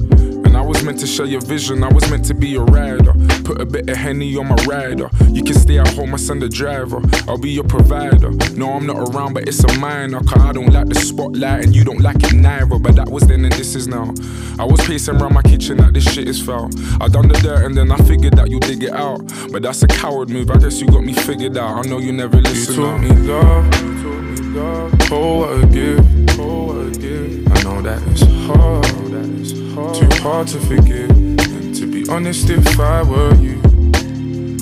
[0.51, 3.13] And I was meant to share your vision, I was meant to be your rider.
[3.45, 5.09] Put a bit of Henny on my rider.
[5.29, 7.01] You can stay at home, I send a driver.
[7.25, 8.31] I'll be your provider.
[8.57, 10.19] No, I'm not around, but it's a minor.
[10.19, 12.77] Cause I don't like the spotlight and you don't like it neither.
[12.77, 14.13] But that was then and this is now.
[14.59, 16.69] I was pacing around my kitchen like this shit is foul.
[16.99, 19.21] I done the dirt and then I figured that you dig it out.
[19.51, 21.85] But that's a coward move, I guess you got me figured out.
[21.85, 22.75] I know you never listen.
[22.75, 23.07] You taught now.
[23.07, 25.11] me love, you taught me love.
[25.11, 27.51] Oh, what a gift, oh, what a gift.
[27.51, 29.95] I know that it's hard, that it's hard.
[29.95, 31.09] Too hard to forgive.
[31.09, 33.61] And to be honest, if I were you,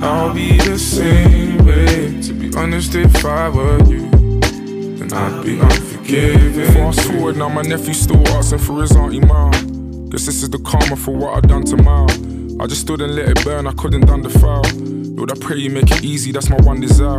[0.01, 2.22] I'll be the same way.
[2.22, 4.10] To be honest, if I were you,
[4.97, 5.60] then I'd be
[6.14, 6.74] unforgiving.
[6.74, 9.51] Fast forward now, my nephew still asking for his auntie mom.
[10.10, 12.10] Guess this is the karma for what I done to mom.
[12.62, 14.64] I just stood and let it burn, I couldn't done the foul.
[15.16, 17.18] Lord, I pray you make it easy, that's my one desire.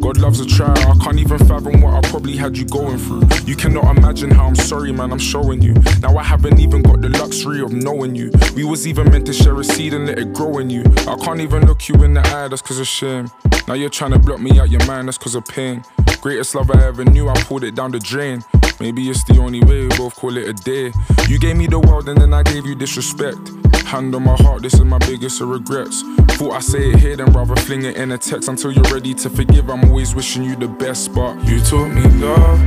[0.00, 3.22] God loves a trial, I can't even fathom what I probably had you going through.
[3.44, 5.74] You cannot imagine how I'm sorry, man, I'm showing you.
[6.00, 8.30] Now I haven't even got the luxury of knowing you.
[8.54, 10.84] We was even meant to share a seed and let it grow in you.
[11.08, 13.28] I can't even look you in the eye, that's cause of shame.
[13.66, 15.82] Now you're trying to block me out your mind, that's cause of pain.
[16.20, 18.44] Greatest love I ever knew, I pulled it down the drain.
[18.80, 20.92] Maybe it's the only way, we both call it a day.
[21.28, 23.38] You gave me the world and then I gave you disrespect.
[23.86, 26.02] Hand on my heart, this is my biggest of regrets.
[26.36, 29.14] Thought I say it here, then rather fling it in a text until you're ready
[29.14, 29.70] to forgive.
[29.70, 32.60] I'm always wishing you the best, but You taught me love.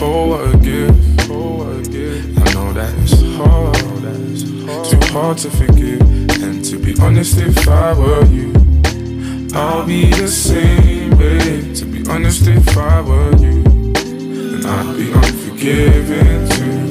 [0.00, 2.38] Oh, what a gift, oh, what a gift.
[2.38, 4.86] I know that it's hard, that it's hard.
[4.88, 6.00] Too hard to forgive.
[6.42, 8.52] And to be honest, if I were you,
[9.52, 11.74] I'll be the same way.
[11.74, 16.84] To be honest, if I were you, then I'd be unforgiving too.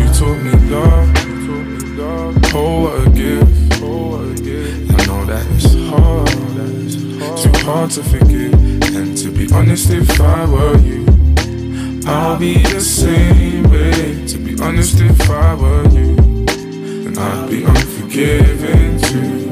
[0.00, 1.10] You taught me love.
[2.56, 3.82] Oh, what a gift.
[3.82, 6.28] I know that it's hard.
[7.36, 8.54] Too hard to forgive.
[8.94, 11.04] And to be honest, if I were you,
[12.06, 14.24] I'll be the same way.
[14.28, 19.43] To be honest, if I were you, then I'd be unforgiving too.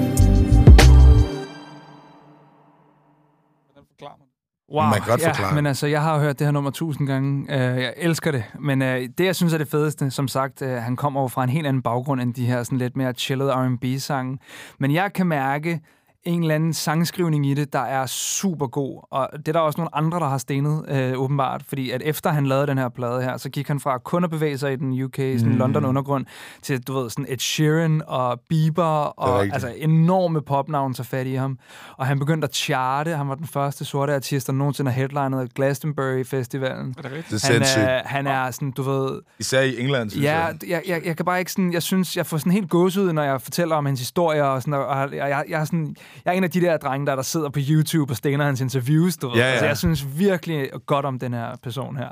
[4.73, 5.55] Wow, Man kan godt ja, forklare.
[5.55, 7.43] men altså, jeg har hørt det her nummer tusind gange.
[7.43, 8.45] Uh, jeg elsker det.
[8.61, 11.45] Men uh, det, jeg synes er det fedeste, som sagt, uh, han kommer over fra
[11.45, 14.39] en helt anden baggrund end de her sådan lidt mere chillede R&B-sange.
[14.79, 15.81] Men jeg kan mærke
[16.25, 19.07] en eller anden sangskrivning i det, der er super god.
[19.11, 21.63] Og det er der også nogle andre, der har stenet, øh, åbenbart.
[21.69, 24.31] Fordi at efter han lavede den her plade her, så gik han fra kun at
[24.31, 25.57] bevæge sig i den UK, sådan Mm.
[25.59, 26.27] London undergrund,
[26.63, 31.35] til, du ved, sådan Ed Sheeran og Bieber, og altså enorme popnavn så fat i
[31.35, 31.59] ham.
[31.97, 33.11] Og han begyndte at charte.
[33.17, 36.95] Han var den første sorte artist, der nogensinde har headlinet Glastonbury Festivalen.
[36.99, 37.45] Er det rigtigt?
[37.45, 37.85] Er Han sindssygt.
[37.85, 39.21] er, han er sådan, du ved...
[39.39, 40.55] Især i England, synes Ja, jeg.
[40.69, 41.73] jeg, jeg, jeg kan bare ikke sådan...
[41.73, 44.75] Jeg synes, jeg får sådan helt gåsehud, når jeg fortæller om hans historie, og, sådan,
[44.75, 47.15] og, og jeg, jeg, jeg, er sådan, jeg er en af de der drenge, der,
[47.17, 49.37] der sidder på YouTube og stener hans interviews, du ved.
[49.37, 49.51] Ja, ja.
[49.51, 52.09] Altså, jeg synes virkelig godt om den her person her.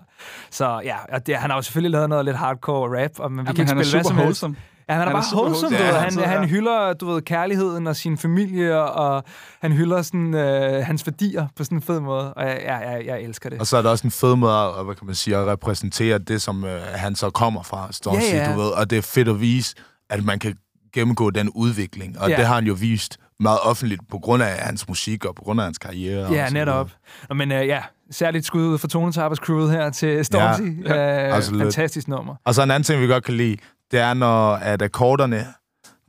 [0.51, 3.39] Så ja, og det, han har jo selvfølgelig lavet noget lidt hardcore rap, og, men
[3.39, 4.60] vi Jamen, kan ikke han spille hvad super som helst.
[4.89, 5.86] Ja, han er, Han er bare wholesome, du wholesome.
[5.86, 5.94] ved.
[5.94, 9.24] Ja, Han, han han, hylder, du ved, kærligheden og sin familie, og
[9.62, 13.06] han hylder sådan, øh, hans værdier på sådan en fed måde, og jeg, jeg, jeg,
[13.06, 13.60] jeg elsker det.
[13.60, 16.18] Og så er det også en fed måde at, hvad kan man sige, at repræsentere
[16.18, 18.48] det, som øh, han så kommer fra, står Ja, ja, ja.
[18.48, 18.55] ja.
[18.55, 18.68] du ved.
[18.70, 19.74] Og det er fedt at vise,
[20.10, 20.56] at man kan
[20.94, 22.18] gennemgå den udvikling.
[22.20, 22.32] Og Ja.
[22.35, 22.39] ja.
[22.39, 25.60] det har han jo vist meget offentligt på grund af hans musik og på grund
[25.60, 26.26] af hans karriere.
[26.26, 26.90] og Ja, så netop.
[27.28, 30.84] Nå, men øh, ja, særligt skud ud for Tone Tappers crewet her til Stormzy.
[30.86, 31.62] Ja, Ja, øh, absolut.
[31.62, 32.34] fantastisk nummer.
[32.44, 33.56] Og så en anden ting, vi godt kan lide,
[33.90, 35.46] det er, når at akkorderne,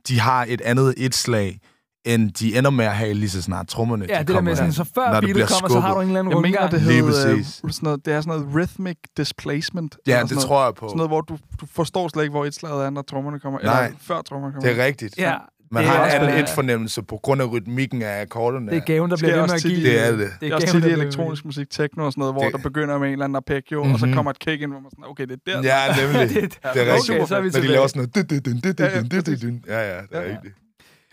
[0.08, 1.58] de har et andet et slag,
[2.04, 4.56] end de ender med at have lige så snart trommerne Ja, de det der med
[4.56, 7.32] sådan, så før beatet kommer, så har du en eller anden Jeg mener, det hedder
[7.36, 9.96] øh, sådan noget, det er sådan noget rhythmic displacement.
[10.06, 10.44] Ja, det noget.
[10.46, 10.88] tror jeg på.
[10.88, 13.60] Sådan noget, hvor du, du forstår slet ikke, hvor et slag er, når trommerne kommer.
[13.64, 13.84] Nej.
[13.84, 14.68] Eller før trommerne kommer.
[14.72, 15.18] Det er rigtigt.
[15.18, 15.34] Ja,
[15.72, 16.44] Man det er har også en anden det.
[16.50, 18.70] et-fornemmelse på grund af rytmikken af akkorderne.
[18.70, 19.86] Det er gaven, der Det bliver ved med også at give.
[19.86, 20.18] Det er det.
[20.18, 22.52] Det er gaven, også der tit i elektronisk musik, techno og sådan noget, hvor Det-
[22.52, 23.92] der begynder med en eller anden arpeggio, mm-hmm.
[23.94, 24.14] og så Mhm.
[24.14, 25.62] kommer et kick ind, hvor man sådan, okay, det er der.
[25.62, 26.28] Ja, nemlig.
[26.34, 27.10] Det- det, det er rigtigt.
[27.18, 29.64] Okay, så er vi Når de laver sådan noget...
[29.68, 30.54] Ja, ja, det er rigtigt.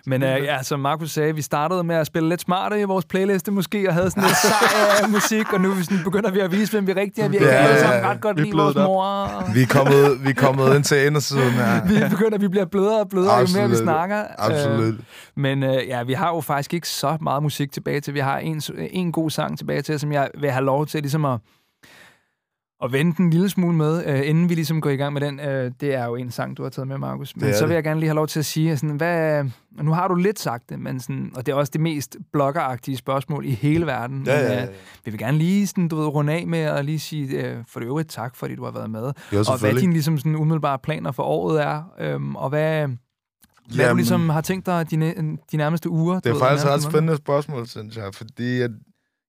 [0.09, 3.05] Men øh, ja, som Markus sagde, vi startede med at spille lidt smarte i vores
[3.05, 6.31] playliste måske, og havde sådan lidt sej øh, musik, og nu er vi sådan, begynder
[6.31, 7.27] vi at vise, hvem vi rigtig er.
[7.29, 8.09] Vi Ja, kan alle ja, sammen ja.
[8.09, 9.53] ret godt Vi er lide vores mor.
[9.53, 11.85] Vi er kommet, vi er kommet ind til indersiden her.
[12.09, 13.77] Vi begynder, vi bliver blødere og blødere, jo mere vi Absolut.
[13.77, 14.23] snakker.
[14.37, 14.93] Absolut.
[14.93, 14.99] Øh,
[15.35, 18.13] men øh, ja, vi har jo faktisk ikke så meget musik tilbage til.
[18.13, 18.61] Vi har en,
[18.91, 21.39] en god sang tilbage til, som jeg vil have lov til ligesom at
[22.83, 25.39] at vente en lille smule med, øh, inden vi ligesom går i gang med den.
[25.39, 27.35] Øh, det er jo en sang, du har taget med, Markus.
[27.35, 27.75] Men så vil det.
[27.75, 29.43] jeg gerne lige have lov til at sige, sådan, hvad,
[29.81, 32.97] nu har du lidt sagt det, men sådan, og det er også det mest bloggeragtige
[32.97, 34.23] spørgsmål i hele verden.
[34.25, 34.63] Ja, ja, ja.
[34.63, 34.69] øh,
[35.05, 37.79] vi vil gerne lige sådan, du ved, runde af med at lige sige øh, for
[37.79, 39.11] det øvrigt tak, fordi du har været med.
[39.33, 42.87] Jo, og hvad dine ligesom, sådan, umiddelbare planer for året er, øhm, og hvad, hvad
[43.77, 45.13] du Jamen- ligesom har tænkt dig de,
[45.51, 46.15] de nærmeste uger.
[46.15, 48.69] Det du er ved, faktisk et ret spændende spørgsmål, synes jeg, fordi jeg,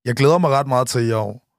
[0.05, 1.50] jeg glæder mig ret meget til i år.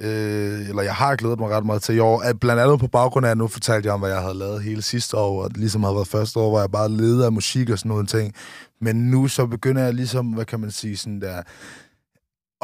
[0.00, 2.20] Øh, eller jeg har glædet mig ret meget til i år.
[2.20, 4.62] At Blandt andet på baggrund af, at nu fortalte jeg om, hvad jeg havde lavet
[4.62, 7.70] hele sidste år, og ligesom havde været første år, hvor jeg bare leder af musik
[7.70, 8.34] og sådan nogle ting.
[8.80, 11.42] Men nu så begynder jeg ligesom, hvad kan man sige, sådan der,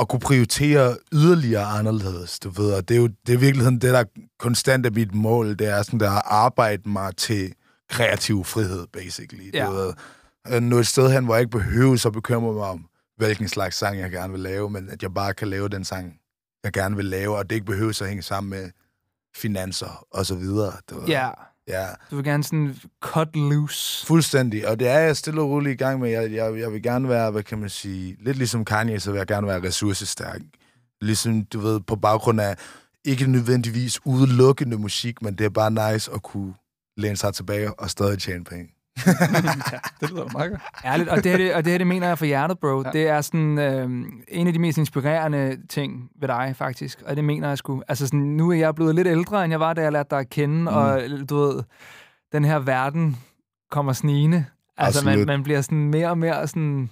[0.01, 2.73] at kunne prioritere yderligere anderledes, du ved.
[2.73, 4.05] Og det er jo det er i virkeligheden det, der
[4.39, 7.53] konstant er mit mål, det er sådan der at arbejde mig til
[7.91, 9.55] kreativ frihed, basically.
[9.55, 9.67] Ja.
[9.67, 9.93] Du ved.
[10.49, 12.85] Øh, Nå et sted hen, hvor jeg ikke behøver så bekymre mig om,
[13.17, 16.20] hvilken slags sang jeg gerne vil lave, men at jeg bare kan lave den sang,
[16.65, 18.71] jeg gerne vil lave, og det ikke behøver så at hænge sammen med
[19.37, 20.73] finanser og så videre.
[20.91, 21.05] Du.
[21.09, 21.31] Ja,
[21.69, 21.87] ja.
[22.11, 24.07] du vil gerne sådan cut loose.
[24.07, 26.11] Fuldstændig, og det er jeg stille og roligt i gang med.
[26.11, 29.19] Jeg, jeg, jeg vil gerne være, hvad kan man sige, lidt ligesom Kanye, så vil
[29.19, 30.41] jeg gerne være ressourcestærk.
[31.01, 32.57] Ligesom, du ved, på baggrund af
[33.05, 36.55] ikke nødvendigvis udelukkende musik, men det er bare nice at kunne
[36.97, 38.75] læne sig tilbage og stadig tjene penge.
[40.01, 40.63] Det lyder meget godt.
[40.85, 42.83] Ærligt, og det, her, det, og det her, det mener jeg for hjertet, bro.
[42.85, 42.91] Ja.
[42.91, 43.91] Det er sådan øh,
[44.29, 47.03] en af de mest inspirerende ting ved dig, faktisk.
[47.07, 47.83] Og det mener jeg sgu.
[47.89, 50.19] Altså sådan, nu er jeg blevet lidt ældre, end jeg var, da jeg lærte dig
[50.19, 50.67] at kende, mm.
[50.67, 51.01] og
[51.31, 51.63] du ved,
[52.33, 53.17] den her verden
[53.71, 54.45] kommer snigende.
[54.77, 56.91] Altså, man, man bliver sådan mere og mere sådan...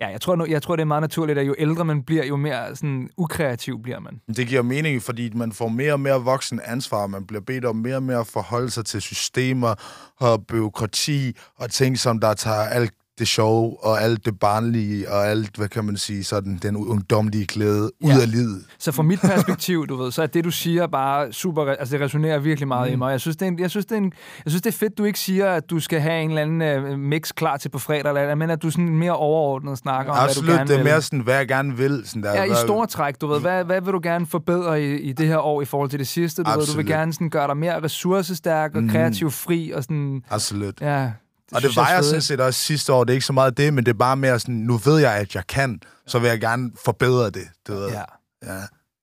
[0.00, 2.24] Ja, jeg tror, nu- jeg tror, det er meget naturligt, at jo ældre man bliver,
[2.24, 4.20] jo mere sådan ukreativ bliver man.
[4.36, 7.06] Det giver mening, fordi man får mere og mere voksen ansvar.
[7.06, 9.74] Man bliver bedt om mere og mere at forholde sig til systemer
[10.20, 15.26] og byråkrati og ting, som der tager alt det sjove og alt det barnlige og
[15.26, 18.20] alt, hvad kan man sige, sådan den ungdomlige glæde ud Ja.
[18.20, 18.64] af livet.
[18.78, 21.64] Så fra mit perspektiv, du ved, så er det, du siger, bare super...
[21.66, 22.92] Altså, det resonerer virkelig meget mm.
[22.92, 23.10] i mig.
[23.10, 24.12] Jeg synes, det er, en, jeg, synes, det er en,
[24.44, 26.62] jeg synes, det er fedt, du ikke siger, at du skal have en eller anden
[26.62, 30.12] øh, mix klar til på fredag, eller, andet, men at du sådan mere overordnet snakker
[30.12, 30.84] om, hvad du Absolut, gerne det er vil.
[30.84, 32.02] mere sådan, hvad jeg gerne vil.
[32.04, 33.40] Sådan der, Ja, i store træk, du ved.
[33.40, 36.08] Hvad, hvad vil du gerne forbedre i, i det her år i forhold til det
[36.08, 36.42] sidste?
[36.42, 36.78] Du, ved, du Absolut.
[36.78, 38.90] vil gerne sådan gøre dig mere ressourcestærk og Mhm.
[38.90, 40.22] kreativ fri og sådan...
[40.30, 40.80] Absolut.
[40.80, 41.10] Ja,
[41.54, 42.06] og det synes jeg var jeg fedt.
[42.06, 43.04] sådan set også sidste år.
[43.04, 45.14] Det er ikke så meget det, men det er bare mere sådan, nu ved jeg,
[45.16, 47.48] at jeg kan, så vil jeg gerne forbedre det.
[47.66, 47.88] Du ved.
[47.90, 48.02] Ja.
[48.44, 48.60] ja.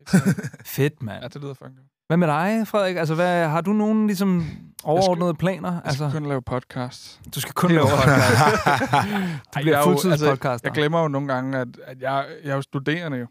[0.66, 1.22] Fedt, mand.
[1.24, 1.78] Ja, det lyder fucking.
[2.08, 2.96] Hvad med dig, Frederik?
[2.98, 4.46] Altså, hvad, har du nogen ligesom,
[4.84, 5.72] overordnede planer?
[5.72, 7.20] Jeg Altså, skal kun lave podcast.
[7.36, 8.66] du skal kun lave podcast.
[9.54, 10.68] du bliver jeg er jo- fuldtidspodcaster.
[10.70, 13.28] Jeg glemmer jo nogle gange, at, at jeg, jeg er jo studerende jo.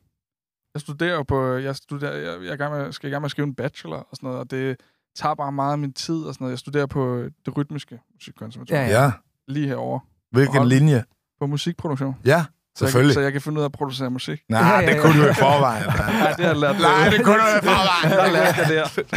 [0.75, 1.53] Jeg studerer jo på...
[1.57, 4.27] Jeg, studerer, jeg, jeg med, skal i gang med at skrive en bachelor og sådan
[4.27, 4.77] noget, og det
[5.17, 6.51] tager bare meget af min tid og sådan noget.
[6.53, 8.87] Jeg studerer på det rytmiske musikkonservatorium.
[8.87, 9.13] Ja, ja.
[9.49, 10.01] Lige herovre.
[10.33, 11.05] Hvilken linje?
[11.41, 12.15] På musikproduktion.
[12.25, 12.45] Ja, Så jeg,
[12.77, 13.11] selvfølgelig.
[13.11, 14.41] kan- så jeg kan finde ud af at producere musik.
[14.49, 15.85] Nej, det kunne du i forvejen.
[15.97, 16.81] Nej, det har jeg lært.
[16.81, 18.19] Nej, det kunne du i forvejen.
[18.19, 19.17] Der lærte jeg det her.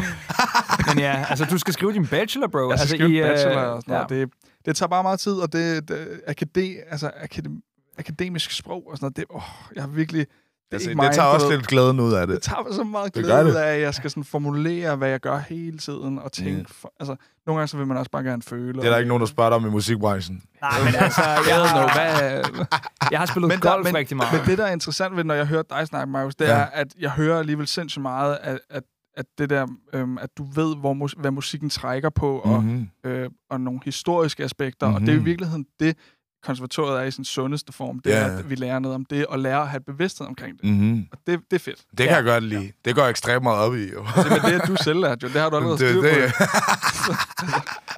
[0.93, 2.59] Men ja, altså, du skal skrive din bachelor, bro.
[2.59, 3.99] Jeg altså, skal skrive i, øh, bachelor og sådan ja.
[4.01, 4.09] noget.
[4.09, 4.29] Det,
[4.65, 7.49] det tager bare meget tid, og det, det akade, altså, akade,
[7.97, 9.41] akademisk sprog og sådan noget, det, åh,
[9.75, 10.25] jeg har virkelig...
[10.71, 12.35] Det, Altså, det tager også lidt glæden ud af det.
[12.35, 15.37] Det tager så meget glæde ud af, at jeg skal sådan formulere, hvad jeg gør
[15.37, 16.59] hele tiden, og tænke...
[16.59, 16.65] Mm.
[16.65, 17.15] For, altså,
[17.45, 18.73] nogle gange så vil man også bare gerne føle.
[18.79, 20.43] Det er der ikke nogen, der spørger dig om i musikbranchen.
[20.61, 22.43] Nej, men altså, jeg, ved har, hvad...
[23.11, 24.33] jeg har spillet Men der- golf men, rigtig meget.
[24.39, 26.51] Men det, der er interessant ved, når jeg hører dig snakke, Marius, det Ja.
[26.51, 28.83] er, at jeg hører alligevel sindssygt meget, at, at,
[29.17, 32.89] at det der, øhm, at du ved, hvor mus- hvad musikken trækker på, og, Mhm.
[33.05, 35.25] øh, og nogle historiske aspekter, og det er i Mhm.
[35.25, 35.97] virkeligheden det,
[36.45, 37.99] konservatoriet er i sin sundeste form.
[37.99, 38.15] Det Ja.
[38.15, 40.69] er, at vi lærer noget om det, og lærer at have bevidsthed omkring det.
[40.69, 41.05] Mhm.
[41.11, 41.79] Og det, det er fedt.
[41.97, 42.71] Det kan jeg godt lide.
[42.85, 43.91] Det går jeg ekstremt meget op i.
[43.93, 44.05] Jo.
[44.15, 45.33] Det er det, du selv lærte, jo.
[45.33, 47.13] Det har du allerede Det- styr det- på.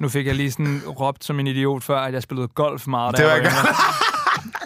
[0.00, 3.16] Nu fik jeg lige sådan råbt som en idiot før, at jeg spillede golf meget.
[3.16, 3.42] Det var jeg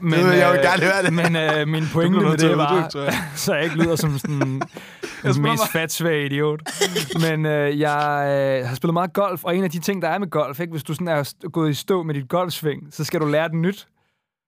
[0.03, 0.33] yngre.
[0.33, 1.13] Det jeg vil gerne høre det.
[1.13, 3.15] Men øh, min pointe med det var, jeg.
[3.35, 4.63] så jeg ikke lyder som sådan den
[5.35, 6.61] spiller mest fatsvage idiot.
[7.31, 10.19] Men øh, jeg øh, har spillet meget golf, og en af de ting, der er
[10.19, 10.71] med golf, ikke?
[10.71, 13.57] hvis du sådan er gået i stå med dit golfsving, så skal du lære det
[13.57, 13.89] nyt.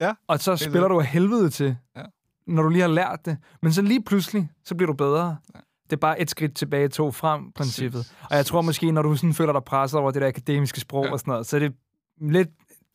[0.00, 0.90] Ja, Og så spiller vildt.
[0.90, 2.02] du af helvede til, Ja.
[2.46, 3.36] når du lige har lært det.
[3.62, 5.36] Men så lige pludselig, så bliver du bedre.
[5.84, 8.12] Det er bare et skridt tilbage, to frem, princippet.
[8.30, 11.04] Og jeg tror måske, når du sådan føler dig presset over det der akademiske sprog
[11.04, 11.12] Ja.
[11.12, 11.72] og sådan noget, så er det
[12.20, 12.48] lidt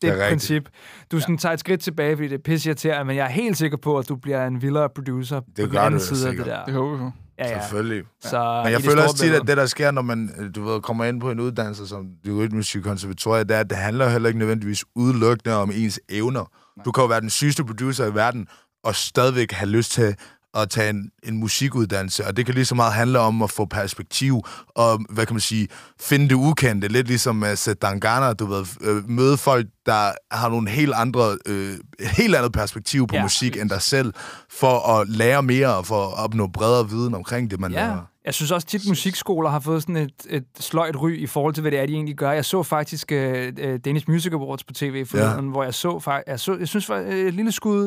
[0.08, 0.70] det, Det er det princip.
[1.12, 3.58] Du sådan tager et skridt tilbage, fordi det er pisse irriterende, men jeg er helt
[3.58, 6.46] sikker på, at du bliver en vildere producer på den anden du side af det
[6.46, 6.66] der.
[6.66, 7.12] Det håber på.
[7.40, 7.62] Ja, ja.
[7.62, 8.04] Selvfølgelig.
[8.22, 10.64] Så Men jeg det føler også tit, at det, der sker, når man øh, du
[10.64, 14.10] ved, kommer ind på en uddannelse som det rytmiske konservatorium, det er, at det handler
[14.10, 16.52] heller ikke nødvendigvis udelukkende om ens evner.
[16.86, 18.48] Du kan jo være den sygeste producer i verden,
[18.84, 20.16] og stadigvæk have lyst til
[20.54, 23.66] at tage en, en musikuddannelse, og det kan lige så meget handle om at få
[23.66, 25.68] perspektiv, og hvad kan man sige,
[26.02, 30.50] finde det ukendte, lidt ligesom at sætte Dangana, du ved, øh, møde folk, der har
[30.50, 33.22] nogle helt andre, øh, helt andet perspektiv på Ja.
[33.22, 34.14] musik end dig selv,
[34.50, 38.02] for at lære mere, og for at opnå bredere viden omkring det, man Ja, laver.
[38.26, 41.62] Jeg synes også tit, musikskoler har fået sådan et, et sløjt ry i forhold til,
[41.62, 42.32] hvad det er, de egentlig gør.
[42.32, 45.52] Jeg så faktisk uh, uh, Danish Music Awards på tv forleden, ja.
[45.52, 47.86] hvor jeg så, jeg så, jeg synes, var et lille skud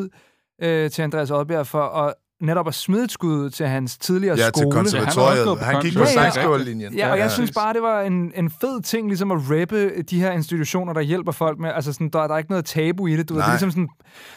[0.63, 4.45] uh, til Andreas Oddbjerg for at netop at smide et skud til hans tidligere Ja,
[4.45, 4.73] til skole.
[4.73, 5.59] konservatoriet.
[5.61, 6.95] Han gik på sangskriverlinjen.
[6.95, 7.35] Ja, og Ja, jeg ja.
[7.35, 11.01] synes bare, det var en, en fed ting, ligesom at rappe de her institutioner, der
[11.01, 13.43] hjælper folk med, altså sådan, der, der er ikke noget tabu i det, du ved,
[13.43, 13.89] det er ligesom sådan,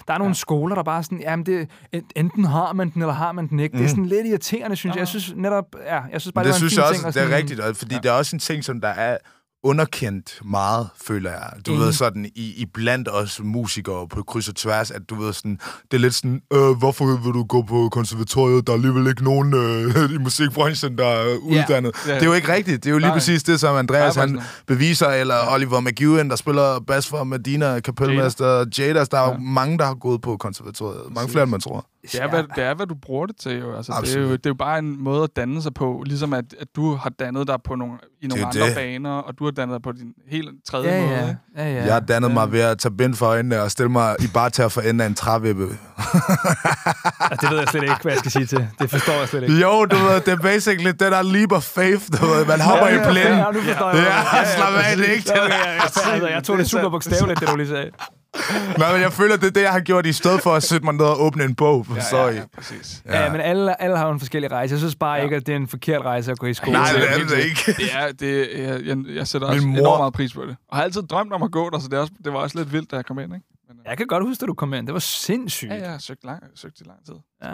[0.07, 1.69] der er nogle skoler, der bare sådan, jamen det,
[2.15, 3.73] enten har man den, eller har man den ikke.
[3.73, 3.89] Det er Mm.
[3.89, 4.99] sådan lidt irriterende, synes jeg.
[4.99, 7.01] Jeg synes netop, ja, jeg synes bare, det det, var en synes fin jeg også,
[7.01, 7.13] ting.
[7.13, 8.01] det er sådan- rigtigt, og fordi ja.
[8.01, 9.17] det er også en ting, som der er
[9.63, 11.51] underkendt meget, føler jeg.
[11.65, 11.85] Du Enig.
[11.85, 15.59] ved, sådan i, i blandt os musikere på kryds og tværs, at du ved sådan,
[15.91, 18.67] det er lidt sådan, øh, hvorfor vil du gå på konservatoriet?
[18.67, 21.91] Der er alligevel ikke nogen øh, i musikbranchen, der er uddannet.
[22.07, 22.13] Ja.
[22.13, 22.83] Det er jo ikke rigtigt.
[22.83, 23.15] Det er jo lige Nej.
[23.15, 27.79] præcis det, som Andreas Nej, han beviser, eller Oliver McEwen, der spiller bas for Medina,
[27.79, 29.09] kapelmester, Jadas.
[29.09, 31.01] Der er jo mange, der har gået på konservatoriet.
[31.11, 31.85] Mange flere, end man tror.
[32.01, 33.75] Det er, hvad, det er, hvad du bruger det til, jo.
[33.77, 34.31] Altså, det, er jo.
[34.31, 36.03] det er jo bare en måde at danne sig på.
[36.05, 38.75] Ligesom at, at du har dannet dig på nogle, i nogle andre det.
[38.75, 41.11] baner, og du har dannet dig på din helt tredje Ja, måde.
[41.57, 41.63] ja.
[41.63, 41.83] Ja, ja.
[41.85, 44.67] Jeg har dannet mig ved at tage bind for øjnene og stille mig i barter
[44.67, 45.63] for enden af en trævippe.
[45.63, 48.67] Ja, det ved jeg slet ikke, hvad jeg skal sige til.
[48.79, 49.55] Det forstår jeg slet ikke.
[49.61, 52.45] Jo, du ved, det er basically det der leap of faith, du ved.
[52.45, 53.37] Man hopper Ja, i ja, blinden.
[53.39, 55.81] ja, nu forstår jeg, Ja, hvad du- slap af, det er ikke det ja, ja,
[55.83, 57.89] altså, jeg tog det super bogstaveligt, det du lige sagde.
[58.77, 60.85] Nej, men jeg føler, det er det, jeg har gjort, i stedet for at sætte
[60.85, 61.85] mig ned og åbne en bog.
[62.09, 62.33] Sorry.
[62.33, 63.03] Ja, præcis.
[63.05, 64.73] Ja, ja men alle, alle har jo en forskellig rejse.
[64.73, 65.23] Jeg synes bare ja.
[65.23, 66.71] ikke, at det er en forkert rejse at gå i skole.
[66.71, 67.73] Nej, det er det ikke.
[67.77, 70.55] Det er, det er, jeg, jeg sætter Min også mor- enormt meget pris på det.
[70.69, 72.57] Og har altid drømt om at gå der, så det, er også, det var også
[72.57, 73.33] lidt vildt, da jeg kom ind.
[73.35, 73.45] Ikke?
[73.85, 74.85] Jeg kan godt huske, at du kom ind.
[74.85, 75.71] Det var sindssygt.
[75.71, 77.13] Ja, jeg har søgt, lang, søgt i lang tid.
[77.43, 77.49] Ja.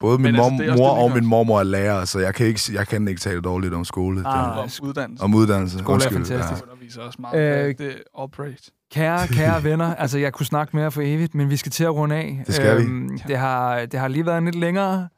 [0.00, 2.60] Både min Men mor, altså, mor og min mormor er lærer, så jeg kan ikke,
[2.72, 4.22] jeg kan ikke tale dårligt om skole.
[4.26, 5.24] Ah, Det- Om uddannelse.
[5.24, 5.78] Om uddannelse.
[5.78, 6.62] Skole er fantastisk.
[6.64, 7.58] Det underviser også meget.
[7.62, 8.72] Øh, Øh, det er praised.
[8.94, 11.94] Kære, kære venner, altså jeg kunne snakke mere for evigt, men vi skal til at
[11.94, 12.42] runde af.
[12.46, 12.84] Det skal vi.
[13.28, 15.08] Det har, det har lige været en lidt længere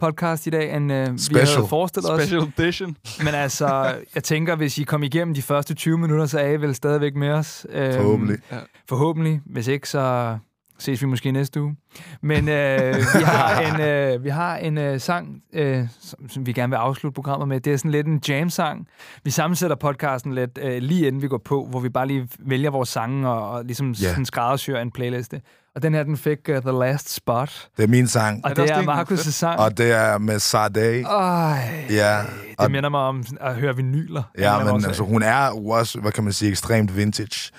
[0.00, 1.46] podcast i dag, end øh, vi Special.
[1.56, 2.22] havde forestillet os.
[2.22, 2.96] Special edition.
[3.24, 6.56] Men altså, jeg tænker, hvis I kom igennem de første 20 minutter, så er I
[6.60, 7.66] vel stadigvæk med os.
[7.70, 8.38] Øhm, Forhåbentlig.
[8.52, 8.56] Ja.
[8.88, 9.40] Forhåbentlig.
[9.46, 10.38] Hvis ikke, så
[10.78, 11.76] ses vi måske næste uge.
[12.22, 16.52] Men øh, vi har en, øh, vi har en øh, sang, øh, som, som vi
[16.52, 17.60] gerne vil afslutte programmet med.
[17.60, 18.86] Det er sådan lidt en jam-sang.
[19.24, 22.70] Vi sammensætter podcasten lidt øh, lige inden vi går på, hvor vi bare lige vælger
[22.70, 24.08] vores sange og, og ligesom Ja.
[24.08, 25.40] sådan skræddersyrer en playliste.
[25.74, 27.68] Og den her, den fik uh, The Last Spot.
[27.76, 28.44] Det er min sang.
[28.44, 28.90] Og Er det det er din?
[28.90, 29.60] Markus' sang.
[29.60, 31.02] Og det er med Sade.
[31.02, 32.18] Ej, Ja,
[32.58, 34.22] og, det minder mig om at høre vinyler.
[34.38, 37.52] ja men altså, hun er jo også, hvad kan man sige, ekstremt vintage.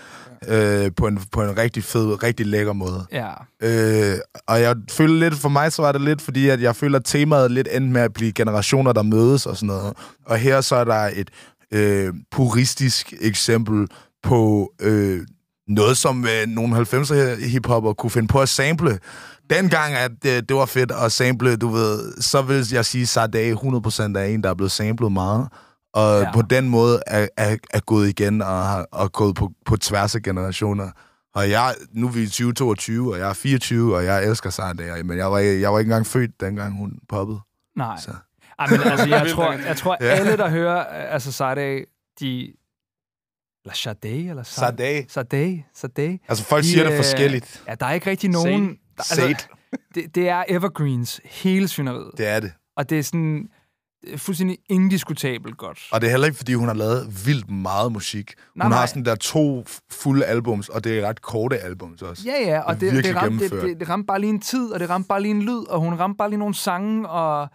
[0.48, 3.06] Øh, på, en, på en rigtig fed, rigtig lækker måde.
[3.12, 3.32] Ja.
[3.62, 4.18] Øh,
[4.48, 7.06] og jeg føler lidt, for mig så var det lidt, fordi at jeg føler, at
[7.06, 9.94] temaet lidt endte med at blive generationer, der mødes og sådan noget.
[10.26, 11.30] Og her så er der et
[11.72, 13.88] øh, puristisk eksempel
[14.24, 15.22] på øh,
[15.68, 19.00] noget, som øh, nogle 90'er hiphopper kunne finde på at sample.
[19.50, 23.08] Dengang, at øh, det var fedt at sample, du ved, så vil jeg sige, at
[23.08, 25.48] Sade 100% er en, der er blevet samlet meget.
[25.94, 26.32] Og Ja.
[26.34, 30.16] på den måde er, er, er gået igen og har og gået på, på tværs
[30.16, 30.92] af generationer.
[31.36, 35.04] Og jeg, nu er vi i 2022, og jeg er 24, og jeg elsker Sade,
[35.04, 37.40] men jeg var, jeg var ikke engang født, dengang hun poppede.
[37.78, 37.98] Nej.
[38.00, 38.12] Så.
[38.60, 40.06] Ej, men altså, jeg tror, jeg tror Ja.
[40.08, 41.86] alle, der hører øh, altså Sade,
[42.20, 42.54] de...
[43.66, 45.06] Eller Sade, eller Sade.
[45.10, 46.20] Sade, Sade.
[46.30, 47.64] Altså, folk De, siger det øh, forskelligt.
[47.68, 48.68] Ja, der er ikke rigtig nogen...
[48.70, 49.36] Der, altså, Sade.
[49.96, 52.12] det, det er evergreens, hele svineriet.
[52.18, 52.52] Det er det.
[52.78, 53.48] Og det er sådan
[54.18, 55.80] fuldstændig indiskutabelt godt.
[55.92, 58.34] Og det er heller ikke, fordi hun har lavet vildt meget musik.
[58.56, 58.80] Nej, hun nej.
[58.80, 62.24] har sådan der to fulde albums, og det er ret korte albums også.
[62.26, 64.72] Ja, ja, og Det det, det, ramte, det, det, det ramte bare lige en tid,
[64.72, 67.48] og det ramte bare lige en lyd, og hun ramte bare lige nogle sange, og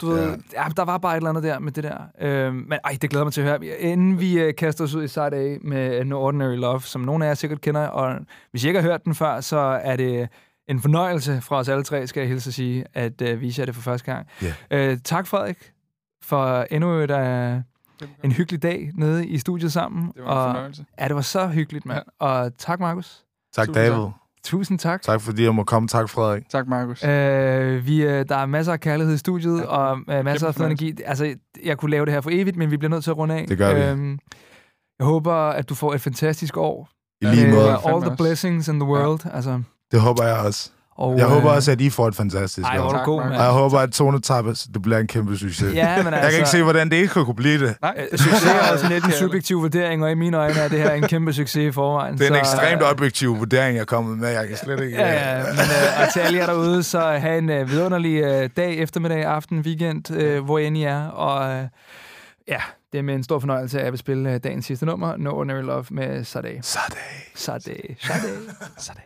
[0.00, 0.62] du ved, ja.
[0.62, 1.98] ja der var bare et eller andet der med det der.
[2.20, 3.78] Øhm, men ej, det glæder mig til at høre.
[3.78, 7.24] Inden vi øh, kaster os ud i Side A med No Ordinary Love, som nogle
[7.24, 8.16] af jer sikkert kender, og
[8.50, 10.28] hvis I ikke har hørt den før, så er det
[10.68, 13.66] en fornøjelse fra os alle tre, skal jeg hilse at sige, at øh, vise jer
[13.66, 14.26] det for første gang.
[14.42, 14.54] Ja.
[14.70, 15.72] Øh, tak, Frederik,
[16.22, 17.56] for endnu et, øh,
[18.24, 20.06] en hyggelig dag nede i studiet sammen.
[20.16, 20.84] Det var en og, fornøjelse.
[21.00, 22.02] Ja, det var så hyggeligt, mand.
[22.20, 22.26] Ja.
[22.26, 23.24] Og tak, Markus.
[23.54, 24.02] Tak, Tusind David.
[24.04, 24.12] tak.
[24.44, 25.02] Tusind tak.
[25.02, 25.88] Tak fordi jeg må komme.
[25.88, 26.48] Tak, Frederik.
[26.48, 27.04] Tak, Markus.
[27.04, 30.54] Øh, vi, øh, der er masser af kærlighed i studiet, ja, og øh, masser af
[30.54, 30.94] fed energi.
[31.04, 31.34] Altså,
[31.64, 33.46] jeg kunne lave det her for evigt, men vi bliver nødt til at runde af.
[33.48, 33.80] Det gør vi.
[33.82, 34.18] Øhm,
[34.98, 36.88] jeg håber, at du får et fantastisk år.
[37.20, 37.68] I lige Med måde.
[37.70, 39.20] All Fandme the blessings in the world.
[39.24, 39.30] Ja.
[39.30, 40.70] Altså, Det håber jeg også.
[41.00, 43.04] Og, Jeg håber øh, også, at I får et fantastisk Ej, år.
[43.04, 43.20] god.
[43.20, 45.74] Og jeg håber, at Tone Tappes, det bliver en kæmpe succes.
[45.74, 47.76] Ja, men Jeg altså, kan ikke se, hvordan det ikke kunne blive det.
[47.82, 50.68] Nej, øh, Succes er også lidt en jeg subjektiv vurdering, og i mine øjne er
[50.68, 52.18] det her en kæmpe succes i forvejen.
[52.18, 54.28] Det er en så, ekstremt objektiv vurdering, jeg er kommet med.
[54.28, 54.96] Jeg kan slet ikke...
[54.98, 58.50] Ja, ja, men øh, og til alle jer derude, så have en øh, vidunderlig øh,
[58.56, 61.06] dag, eftermiddag, aften, weekend, øh, hvor end I er.
[61.06, 61.64] Og øh,
[62.48, 62.60] ja,
[62.92, 65.30] det er med en stor fornøjelse, at jeg vil spille øh, dagens sidste nummer, No
[65.30, 66.58] Ordinary Love med Sade.
[66.62, 66.96] Sade.
[67.34, 67.60] Sade.
[68.00, 68.18] Sade.
[68.78, 69.00] Sade.